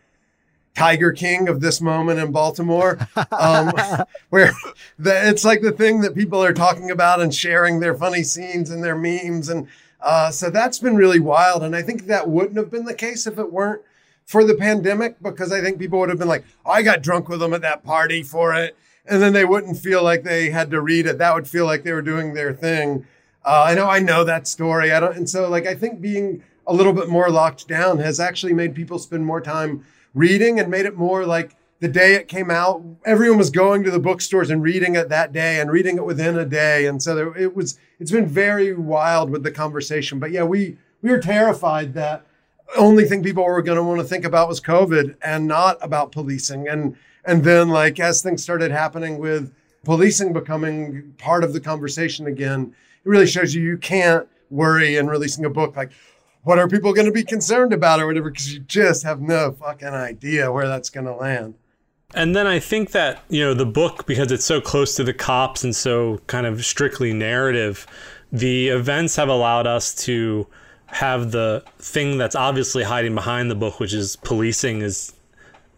Tiger 0.76 1.12
King 1.12 1.50
of 1.50 1.60
this 1.60 1.82
moment 1.82 2.20
in 2.20 2.32
Baltimore, 2.32 2.98
um, 3.32 3.74
where 4.30 4.54
the, 4.98 5.30
it's 5.30 5.44
like 5.44 5.62
the 5.62 5.74
thing 5.74 6.02
that 6.02 6.16
people 6.16 6.42
are 6.44 6.54
talking 6.54 6.92
about 6.92 7.22
and 7.22 7.36
sharing 7.36 7.80
their 7.80 7.96
funny 7.96 8.24
scenes 8.24 8.70
and 8.70 8.84
their 8.84 8.96
memes. 8.96 9.50
And 9.50 9.68
uh, 10.02 10.32
so 10.32 10.50
that's 10.50 10.80
been 10.80 10.96
really 10.96 11.20
wild. 11.20 11.64
And 11.64 11.76
I 11.76 11.82
think 11.82 12.06
that 12.08 12.30
wouldn't 12.30 12.58
have 12.58 12.72
been 12.72 12.86
the 12.86 12.94
case 12.94 13.28
if 13.28 13.38
it 13.38 13.52
weren't 13.52 13.82
for 14.26 14.44
the 14.44 14.56
pandemic, 14.56 15.22
because 15.22 15.52
I 15.52 15.62
think 15.62 15.80
people 15.80 16.00
would 16.00 16.10
have 16.10 16.20
been 16.20 16.28
like, 16.28 16.46
oh, 16.66 16.72
I 16.72 16.82
got 16.82 17.02
drunk 17.02 17.28
with 17.28 17.40
them 17.40 17.54
at 17.54 17.62
that 17.62 17.84
party 17.84 18.24
for 18.24 18.54
it 18.54 18.78
and 19.06 19.22
then 19.22 19.34
they 19.34 19.46
wouldn't 19.46 19.78
feel 19.78 20.04
like 20.04 20.24
they 20.24 20.50
had 20.50 20.72
to 20.72 20.82
read 20.82 21.06
it. 21.06 21.18
That 21.18 21.34
would 21.34 21.48
feel 21.48 21.66
like 21.66 21.84
they 21.84 21.92
were 21.92 22.02
doing 22.02 22.34
their 22.34 22.54
thing. 22.54 23.06
Uh, 23.44 23.64
I 23.68 23.76
know 23.76 23.90
I 23.90 24.00
know 24.00 24.24
that 24.24 24.48
story. 24.48 24.92
I 24.92 25.00
don't, 25.00 25.16
and 25.16 25.30
so 25.30 25.50
like 25.50 25.66
I 25.66 25.74
think 25.74 26.02
being 26.02 26.44
a 26.68 26.74
little 26.74 26.94
bit 26.94 27.10
more 27.10 27.30
locked 27.30 27.68
down 27.68 27.98
has 28.00 28.20
actually 28.20 28.54
made 28.54 28.76
people 28.76 29.00
spend 29.00 29.26
more 29.26 29.42
time 29.42 29.84
reading 30.14 30.60
and 30.60 30.70
made 30.70 30.86
it 30.86 30.96
more 30.96 31.26
like 31.26 31.56
the 31.82 31.88
day 31.88 32.14
it 32.14 32.28
came 32.28 32.52
out, 32.52 32.84
everyone 33.06 33.40
was 33.40 33.50
going 33.50 33.84
to 33.84 33.92
the 33.92 34.00
bookstores 34.00 34.52
and 34.52 34.62
reading 34.62 34.96
it 34.96 35.10
that 35.10 35.34
day 35.34 35.60
and 35.60 35.72
reading 35.72 35.98
it 35.98 36.06
within 36.06 36.38
a 36.38 36.46
day. 36.46 36.86
And 36.86 37.02
so 37.02 37.16
there, 37.16 37.36
it 37.36 37.56
was, 37.56 37.80
it's 38.00 38.12
been 38.12 38.28
very 38.28 38.74
wild 38.76 39.32
with 39.32 39.42
the 39.42 39.52
conversation. 39.52 40.20
But 40.20 40.32
yeah, 40.32 40.44
we 40.44 40.78
we 41.02 41.10
were 41.10 41.20
terrified 41.20 41.96
that 41.96 42.24
the 42.68 42.80
only 42.80 43.06
thing 43.06 43.24
people 43.24 43.44
were 43.44 43.64
going 43.64 43.78
to 43.78 43.84
want 43.84 44.00
to 44.00 44.06
think 44.06 44.24
about 44.24 44.48
was 44.48 44.62
COVID 44.62 45.16
and 45.24 45.48
not 45.48 45.78
about 45.82 46.12
policing. 46.12 46.68
And 46.68 46.96
and 47.26 47.44
then, 47.44 47.70
like, 47.70 48.00
as 48.00 48.22
things 48.22 48.44
started 48.44 48.72
happening 48.72 49.18
with 49.18 49.52
policing 49.84 50.34
becoming 50.34 51.14
part 51.18 51.44
of 51.44 51.54
the 51.54 51.60
conversation 51.60 52.28
again, 52.28 52.76
it 53.04 53.10
really 53.10 53.28
shows 53.28 53.56
you 53.56 53.64
you 53.64 53.78
can't 53.78 54.28
worry 54.52 54.98
in 54.98 55.08
releasing 55.08 55.46
a 55.46 55.50
book 55.50 55.76
like, 55.76 55.92
what 56.44 56.60
are 56.60 56.68
people 56.68 56.94
going 56.94 57.06
to 57.06 57.12
be 57.12 57.24
concerned 57.24 57.74
about 57.74 58.00
or 58.00 58.06
whatever, 58.06 58.30
because 58.30 58.54
you 58.54 58.60
just 58.60 59.04
have 59.04 59.22
no 59.22 59.52
fucking 59.52 59.88
idea 59.88 60.52
where 60.52 60.68
that's 60.68 60.90
going 60.90 61.06
to 61.06 61.16
land. 61.16 61.56
And 62.14 62.36
then 62.36 62.48
I 62.48 62.60
think 62.60 62.92
that, 62.92 63.24
you 63.30 63.42
know, 63.42 63.54
the 63.54 63.66
book, 63.66 64.06
because 64.06 64.32
it's 64.32 64.46
so 64.46 64.60
close 64.60 64.96
to 64.96 65.04
the 65.04 65.14
cops 65.14 65.64
and 65.64 65.76
so 65.76 66.20
kind 66.28 66.46
of 66.46 66.66
strictly 66.66 67.14
narrative, 67.14 67.88
the 68.32 68.70
events 68.70 69.16
have 69.16 69.30
allowed 69.30 69.68
us 69.68 69.96
to 70.06 70.48
have 70.88 71.32
the 71.32 71.64
thing 71.80 72.18
that's 72.18 72.36
obviously 72.36 72.84
hiding 72.84 73.16
behind 73.16 73.50
the 73.50 73.56
book, 73.56 73.80
which 73.80 73.94
is 73.94 74.18
policing 74.18 74.82
is 74.82 75.14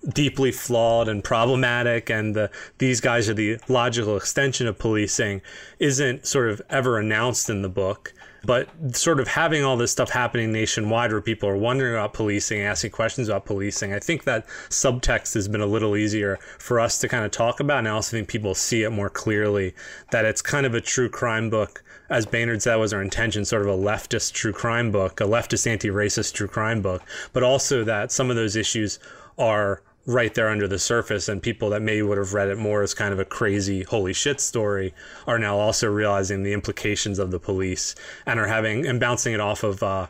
deeply 0.10 0.52
flawed 0.52 1.08
and 1.08 1.24
problematic 1.24 2.10
and 2.10 2.36
the, 2.36 2.52
these 2.78 3.00
guys 3.00 3.30
are 3.30 3.34
the 3.34 3.58
logical 3.70 4.18
extension 4.18 4.68
of 4.68 4.78
policing 4.78 5.42
isn't 5.80 6.28
sort 6.28 6.50
of 6.50 6.62
ever 6.70 7.00
announced 7.00 7.50
in 7.50 7.62
the 7.62 7.70
book 7.70 8.14
but 8.46 8.70
sort 8.96 9.20
of 9.20 9.28
having 9.28 9.64
all 9.64 9.78
this 9.78 9.92
stuff 9.92 10.10
happening 10.10 10.52
nationwide 10.52 11.12
where 11.12 11.22
people 11.22 11.48
are 11.48 11.58
wondering 11.58 11.94
about 11.94 12.14
policing 12.14 12.62
asking 12.62 12.92
questions 12.92 13.30
about 13.30 13.46
policing 13.46 13.94
i 13.94 14.00
think 14.00 14.24
that 14.24 14.46
subtext 14.70 15.34
has 15.34 15.48
been 15.48 15.62
a 15.62 15.66
little 15.66 15.96
easier 15.96 16.38
for 16.60 16.80
us 16.80 17.00
to 17.00 17.08
kind 17.08 17.26
of 17.26 17.32
talk 17.32 17.60
about. 17.60 17.80
And 17.80 17.88
i 17.88 17.92
also 17.92 18.16
think 18.16 18.28
people 18.28 18.56
see 18.56 18.84
it 18.84 18.90
more 18.90 19.10
clearly 19.10 19.74
that 20.12 20.26
it's 20.26 20.42
kind 20.42 20.66
of 20.66 20.74
a 20.74 20.82
true 20.82 21.10
crime 21.10 21.50
book. 21.50 21.84
As 22.10 22.26
Baynard 22.26 22.62
said 22.62 22.76
was 22.76 22.94
our 22.94 23.02
intention, 23.02 23.46
sort 23.46 23.64
of 23.64 23.70
a 23.70 23.78
leftist 23.78 24.34
true 24.34 24.54
crime 24.54 24.92
book, 24.92 25.20
a 25.20 25.24
leftist 25.24 25.66
anti-racist 25.66 26.34
true 26.34 26.48
crime 26.48 26.82
book, 26.82 27.02
but 27.32 27.44
also 27.44 27.84
that 27.84 28.12
some 28.12 28.30
of 28.30 28.36
those 28.36 28.56
issues 28.56 29.00
are 29.38 29.82
right 30.06 30.34
there 30.34 30.50
under 30.50 30.68
the 30.68 30.80
surface 30.80 31.30
and 31.30 31.42
people 31.42 31.70
that 31.70 31.82
maybe 31.82 32.02
would 32.02 32.18
have 32.18 32.34
read 32.34 32.50
it 32.50 32.58
more 32.58 32.82
as 32.82 32.94
kind 32.94 33.14
of 33.14 33.20
a 33.20 33.26
crazy 33.26 33.84
holy 33.84 34.14
shit 34.14 34.42
story 34.42 34.94
are 35.28 35.40
now 35.40 35.58
also 35.58 35.90
realizing 35.90 36.44
the 36.44 36.52
implications 36.52 37.20
of 37.20 37.32
the 37.32 37.40
police 37.40 37.96
and 38.26 38.40
are 38.40 38.48
having 38.48 38.86
and 38.86 39.00
bouncing 39.00 39.34
it 39.34 39.40
off 39.40 39.64
of 39.64 39.82
uh, 39.82 40.08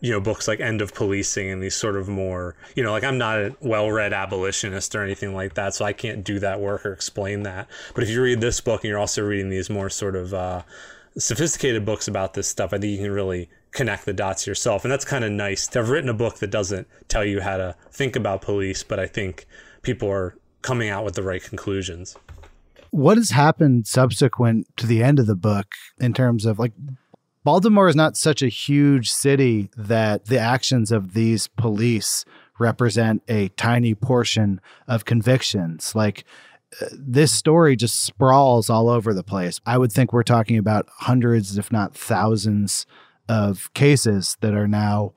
you 0.00 0.10
know 0.10 0.20
books 0.20 0.48
like 0.48 0.60
end 0.60 0.80
of 0.80 0.94
policing 0.94 1.50
and 1.50 1.62
these 1.62 1.74
sort 1.74 1.96
of 1.96 2.08
more 2.08 2.54
you 2.74 2.82
know 2.82 2.90
like 2.90 3.04
i'm 3.04 3.18
not 3.18 3.38
a 3.38 3.54
well-read 3.60 4.12
abolitionist 4.12 4.94
or 4.94 5.02
anything 5.02 5.34
like 5.34 5.54
that 5.54 5.74
so 5.74 5.84
i 5.84 5.92
can't 5.92 6.24
do 6.24 6.38
that 6.38 6.60
work 6.60 6.84
or 6.84 6.92
explain 6.92 7.42
that. 7.42 7.68
But 7.94 8.04
if 8.04 8.10
you 8.10 8.22
read 8.22 8.40
this 8.40 8.60
book 8.60 8.82
and 8.82 8.88
you're 8.88 8.98
also 8.98 9.22
reading 9.22 9.50
these 9.50 9.68
more 9.68 9.90
sort 9.90 10.16
of 10.16 10.32
uh, 10.32 10.62
sophisticated 11.16 11.84
books 11.84 12.08
about 12.08 12.34
this 12.34 12.48
stuff 12.48 12.72
i 12.72 12.78
think 12.78 12.92
you 12.92 12.98
can 12.98 13.12
really 13.12 13.48
connect 13.74 14.06
the 14.06 14.12
dots 14.12 14.46
yourself. 14.46 14.84
And 14.84 14.92
that's 14.92 15.04
kind 15.04 15.24
of 15.24 15.32
nice 15.32 15.66
to 15.68 15.80
have 15.80 15.90
written 15.90 16.08
a 16.08 16.14
book 16.14 16.38
that 16.38 16.50
doesn't 16.50 16.88
tell 17.08 17.24
you 17.24 17.40
how 17.40 17.58
to 17.58 17.76
think 17.90 18.16
about 18.16 18.40
police, 18.40 18.82
but 18.82 18.98
I 18.98 19.06
think 19.06 19.46
people 19.82 20.10
are 20.10 20.36
coming 20.62 20.88
out 20.88 21.04
with 21.04 21.14
the 21.14 21.22
right 21.22 21.42
conclusions. 21.42 22.16
What 22.90 23.16
has 23.18 23.30
happened 23.30 23.86
subsequent 23.86 24.68
to 24.76 24.86
the 24.86 25.02
end 25.02 25.18
of 25.18 25.26
the 25.26 25.34
book 25.34 25.74
in 25.98 26.14
terms 26.14 26.46
of 26.46 26.58
like 26.58 26.72
Baltimore 27.42 27.88
is 27.88 27.96
not 27.96 28.16
such 28.16 28.40
a 28.40 28.48
huge 28.48 29.10
city 29.10 29.68
that 29.76 30.26
the 30.26 30.38
actions 30.38 30.90
of 30.90 31.12
these 31.12 31.48
police 31.48 32.24
represent 32.58 33.22
a 33.28 33.48
tiny 33.50 33.94
portion 33.94 34.60
of 34.86 35.04
convictions. 35.04 35.94
Like 35.94 36.24
uh, 36.80 36.86
this 36.92 37.32
story 37.32 37.74
just 37.74 38.04
sprawls 38.04 38.70
all 38.70 38.88
over 38.88 39.12
the 39.12 39.24
place. 39.24 39.60
I 39.66 39.76
would 39.76 39.92
think 39.92 40.12
we're 40.12 40.22
talking 40.22 40.56
about 40.56 40.88
hundreds, 40.98 41.58
if 41.58 41.72
not 41.72 41.94
thousands, 41.94 42.86
of 43.28 43.72
cases 43.74 44.36
that 44.40 44.54
are 44.54 44.68
now 44.68 45.12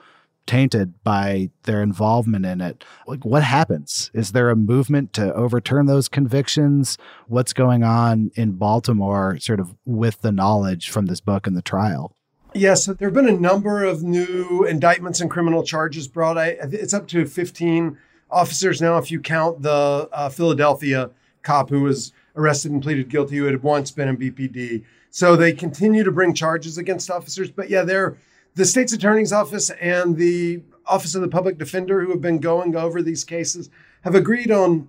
tainted 0.45 1.03
by 1.03 1.51
their 1.63 1.83
involvement 1.83 2.45
in 2.45 2.61
it. 2.61 2.83
Like, 3.05 3.25
what 3.25 3.43
happens? 3.43 4.09
Is 4.13 4.31
there 4.31 4.49
a 4.49 4.55
movement 4.55 5.13
to 5.13 5.33
overturn 5.33 5.85
those 5.85 6.07
convictions? 6.07 6.97
What's 7.27 7.53
going 7.53 7.83
on 7.83 8.31
in 8.35 8.53
Baltimore, 8.53 9.37
sort 9.39 9.59
of 9.59 9.75
with 9.85 10.21
the 10.21 10.31
knowledge 10.31 10.89
from 10.89 11.05
this 11.07 11.19
book 11.19 11.45
and 11.45 11.55
the 11.55 11.61
trial? 11.61 12.13
Yes, 12.53 12.85
there 12.85 13.09
have 13.09 13.13
been 13.13 13.27
a 13.27 13.33
number 13.33 13.83
of 13.83 14.03
new 14.03 14.63
indictments 14.63 15.19
and 15.19 15.29
criminal 15.29 15.63
charges 15.63 16.07
brought. 16.07 16.37
I, 16.37 16.57
it's 16.61 16.93
up 16.93 17.07
to 17.09 17.25
15 17.25 17.97
officers 18.31 18.81
now, 18.81 18.97
if 18.97 19.11
you 19.11 19.19
count 19.19 19.61
the 19.61 20.09
uh, 20.11 20.29
Philadelphia 20.29 21.11
cop 21.43 21.69
who 21.69 21.81
was 21.81 22.13
arrested 22.35 22.71
and 22.71 22.81
pleaded 22.81 23.09
guilty, 23.09 23.37
who 23.37 23.45
had 23.45 23.63
once 23.63 23.91
been 23.91 24.07
in 24.07 24.17
BPD. 24.17 24.83
So 25.17 25.35
they 25.35 25.51
continue 25.51 26.03
to 26.03 26.11
bring 26.11 26.35
charges 26.35 26.77
against 26.77 27.09
officers. 27.09 27.49
But 27.49 27.71
yeah, 27.71 27.81
they're 27.81 28.17
the 28.53 28.65
state's 28.65 28.93
attorney's 28.93 29.33
office 29.33 29.71
and 29.71 30.15
the 30.15 30.61
office 30.85 31.15
of 31.15 31.23
the 31.23 31.27
public 31.27 31.57
defender 31.57 32.01
who 32.01 32.11
have 32.11 32.21
been 32.21 32.37
going 32.37 32.75
over 32.75 33.01
these 33.01 33.23
cases 33.23 33.71
have 34.01 34.13
agreed 34.13 34.51
on 34.51 34.87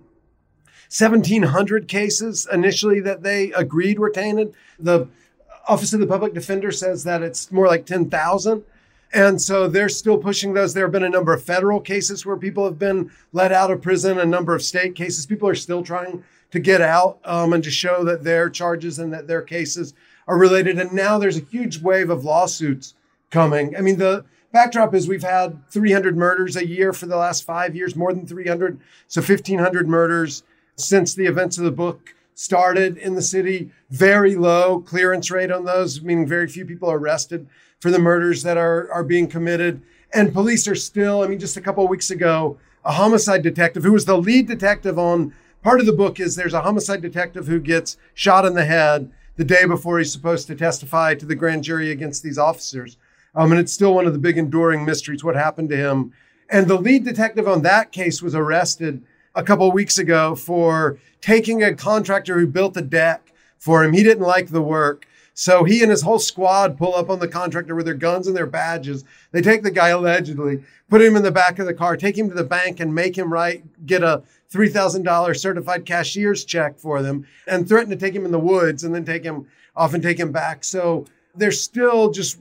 1700 0.91 1.87
cases 1.87 2.47
initially 2.53 2.99
that 2.99 3.23
they 3.23 3.51
agreed 3.53 3.97
were 3.97 4.11
tainted. 4.11 4.53
The 4.77 5.07
office 5.67 5.93
of 5.93 5.99
the 5.99 6.05
public 6.05 6.35
defender 6.35 6.71
says 6.71 7.03
that 7.05 7.23
it's 7.23 7.51
more 7.51 7.65
like 7.65 7.87
10,000. 7.87 8.63
And 9.11 9.41
so 9.41 9.67
they're 9.67 9.89
still 9.89 10.19
pushing 10.19 10.53
those. 10.53 10.75
There 10.75 10.85
have 10.85 10.91
been 10.91 11.01
a 11.01 11.09
number 11.09 11.33
of 11.33 11.43
federal 11.43 11.81
cases 11.81 12.23
where 12.23 12.37
people 12.37 12.65
have 12.65 12.77
been 12.77 13.09
let 13.33 13.51
out 13.51 13.71
of 13.71 13.81
prison, 13.81 14.19
a 14.19 14.27
number 14.27 14.53
of 14.53 14.61
state 14.61 14.93
cases. 14.93 15.25
People 15.25 15.49
are 15.49 15.55
still 15.55 15.81
trying 15.81 16.23
to 16.51 16.59
get 16.59 16.81
out 16.81 17.17
um, 17.25 17.53
and 17.53 17.63
to 17.63 17.71
show 17.71 18.03
that 18.03 18.23
their 18.23 18.47
charges 18.47 18.99
and 18.99 19.11
that 19.11 19.27
their 19.27 19.41
cases 19.41 19.95
are 20.29 20.37
related. 20.37 20.77
And 20.77 20.93
now 20.93 21.17
there's 21.17 21.37
a 21.37 21.41
huge 21.41 21.81
wave 21.81 22.11
of 22.11 22.23
lawsuits 22.23 22.93
coming. 23.31 23.75
I 23.75 23.81
mean, 23.81 23.97
the 23.97 24.23
backdrop 24.53 24.93
is 24.93 25.07
we've 25.07 25.23
had 25.23 25.67
300 25.71 26.15
murders 26.15 26.55
a 26.55 26.65
year 26.65 26.93
for 26.93 27.07
the 27.07 27.17
last 27.17 27.43
five 27.43 27.75
years, 27.75 27.95
more 27.95 28.13
than 28.13 28.27
300. 28.27 28.79
So 29.07 29.21
1,500 29.21 29.89
murders 29.89 30.43
since 30.75 31.15
the 31.15 31.25
events 31.25 31.57
of 31.57 31.63
the 31.63 31.71
book 31.71 32.13
started 32.35 32.95
in 32.97 33.15
the 33.15 33.23
city. 33.23 33.71
Very 33.89 34.35
low 34.35 34.81
clearance 34.81 35.31
rate 35.31 35.51
on 35.51 35.65
those, 35.65 36.01
meaning 36.03 36.27
very 36.27 36.47
few 36.47 36.63
people 36.63 36.89
are 36.89 36.99
arrested 36.99 37.47
for 37.79 37.89
the 37.89 37.99
murders 37.99 38.43
that 38.43 38.55
are, 38.55 38.89
are 38.93 39.03
being 39.03 39.27
committed. 39.27 39.81
And 40.13 40.31
police 40.31 40.67
are 40.67 40.75
still, 40.75 41.23
I 41.23 41.27
mean, 41.27 41.39
just 41.39 41.57
a 41.57 41.61
couple 41.61 41.83
of 41.83 41.89
weeks 41.89 42.11
ago, 42.11 42.57
a 42.85 42.91
homicide 42.91 43.41
detective 43.41 43.83
who 43.83 43.93
was 43.93 44.05
the 44.05 44.17
lead 44.17 44.47
detective 44.47 44.99
on 44.99 45.33
part 45.63 45.79
of 45.79 45.87
the 45.87 45.91
book 45.91 46.19
is 46.19 46.35
there's 46.35 46.53
a 46.53 46.61
homicide 46.61 47.01
detective 47.01 47.47
who 47.47 47.59
gets 47.59 47.97
shot 48.13 48.45
in 48.45 48.53
the 48.53 48.65
head 48.65 49.11
the 49.39 49.45
day 49.45 49.63
before 49.63 49.97
he's 49.97 50.11
supposed 50.11 50.47
to 50.47 50.53
testify 50.53 51.15
to 51.15 51.25
the 51.25 51.33
grand 51.33 51.63
jury 51.63 51.91
against 51.91 52.21
these 52.21 52.37
officers. 52.37 52.97
Um, 53.33 53.53
and 53.53 53.61
it's 53.61 53.71
still 53.71 53.95
one 53.95 54.05
of 54.05 54.11
the 54.11 54.19
big 54.19 54.37
enduring 54.37 54.83
mysteries 54.83 55.23
what 55.23 55.37
happened 55.37 55.69
to 55.69 55.77
him. 55.77 56.11
And 56.49 56.67
the 56.67 56.75
lead 56.75 57.05
detective 57.05 57.47
on 57.47 57.61
that 57.61 57.93
case 57.93 58.21
was 58.21 58.35
arrested 58.35 59.01
a 59.35 59.41
couple 59.41 59.71
weeks 59.71 59.97
ago 59.97 60.35
for 60.35 60.99
taking 61.21 61.63
a 61.63 61.73
contractor 61.73 62.37
who 62.37 62.47
built 62.47 62.75
a 62.75 62.81
deck 62.81 63.31
for 63.57 63.81
him. 63.81 63.93
He 63.93 64.03
didn't 64.03 64.25
like 64.25 64.49
the 64.49 64.61
work. 64.61 65.07
So 65.33 65.63
he 65.63 65.81
and 65.83 65.89
his 65.89 66.01
whole 66.01 66.19
squad 66.19 66.77
pull 66.77 66.93
up 66.93 67.09
on 67.09 67.19
the 67.19 67.27
contractor 67.29 67.75
with 67.75 67.85
their 67.85 67.93
guns 67.93 68.27
and 68.27 68.35
their 68.35 68.45
badges. 68.45 69.05
They 69.31 69.41
take 69.41 69.63
the 69.63 69.71
guy 69.71 69.87
allegedly, 69.87 70.65
put 70.89 71.01
him 71.01 71.15
in 71.15 71.23
the 71.23 71.31
back 71.31 71.59
of 71.59 71.65
the 71.65 71.73
car, 71.73 71.95
take 71.95 72.17
him 72.17 72.27
to 72.27 72.35
the 72.35 72.43
bank 72.43 72.81
and 72.81 72.93
make 72.93 73.17
him 73.17 73.31
write, 73.31 73.85
get 73.85 74.03
a 74.03 74.21
$3,000 74.51 75.37
certified 75.39 75.85
cashier's 75.85 76.43
check 76.43 76.77
for 76.77 77.01
them 77.01 77.25
and 77.47 77.67
threaten 77.67 77.89
to 77.89 77.95
take 77.95 78.15
him 78.15 78.25
in 78.25 78.31
the 78.31 78.39
woods 78.39 78.83
and 78.83 78.93
then 78.93 79.05
take 79.05 79.23
him 79.23 79.47
off 79.75 79.93
and 79.93 80.01
take 80.01 80.19
him 80.19 80.31
back. 80.31 80.63
So 80.63 81.05
there's 81.35 81.61
still 81.61 82.09
just 82.09 82.39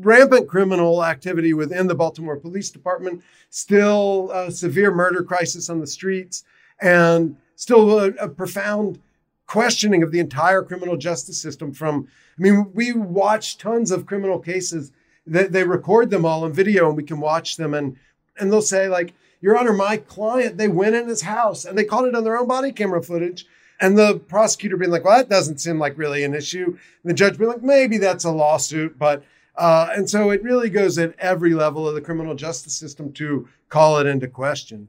rampant 0.00 0.48
criminal 0.48 1.04
activity 1.04 1.54
within 1.54 1.86
the 1.86 1.94
Baltimore 1.94 2.36
Police 2.36 2.70
Department, 2.70 3.22
still 3.50 4.30
a 4.32 4.50
severe 4.50 4.94
murder 4.94 5.22
crisis 5.22 5.70
on 5.70 5.80
the 5.80 5.86
streets, 5.86 6.44
and 6.80 7.36
still 7.56 7.98
a, 7.98 8.08
a 8.12 8.28
profound 8.28 9.00
questioning 9.46 10.02
of 10.02 10.12
the 10.12 10.18
entire 10.18 10.62
criminal 10.62 10.96
justice 10.96 11.40
system 11.40 11.72
from 11.72 12.08
i 12.36 12.42
mean 12.42 12.68
we 12.74 12.92
watch 12.92 13.58
tons 13.58 13.92
of 13.92 14.04
criminal 14.04 14.40
cases 14.40 14.90
they 15.24 15.64
record 15.64 16.10
them 16.10 16.24
all 16.24 16.44
on 16.44 16.52
video 16.52 16.88
and 16.88 16.96
we 16.96 17.02
can 17.02 17.20
watch 17.20 17.56
them 17.56 17.72
and 17.72 17.96
and 18.38 18.52
they'll 18.52 18.60
say 18.60 18.88
like 18.88 19.14
your 19.46 19.56
honor 19.56 19.72
my 19.72 19.96
client 19.96 20.58
they 20.58 20.68
went 20.68 20.96
in 20.96 21.08
his 21.08 21.22
house 21.22 21.64
and 21.64 21.78
they 21.78 21.84
caught 21.84 22.06
it 22.06 22.14
on 22.14 22.24
their 22.24 22.36
own 22.36 22.48
body 22.48 22.72
camera 22.72 23.02
footage 23.02 23.46
and 23.80 23.96
the 23.96 24.18
prosecutor 24.28 24.76
being 24.76 24.90
like 24.90 25.04
well 25.04 25.16
that 25.16 25.28
doesn't 25.30 25.60
seem 25.60 25.78
like 25.78 25.96
really 25.96 26.24
an 26.24 26.34
issue 26.34 26.66
and 26.66 27.10
the 27.10 27.14
judge 27.14 27.38
being 27.38 27.50
like 27.50 27.62
maybe 27.62 27.96
that's 27.96 28.24
a 28.24 28.30
lawsuit 28.30 28.98
but 28.98 29.22
uh, 29.56 29.88
and 29.94 30.08
so 30.08 30.30
it 30.30 30.42
really 30.42 30.68
goes 30.68 30.98
at 30.98 31.14
every 31.18 31.54
level 31.54 31.88
of 31.88 31.94
the 31.94 32.00
criminal 32.00 32.34
justice 32.34 32.74
system 32.76 33.12
to 33.14 33.48
call 33.68 33.98
it 33.98 34.06
into 34.06 34.28
question. 34.28 34.88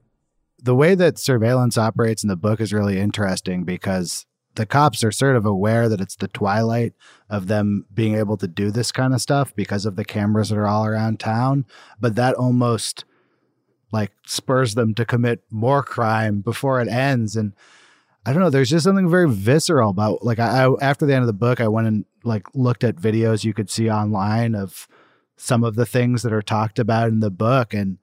The 0.60 0.76
way 0.76 0.96
that 0.96 1.18
surveillance 1.18 1.78
operates 1.78 2.24
in 2.24 2.30
the 2.30 2.36
book 2.36 2.60
is 2.60 2.74
really 2.74 3.00
interesting 3.00 3.64
because 3.64 4.26
the 4.56 4.66
cops 4.66 5.04
are 5.04 5.12
sort 5.12 5.36
of 5.36 5.46
aware 5.46 5.88
that 5.88 6.02
it's 6.02 6.16
the 6.16 6.28
twilight 6.28 6.94
of 7.30 7.48
them 7.48 7.86
being 7.94 8.16
able 8.16 8.38
to 8.38 8.48
do 8.48 8.72
this 8.72 8.92
kind 8.92 9.14
of 9.14 9.22
stuff 9.22 9.56
because 9.56 9.86
of 9.86 9.96
the 9.96 10.06
cameras 10.06 10.50
that 10.50 10.58
are 10.58 10.68
all 10.68 10.86
around 10.86 11.20
town. 11.20 11.66
But 12.00 12.16
that 12.16 12.36
almost 12.36 13.06
like 13.92 14.12
spurs 14.26 14.76
them 14.76 14.94
to 14.96 15.06
commit 15.06 15.44
more 15.50 15.84
crime 15.84 16.42
before 16.42 16.82
it 16.82 16.88
ends. 16.88 17.36
And 17.36 17.54
I 18.26 18.34
don't 18.34 18.42
know. 18.42 18.50
There's 18.50 18.70
just 18.70 18.84
something 18.84 19.10
very 19.10 19.30
visceral 19.30 19.90
about 19.90 20.24
like 20.24 20.40
I, 20.40 20.66
I, 20.66 20.76
after 20.82 21.06
the 21.06 21.14
end 21.14 21.22
of 21.22 21.28
the 21.28 21.34
book, 21.34 21.62
I 21.62 21.68
went 21.68 21.88
and 21.88 22.06
like 22.24 22.44
looked 22.54 22.84
at 22.84 22.98
videos 22.98 23.46
you 23.46 23.54
could 23.54 23.70
see 23.70 23.90
online 23.90 24.56
of 24.56 24.88
some 25.38 25.64
of 25.64 25.76
the 25.76 25.86
things 25.86 26.24
that 26.24 26.34
are 26.34 26.42
talked 26.42 26.80
about 26.80 27.10
in 27.10 27.20
the 27.20 27.32
book, 27.32 27.74
and 27.74 28.00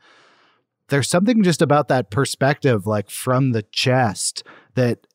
there's 0.88 1.08
something 1.08 1.42
just 1.42 1.60
about 1.60 1.88
that 1.88 2.10
perspective, 2.10 2.86
like 2.86 3.10
from 3.10 3.52
the 3.52 3.62
chest, 3.62 4.44
that 4.76 5.06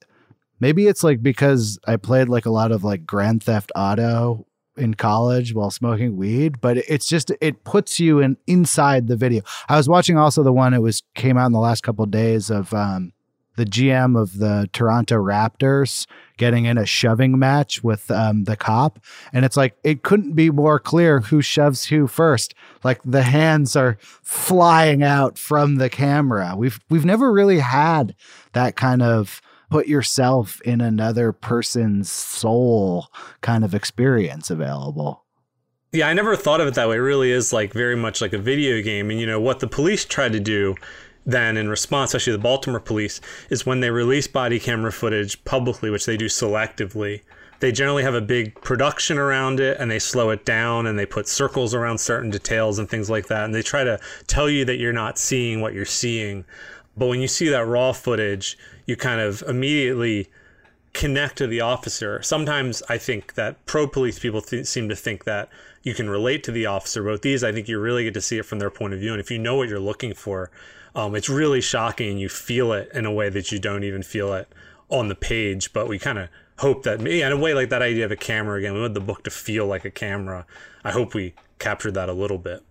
maybe 0.59 0.87
it's 0.87 1.03
like 1.03 1.23
because 1.23 1.79
I 1.87 1.95
played 1.95 2.29
like 2.29 2.45
a 2.45 2.51
lot 2.51 2.71
of 2.71 2.83
like 2.83 3.05
Grand 3.05 3.41
Theft 3.43 3.71
Auto 3.75 4.45
in 4.79 4.93
college 4.93 5.53
while 5.53 5.71
smoking 5.71 6.17
weed, 6.17 6.61
but 6.61 6.77
it's 6.77 7.07
just 7.07 7.31
it 7.41 7.63
puts 7.63 7.99
you 7.99 8.19
in 8.19 8.37
inside 8.47 9.07
the 9.07 9.15
video. 9.15 9.41
I 9.67 9.77
was 9.77 9.89
watching 9.89 10.17
also 10.17 10.43
the 10.43 10.53
one 10.53 10.73
it 10.73 10.81
was 10.81 11.03
came 11.15 11.37
out 11.37 11.47
in 11.47 11.51
the 11.51 11.59
last 11.59 11.83
couple 11.83 12.03
of 12.03 12.11
days 12.11 12.49
of 12.49 12.73
um 12.73 13.13
the 13.59 13.65
GM 13.65 14.19
of 14.19 14.37
the 14.37 14.69
Toronto 14.71 15.17
Raptors 15.17 16.07
getting 16.37 16.63
in 16.63 16.77
a 16.77 16.85
shoving 16.85 17.37
match 17.37 17.83
with 17.83 18.09
um, 18.09 18.45
the 18.45 18.55
cop. 18.55 18.99
And 19.33 19.43
it's 19.43 19.57
like, 19.57 19.75
it 19.83 20.01
couldn't 20.01 20.31
be 20.31 20.49
more 20.49 20.79
clear 20.79 21.19
who 21.19 21.41
shoves 21.41 21.83
who 21.83 22.07
first. 22.07 22.53
Like 22.85 23.01
the 23.03 23.23
hands 23.23 23.75
are 23.75 23.97
flying 24.23 25.03
out 25.03 25.37
from 25.37 25.75
the 25.75 25.89
camera. 25.89 26.53
We've, 26.55 26.79
we've 26.89 27.03
never 27.03 27.33
really 27.33 27.59
had 27.59 28.15
that 28.53 28.77
kind 28.77 29.01
of 29.01 29.41
put 29.69 29.87
yourself 29.87 30.61
in 30.61 30.81
another 30.81 31.31
person's 31.31 32.11
soul 32.11 33.07
kind 33.41 33.63
of 33.63 33.73
experience 33.73 34.49
available. 34.49 35.25
Yeah, 35.91 36.07
I 36.07 36.13
never 36.13 36.35
thought 36.35 36.61
of 36.61 36.67
it 36.67 36.75
that 36.75 36.87
way. 36.87 36.97
It 36.97 36.99
really 36.99 37.31
is 37.31 37.51
like 37.51 37.73
very 37.73 37.95
much 37.95 38.21
like 38.21 38.33
a 38.33 38.37
video 38.37 38.81
game. 38.81 39.09
And, 39.09 39.19
you 39.19 39.25
know, 39.25 39.41
what 39.41 39.59
the 39.59 39.67
police 39.67 40.05
tried 40.05 40.33
to 40.33 40.39
do 40.39 40.75
then 41.25 41.57
in 41.57 41.67
response, 41.67 42.09
especially 42.09 42.33
the 42.33 42.39
Baltimore 42.39 42.79
police, 42.79 43.21
is 43.49 43.65
when 43.65 43.79
they 43.79 43.89
release 43.89 44.27
body 44.27 44.59
camera 44.59 44.91
footage 44.91 45.43
publicly, 45.45 45.89
which 45.89 46.05
they 46.05 46.17
do 46.17 46.25
selectively, 46.25 47.21
they 47.59 47.71
generally 47.71 48.03
have 48.03 48.15
a 48.15 48.21
big 48.21 48.59
production 48.61 49.17
around 49.17 49.59
it 49.59 49.77
and 49.79 49.91
they 49.91 49.99
slow 49.99 50.29
it 50.29 50.45
down 50.45 50.87
and 50.87 50.97
they 50.97 51.05
put 51.05 51.27
circles 51.27 51.73
around 51.73 51.97
certain 51.97 52.29
details 52.29 52.79
and 52.79 52.89
things 52.89 53.09
like 53.09 53.27
that. 53.27 53.45
And 53.45 53.53
they 53.53 53.61
try 53.61 53.83
to 53.83 53.99
tell 54.27 54.49
you 54.49 54.65
that 54.65 54.77
you're 54.77 54.93
not 54.93 55.17
seeing 55.17 55.59
what 55.59 55.73
you're 55.73 55.85
seeing. 55.85 56.45
But 56.95 57.07
when 57.07 57.19
you 57.19 57.27
see 57.27 57.49
that 57.49 57.65
raw 57.65 57.91
footage, 57.91 58.57
you 58.89 58.97
kind 58.97 59.21
of 59.21 59.43
immediately 59.47 60.29
connect 60.93 61.37
to 61.37 61.47
the 61.47 61.61
officer. 61.61 62.21
Sometimes 62.23 62.81
I 62.89 62.97
think 62.97 63.35
that 63.35 63.63
pro 63.67 63.87
police 63.87 64.17
people 64.17 64.41
th- 64.41 64.65
seem 64.65 64.89
to 64.89 64.95
think 64.95 65.25
that 65.25 65.47
you 65.83 65.93
can 65.93 66.09
relate 66.09 66.43
to 66.45 66.51
the 66.51 66.65
officer. 66.65 67.03
But 67.03 67.21
these, 67.21 67.43
I 67.43 67.51
think 67.51 67.67
you 67.67 67.79
really 67.79 68.03
get 68.03 68.15
to 68.15 68.21
see 68.21 68.39
it 68.39 68.45
from 68.45 68.57
their 68.57 68.71
point 68.71 68.95
of 68.95 68.99
view. 68.99 69.11
And 69.11 69.19
if 69.19 69.29
you 69.29 69.37
know 69.37 69.55
what 69.55 69.69
you're 69.69 69.79
looking 69.79 70.15
for, 70.15 70.49
um, 70.95 71.15
it's 71.15 71.29
really 71.29 71.61
shocking. 71.61 72.17
You 72.17 72.29
feel 72.29 72.73
it 72.73 72.89
in 72.93 73.05
a 73.05 73.11
way 73.11 73.29
that 73.29 73.51
you 73.51 73.59
don't 73.59 73.83
even 73.83 74.01
feel 74.01 74.33
it 74.33 74.51
on 74.89 75.07
the 75.07 75.15
page. 75.15 75.71
But 75.71 75.87
we 75.87 75.99
kind 75.99 76.17
of 76.17 76.29
hope 76.57 76.83
that, 76.83 76.99
yeah, 77.01 77.27
in 77.27 77.33
a 77.33 77.37
way 77.37 77.53
like 77.53 77.69
that 77.69 77.83
idea 77.83 78.05
of 78.05 78.11
a 78.11 78.17
camera 78.17 78.57
again, 78.57 78.73
we 78.73 78.81
want 78.81 78.95
the 78.95 78.99
book 78.99 79.23
to 79.25 79.29
feel 79.29 79.67
like 79.67 79.85
a 79.85 79.91
camera. 79.91 80.47
I 80.83 80.91
hope 80.91 81.13
we 81.13 81.35
captured 81.59 81.93
that 81.93 82.09
a 82.09 82.13
little 82.13 82.39
bit. 82.39 82.63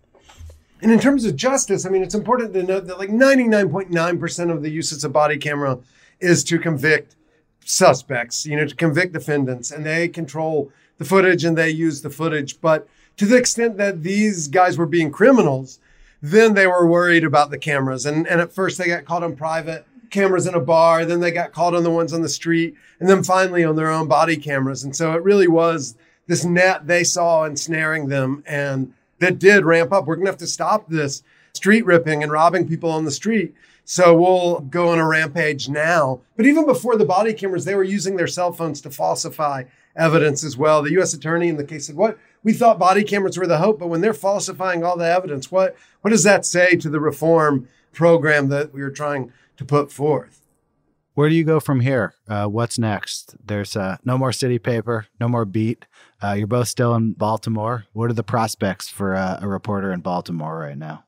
And 0.81 0.93
in 0.93 1.01
terms 1.01 1.25
of 1.25 1.35
justice, 1.35 1.87
I 1.87 1.89
mean, 1.89 2.03
it's 2.03 2.15
important 2.15 2.53
to 2.55 2.63
note 2.63 2.87
that 2.87 2.99
like 2.99 3.11
99.9% 3.11 4.53
of 4.53 4.63
the 4.63 4.71
uses 4.71 5.05
of 5.05 5.13
body 5.13 5.37
camera 5.37 5.79
is 6.21 6.45
to 6.45 6.59
convict 6.59 7.17
suspects, 7.65 8.47
you 8.47 8.57
know, 8.57 8.67
to 8.67 8.75
convict 8.75 9.13
defendants, 9.13 9.71
and 9.71 9.85
they 9.85 10.09
control 10.09 10.73
the 10.99 11.05
footage 11.05 11.45
and 11.45 11.57
they 11.57 11.71
use 11.71 12.03
the 12.03 12.11
footage. 12.11 12.61
But 12.61 12.89
to 13.17 13.27
the 13.27 13.37
extent 13.37 13.77
that 13.79 14.03
these 14.03 14.49
guys 14.49 14.77
were 14.77 14.87
being 14.87 15.11
criminals, 15.11 15.79
then 16.21 16.55
they 16.55 16.67
were 16.67 16.87
worried 16.87 17.25
about 17.25 17.51
the 17.51 17.59
cameras. 17.59 18.07
And, 18.07 18.27
and 18.27 18.41
at 18.41 18.53
first 18.53 18.79
they 18.79 18.87
got 18.87 19.05
caught 19.05 19.23
on 19.23 19.37
private 19.37 19.87
cameras 20.11 20.47
in 20.47 20.55
a 20.55 20.61
bar. 20.61 21.05
Then 21.05 21.21
they 21.21 21.31
got 21.31 21.53
caught 21.53 21.75
on 21.75 21.85
the 21.85 21.91
ones 21.91 22.13
on 22.13 22.23
the 22.23 22.29
street 22.29 22.75
and 23.01 23.09
then 23.09 23.23
finally 23.23 23.65
on 23.65 23.77
their 23.77 23.91
own 23.91 24.09
body 24.09 24.37
cameras. 24.37 24.85
And 24.85 24.95
so 24.95 25.13
it 25.13 25.23
really 25.23 25.49
was 25.49 25.97
this 26.27 26.45
net 26.45 26.87
they 26.87 27.05
saw 27.05 27.45
ensnaring 27.45 28.09
them. 28.09 28.43
And 28.47 28.95
that 29.21 29.39
did 29.39 29.65
ramp 29.65 29.93
up. 29.93 30.07
We're 30.07 30.17
going 30.17 30.27
to 30.27 30.33
have 30.33 30.39
to 30.39 30.47
stop 30.47 30.89
this 30.89 31.23
street 31.53 31.85
ripping 31.85 32.23
and 32.23 32.33
robbing 32.33 32.69
people 32.69 32.91
on 32.91 33.05
the 33.05 33.11
street. 33.11 33.55
So 33.91 34.15
we'll 34.15 34.61
go 34.61 34.91
on 34.91 34.99
a 34.99 35.09
rampage 35.09 35.71
now. 35.71 36.21
But 36.37 36.45
even 36.45 36.67
before 36.67 36.99
the 36.99 37.07
body 37.07 37.33
cameras, 37.33 37.65
they 37.65 37.75
were 37.75 37.83
using 37.83 38.17
their 38.17 38.27
cell 38.27 38.53
phones 38.53 38.83
to 38.83 38.91
falsify 38.91 39.65
evidence 39.97 40.45
as 40.45 40.59
well. 40.59 40.83
The 40.83 40.93
U.S. 40.93 41.15
attorney 41.15 41.49
in 41.49 41.57
the 41.57 41.65
case 41.65 41.87
said, 41.87 41.97
"What 41.97 42.19
we 42.43 42.53
thought 42.53 42.79
body 42.79 43.03
cameras 43.03 43.39
were 43.39 43.47
the 43.47 43.57
hope, 43.57 43.79
but 43.79 43.87
when 43.87 44.03
they're 44.03 44.13
falsifying 44.13 44.85
all 44.85 44.99
the 44.99 45.11
evidence, 45.11 45.51
what 45.51 45.75
what 46.03 46.11
does 46.11 46.23
that 46.25 46.45
say 46.45 46.77
to 46.77 46.91
the 46.91 47.01
reform 47.01 47.67
program 47.95 48.51
that 48.51 48.75
we 48.75 48.83
were 48.83 48.91
trying 48.91 49.33
to 49.57 49.65
put 49.65 49.91
forth?" 49.91 50.43
Where 51.15 51.31
do 51.31 51.35
you 51.35 51.45
go 51.45 51.59
from 51.59 51.81
here? 51.81 52.13
Uh, 52.29 52.45
what's 52.45 52.79
next? 52.79 53.37
There's 53.43 53.75
uh, 53.75 53.97
no 54.05 54.19
more 54.19 54.33
city 54.33 54.59
paper, 54.59 55.07
no 55.19 55.29
more 55.29 55.47
beat. 55.47 55.87
Uh, 56.23 56.33
you're 56.33 56.47
both 56.47 56.69
still 56.69 56.95
in 56.95 57.15
Baltimore. 57.15 57.87
What 57.95 58.11
are 58.11 58.15
the 58.15 58.23
prospects 58.23 58.91
for 58.91 59.15
uh, 59.15 59.39
a 59.41 59.49
reporter 59.49 59.91
in 59.95 60.01
Baltimore 60.01 60.59
right 60.59 60.77
now? 60.77 61.05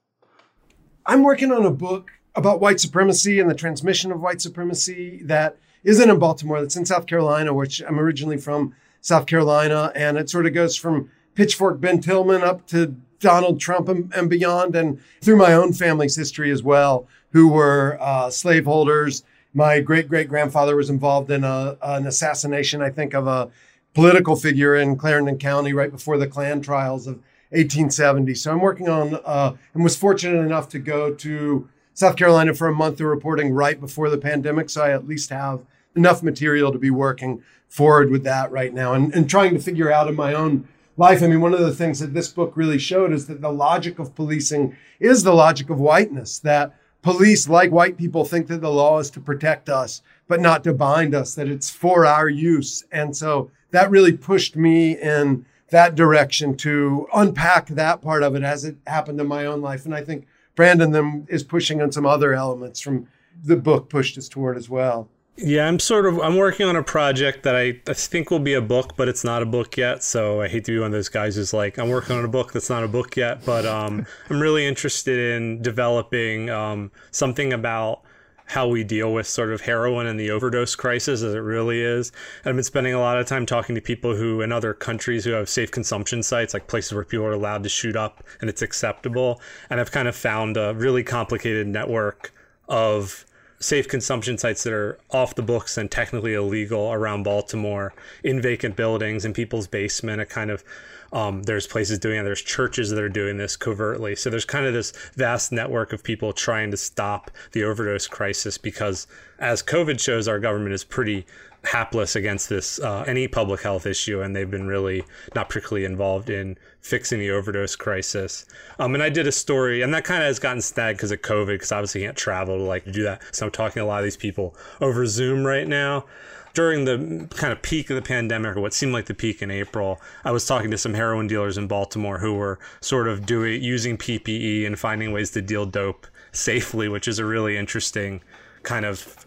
I'm 1.04 1.22
working 1.22 1.52
on 1.52 1.66
a 1.66 1.70
book 1.70 2.10
about 2.34 2.60
white 2.60 2.80
supremacy 2.80 3.40
and 3.40 3.50
the 3.50 3.54
transmission 3.54 4.12
of 4.12 4.20
white 4.20 4.40
supremacy 4.40 5.20
that 5.24 5.56
isn't 5.82 6.10
in 6.10 6.18
Baltimore, 6.18 6.60
that's 6.60 6.76
in 6.76 6.86
South 6.86 7.06
Carolina, 7.06 7.54
which 7.54 7.82
I'm 7.82 7.98
originally 7.98 8.36
from 8.36 8.74
South 9.00 9.26
Carolina. 9.26 9.92
And 9.94 10.18
it 10.18 10.30
sort 10.30 10.46
of 10.46 10.54
goes 10.54 10.76
from 10.76 11.10
Pitchfork 11.34 11.80
Ben 11.80 12.00
Tillman 12.00 12.42
up 12.42 12.66
to 12.68 12.96
Donald 13.18 13.60
Trump 13.60 13.88
and, 13.88 14.12
and 14.14 14.28
beyond, 14.28 14.74
and 14.74 15.00
through 15.20 15.36
my 15.36 15.52
own 15.52 15.72
family's 15.72 16.16
history 16.16 16.50
as 16.50 16.62
well, 16.62 17.06
who 17.32 17.48
were 17.48 17.98
uh, 18.00 18.30
slaveholders. 18.30 19.22
My 19.52 19.80
great 19.80 20.08
great 20.08 20.28
grandfather 20.28 20.76
was 20.76 20.90
involved 20.90 21.30
in 21.30 21.44
a, 21.44 21.76
an 21.82 22.06
assassination, 22.06 22.82
I 22.82 22.90
think, 22.90 23.14
of 23.14 23.26
a 23.26 23.50
political 23.94 24.36
figure 24.36 24.76
in 24.76 24.96
Clarendon 24.96 25.38
County 25.38 25.72
right 25.72 25.90
before 25.90 26.16
the 26.16 26.26
Klan 26.26 26.60
trials 26.60 27.06
of 27.06 27.16
1870. 27.50 28.34
So 28.34 28.52
I'm 28.52 28.60
working 28.60 28.88
on 28.88 29.18
uh, 29.24 29.54
and 29.74 29.82
was 29.82 29.96
fortunate 29.96 30.40
enough 30.40 30.68
to 30.70 30.78
go 30.78 31.12
to 31.14 31.68
South 32.00 32.16
Carolina 32.16 32.54
for 32.54 32.66
a 32.66 32.74
month 32.74 32.98
of 32.98 33.06
reporting 33.08 33.52
right 33.52 33.78
before 33.78 34.08
the 34.08 34.16
pandemic. 34.16 34.70
So 34.70 34.82
I 34.82 34.90
at 34.90 35.06
least 35.06 35.28
have 35.28 35.66
enough 35.94 36.22
material 36.22 36.72
to 36.72 36.78
be 36.78 36.88
working 36.88 37.42
forward 37.68 38.10
with 38.10 38.24
that 38.24 38.50
right 38.50 38.72
now 38.72 38.94
and, 38.94 39.14
and 39.14 39.28
trying 39.28 39.52
to 39.52 39.60
figure 39.60 39.92
out 39.92 40.08
in 40.08 40.16
my 40.16 40.32
own 40.32 40.66
life. 40.96 41.22
I 41.22 41.26
mean, 41.26 41.42
one 41.42 41.52
of 41.52 41.60
the 41.60 41.74
things 41.74 41.98
that 41.98 42.14
this 42.14 42.28
book 42.28 42.56
really 42.56 42.78
showed 42.78 43.12
is 43.12 43.26
that 43.26 43.42
the 43.42 43.52
logic 43.52 43.98
of 43.98 44.14
policing 44.14 44.74
is 44.98 45.24
the 45.24 45.34
logic 45.34 45.68
of 45.68 45.78
whiteness, 45.78 46.38
that 46.38 46.74
police, 47.02 47.50
like 47.50 47.70
white 47.70 47.98
people, 47.98 48.24
think 48.24 48.46
that 48.46 48.62
the 48.62 48.72
law 48.72 48.98
is 48.98 49.10
to 49.10 49.20
protect 49.20 49.68
us, 49.68 50.00
but 50.26 50.40
not 50.40 50.64
to 50.64 50.72
bind 50.72 51.14
us, 51.14 51.34
that 51.34 51.48
it's 51.48 51.68
for 51.68 52.06
our 52.06 52.30
use. 52.30 52.82
And 52.90 53.14
so 53.14 53.50
that 53.72 53.90
really 53.90 54.16
pushed 54.16 54.56
me 54.56 54.96
in 54.96 55.44
that 55.68 55.96
direction 55.96 56.56
to 56.56 57.06
unpack 57.12 57.66
that 57.66 58.00
part 58.00 58.22
of 58.22 58.34
it 58.34 58.42
as 58.42 58.64
it 58.64 58.76
happened 58.86 59.20
in 59.20 59.26
my 59.26 59.44
own 59.44 59.60
life. 59.60 59.84
And 59.84 59.94
I 59.94 60.02
think 60.02 60.26
Brandon 60.54 60.92
then 60.92 61.26
is 61.28 61.42
pushing 61.42 61.80
on 61.80 61.92
some 61.92 62.06
other 62.06 62.34
elements 62.34 62.80
from 62.80 63.06
the 63.42 63.56
book 63.56 63.88
pushed 63.88 64.18
us 64.18 64.28
toward 64.28 64.56
as 64.56 64.68
well. 64.68 65.08
Yeah, 65.36 65.66
I'm 65.66 65.78
sort 65.78 66.04
of 66.06 66.20
I'm 66.20 66.36
working 66.36 66.66
on 66.66 66.76
a 66.76 66.82
project 66.82 67.44
that 67.44 67.56
I, 67.56 67.80
I 67.88 67.94
think 67.94 68.30
will 68.30 68.40
be 68.40 68.52
a 68.52 68.60
book, 68.60 68.94
but 68.96 69.08
it's 69.08 69.24
not 69.24 69.42
a 69.42 69.46
book 69.46 69.76
yet. 69.76 70.02
So 70.02 70.42
I 70.42 70.48
hate 70.48 70.64
to 70.66 70.72
be 70.72 70.78
one 70.78 70.88
of 70.88 70.92
those 70.92 71.08
guys 71.08 71.36
who's 71.36 71.54
like, 71.54 71.78
I'm 71.78 71.88
working 71.88 72.16
on 72.16 72.24
a 72.24 72.28
book 72.28 72.52
that's 72.52 72.68
not 72.68 72.84
a 72.84 72.88
book 72.88 73.16
yet, 73.16 73.44
but 73.46 73.64
um, 73.64 74.06
I'm 74.28 74.40
really 74.40 74.66
interested 74.66 75.18
in 75.36 75.62
developing 75.62 76.50
um, 76.50 76.92
something 77.10 77.54
about 77.54 78.02
how 78.50 78.66
we 78.66 78.82
deal 78.82 79.12
with 79.12 79.28
sort 79.28 79.52
of 79.52 79.60
heroin 79.60 80.08
and 80.08 80.18
the 80.18 80.28
overdose 80.28 80.74
crisis 80.74 81.22
as 81.22 81.34
it 81.34 81.38
really 81.38 81.80
is. 81.80 82.10
I've 82.44 82.56
been 82.56 82.64
spending 82.64 82.92
a 82.94 82.98
lot 82.98 83.16
of 83.16 83.26
time 83.26 83.46
talking 83.46 83.76
to 83.76 83.80
people 83.80 84.16
who 84.16 84.40
in 84.40 84.50
other 84.50 84.74
countries 84.74 85.24
who 85.24 85.30
have 85.30 85.48
safe 85.48 85.70
consumption 85.70 86.20
sites, 86.20 86.52
like 86.52 86.66
places 86.66 86.92
where 86.92 87.04
people 87.04 87.26
are 87.26 87.32
allowed 87.32 87.62
to 87.62 87.68
shoot 87.68 87.94
up 87.94 88.24
and 88.40 88.50
it's 88.50 88.60
acceptable. 88.60 89.40
And 89.70 89.78
I've 89.78 89.92
kind 89.92 90.08
of 90.08 90.16
found 90.16 90.56
a 90.56 90.74
really 90.74 91.04
complicated 91.04 91.68
network 91.68 92.34
of 92.68 93.24
safe 93.60 93.86
consumption 93.86 94.36
sites 94.36 94.64
that 94.64 94.72
are 94.72 94.98
off 95.10 95.36
the 95.36 95.42
books 95.42 95.78
and 95.78 95.88
technically 95.88 96.34
illegal 96.34 96.92
around 96.92 97.22
Baltimore 97.22 97.94
in 98.24 98.42
vacant 98.42 98.74
buildings 98.74 99.24
in 99.24 99.32
people's 99.32 99.68
basement. 99.68 100.20
It 100.20 100.28
kind 100.28 100.50
of 100.50 100.64
um, 101.12 101.42
there's 101.42 101.66
places 101.66 101.98
doing 101.98 102.20
it. 102.20 102.22
There's 102.22 102.42
churches 102.42 102.90
that 102.90 103.02
are 103.02 103.08
doing 103.08 103.36
this 103.36 103.56
covertly. 103.56 104.14
So 104.16 104.30
there's 104.30 104.44
kind 104.44 104.66
of 104.66 104.72
this 104.72 104.92
vast 105.14 105.52
network 105.52 105.92
of 105.92 106.02
people 106.02 106.32
trying 106.32 106.70
to 106.70 106.76
stop 106.76 107.30
the 107.52 107.64
overdose 107.64 108.06
crisis 108.06 108.58
because, 108.58 109.06
as 109.38 109.62
COVID 109.62 110.00
shows, 110.00 110.28
our 110.28 110.38
government 110.38 110.72
is 110.72 110.84
pretty 110.84 111.26
hapless 111.64 112.16
against 112.16 112.48
this 112.48 112.80
uh, 112.80 113.04
any 113.06 113.28
public 113.28 113.60
health 113.60 113.86
issue, 113.86 114.22
and 114.22 114.34
they've 114.34 114.50
been 114.50 114.66
really 114.66 115.04
not 115.34 115.48
particularly 115.48 115.84
involved 115.84 116.30
in 116.30 116.56
fixing 116.80 117.18
the 117.18 117.30
overdose 117.30 117.76
crisis. 117.76 118.46
Um, 118.78 118.94
and 118.94 119.02
I 119.02 119.10
did 119.10 119.26
a 119.26 119.32
story, 119.32 119.82
and 119.82 119.92
that 119.92 120.04
kind 120.04 120.22
of 120.22 120.28
has 120.28 120.38
gotten 120.38 120.62
snagged 120.62 120.98
because 120.98 121.10
of 121.10 121.20
COVID, 121.20 121.46
because 121.54 121.72
obviously 121.72 122.02
you 122.02 122.06
can't 122.08 122.16
travel 122.16 122.56
to 122.56 122.62
like 122.62 122.90
do 122.90 123.02
that. 123.02 123.22
So 123.34 123.46
I'm 123.46 123.52
talking 123.52 123.80
to 123.80 123.84
a 123.84 123.86
lot 123.86 123.98
of 123.98 124.04
these 124.04 124.16
people 124.16 124.56
over 124.80 125.06
Zoom 125.06 125.44
right 125.44 125.68
now. 125.68 126.06
During 126.52 126.84
the 126.84 127.28
kind 127.36 127.52
of 127.52 127.62
peak 127.62 127.90
of 127.90 127.96
the 127.96 128.02
pandemic, 128.02 128.56
or 128.56 128.60
what 128.60 128.74
seemed 128.74 128.92
like 128.92 129.06
the 129.06 129.14
peak 129.14 129.40
in 129.40 129.50
April, 129.50 130.00
I 130.24 130.32
was 130.32 130.46
talking 130.46 130.70
to 130.72 130.78
some 130.78 130.94
heroin 130.94 131.28
dealers 131.28 131.56
in 131.56 131.68
Baltimore 131.68 132.18
who 132.18 132.34
were 132.34 132.58
sort 132.80 133.06
of 133.06 133.24
doing 133.24 133.62
using 133.62 133.96
PPE 133.96 134.66
and 134.66 134.78
finding 134.78 135.12
ways 135.12 135.30
to 135.32 135.42
deal 135.42 135.64
dope 135.64 136.06
safely, 136.32 136.88
which 136.88 137.06
is 137.06 137.18
a 137.18 137.24
really 137.24 137.56
interesting 137.56 138.20
kind 138.62 138.84
of 138.84 139.26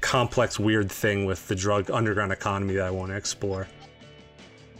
complex, 0.00 0.58
weird 0.58 0.90
thing 0.90 1.24
with 1.24 1.46
the 1.48 1.54
drug 1.54 1.90
underground 1.90 2.32
economy 2.32 2.74
that 2.74 2.86
I 2.86 2.90
want 2.90 3.10
to 3.10 3.16
explore. 3.16 3.68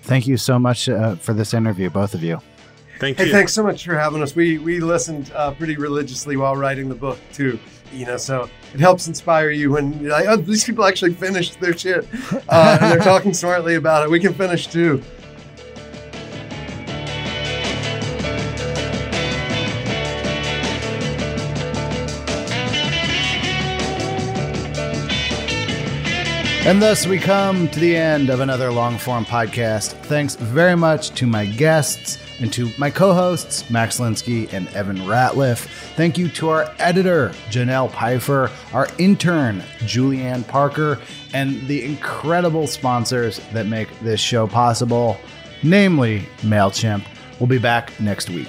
Thank 0.02 0.26
you 0.26 0.36
so 0.36 0.58
much 0.58 0.88
uh, 0.88 1.16
for 1.16 1.34
this 1.34 1.52
interview, 1.52 1.90
both 1.90 2.14
of 2.14 2.22
you. 2.22 2.40
Thank 2.98 3.18
you. 3.18 3.26
Hey, 3.26 3.32
thanks 3.32 3.52
so 3.52 3.62
much 3.62 3.84
for 3.84 3.98
having 3.98 4.22
us. 4.22 4.34
We 4.34 4.58
we 4.58 4.80
listened 4.80 5.30
uh, 5.34 5.50
pretty 5.52 5.76
religiously 5.76 6.36
while 6.36 6.56
writing 6.56 6.88
the 6.88 6.94
book 6.94 7.18
too. 7.32 7.58
You 7.92 8.06
know, 8.06 8.16
so 8.16 8.50
it 8.74 8.80
helps 8.80 9.08
inspire 9.08 9.50
you 9.50 9.70
when 9.70 9.98
you're 10.00 10.12
like, 10.12 10.26
oh, 10.26 10.36
these 10.36 10.64
people 10.64 10.84
actually 10.84 11.14
finished 11.14 11.60
their 11.60 11.76
shit 11.76 12.06
uh, 12.48 12.78
and 12.80 12.90
they're 12.92 12.98
talking 12.98 13.32
smartly 13.32 13.76
about 13.76 14.04
it. 14.04 14.10
We 14.10 14.20
can 14.20 14.34
finish 14.34 14.66
too. 14.66 15.02
And 26.66 26.82
thus 26.82 27.06
we 27.06 27.20
come 27.20 27.68
to 27.68 27.78
the 27.78 27.94
end 27.94 28.28
of 28.28 28.40
another 28.40 28.70
Longform 28.70 29.24
podcast. 29.24 29.92
Thanks 30.06 30.34
very 30.34 30.74
much 30.74 31.10
to 31.10 31.24
my 31.24 31.46
guests 31.46 32.18
and 32.40 32.52
to 32.52 32.70
my 32.78 32.90
co 32.90 33.12
hosts, 33.12 33.68
Max 33.70 33.98
Linsky 33.98 34.52
and 34.52 34.68
Evan 34.68 34.98
Ratliff. 34.98 35.66
Thank 35.96 36.18
you 36.18 36.28
to 36.30 36.50
our 36.50 36.74
editor, 36.78 37.30
Janelle 37.50 37.90
Pfeiffer, 37.90 38.50
our 38.72 38.88
intern, 38.98 39.60
Julianne 39.80 40.46
Parker, 40.46 40.98
and 41.34 41.60
the 41.66 41.84
incredible 41.84 42.66
sponsors 42.66 43.40
that 43.52 43.66
make 43.66 43.88
this 44.00 44.20
show 44.20 44.46
possible, 44.46 45.18
namely 45.62 46.28
MailChimp. 46.42 47.04
We'll 47.40 47.46
be 47.46 47.58
back 47.58 47.98
next 48.00 48.30
week. 48.30 48.48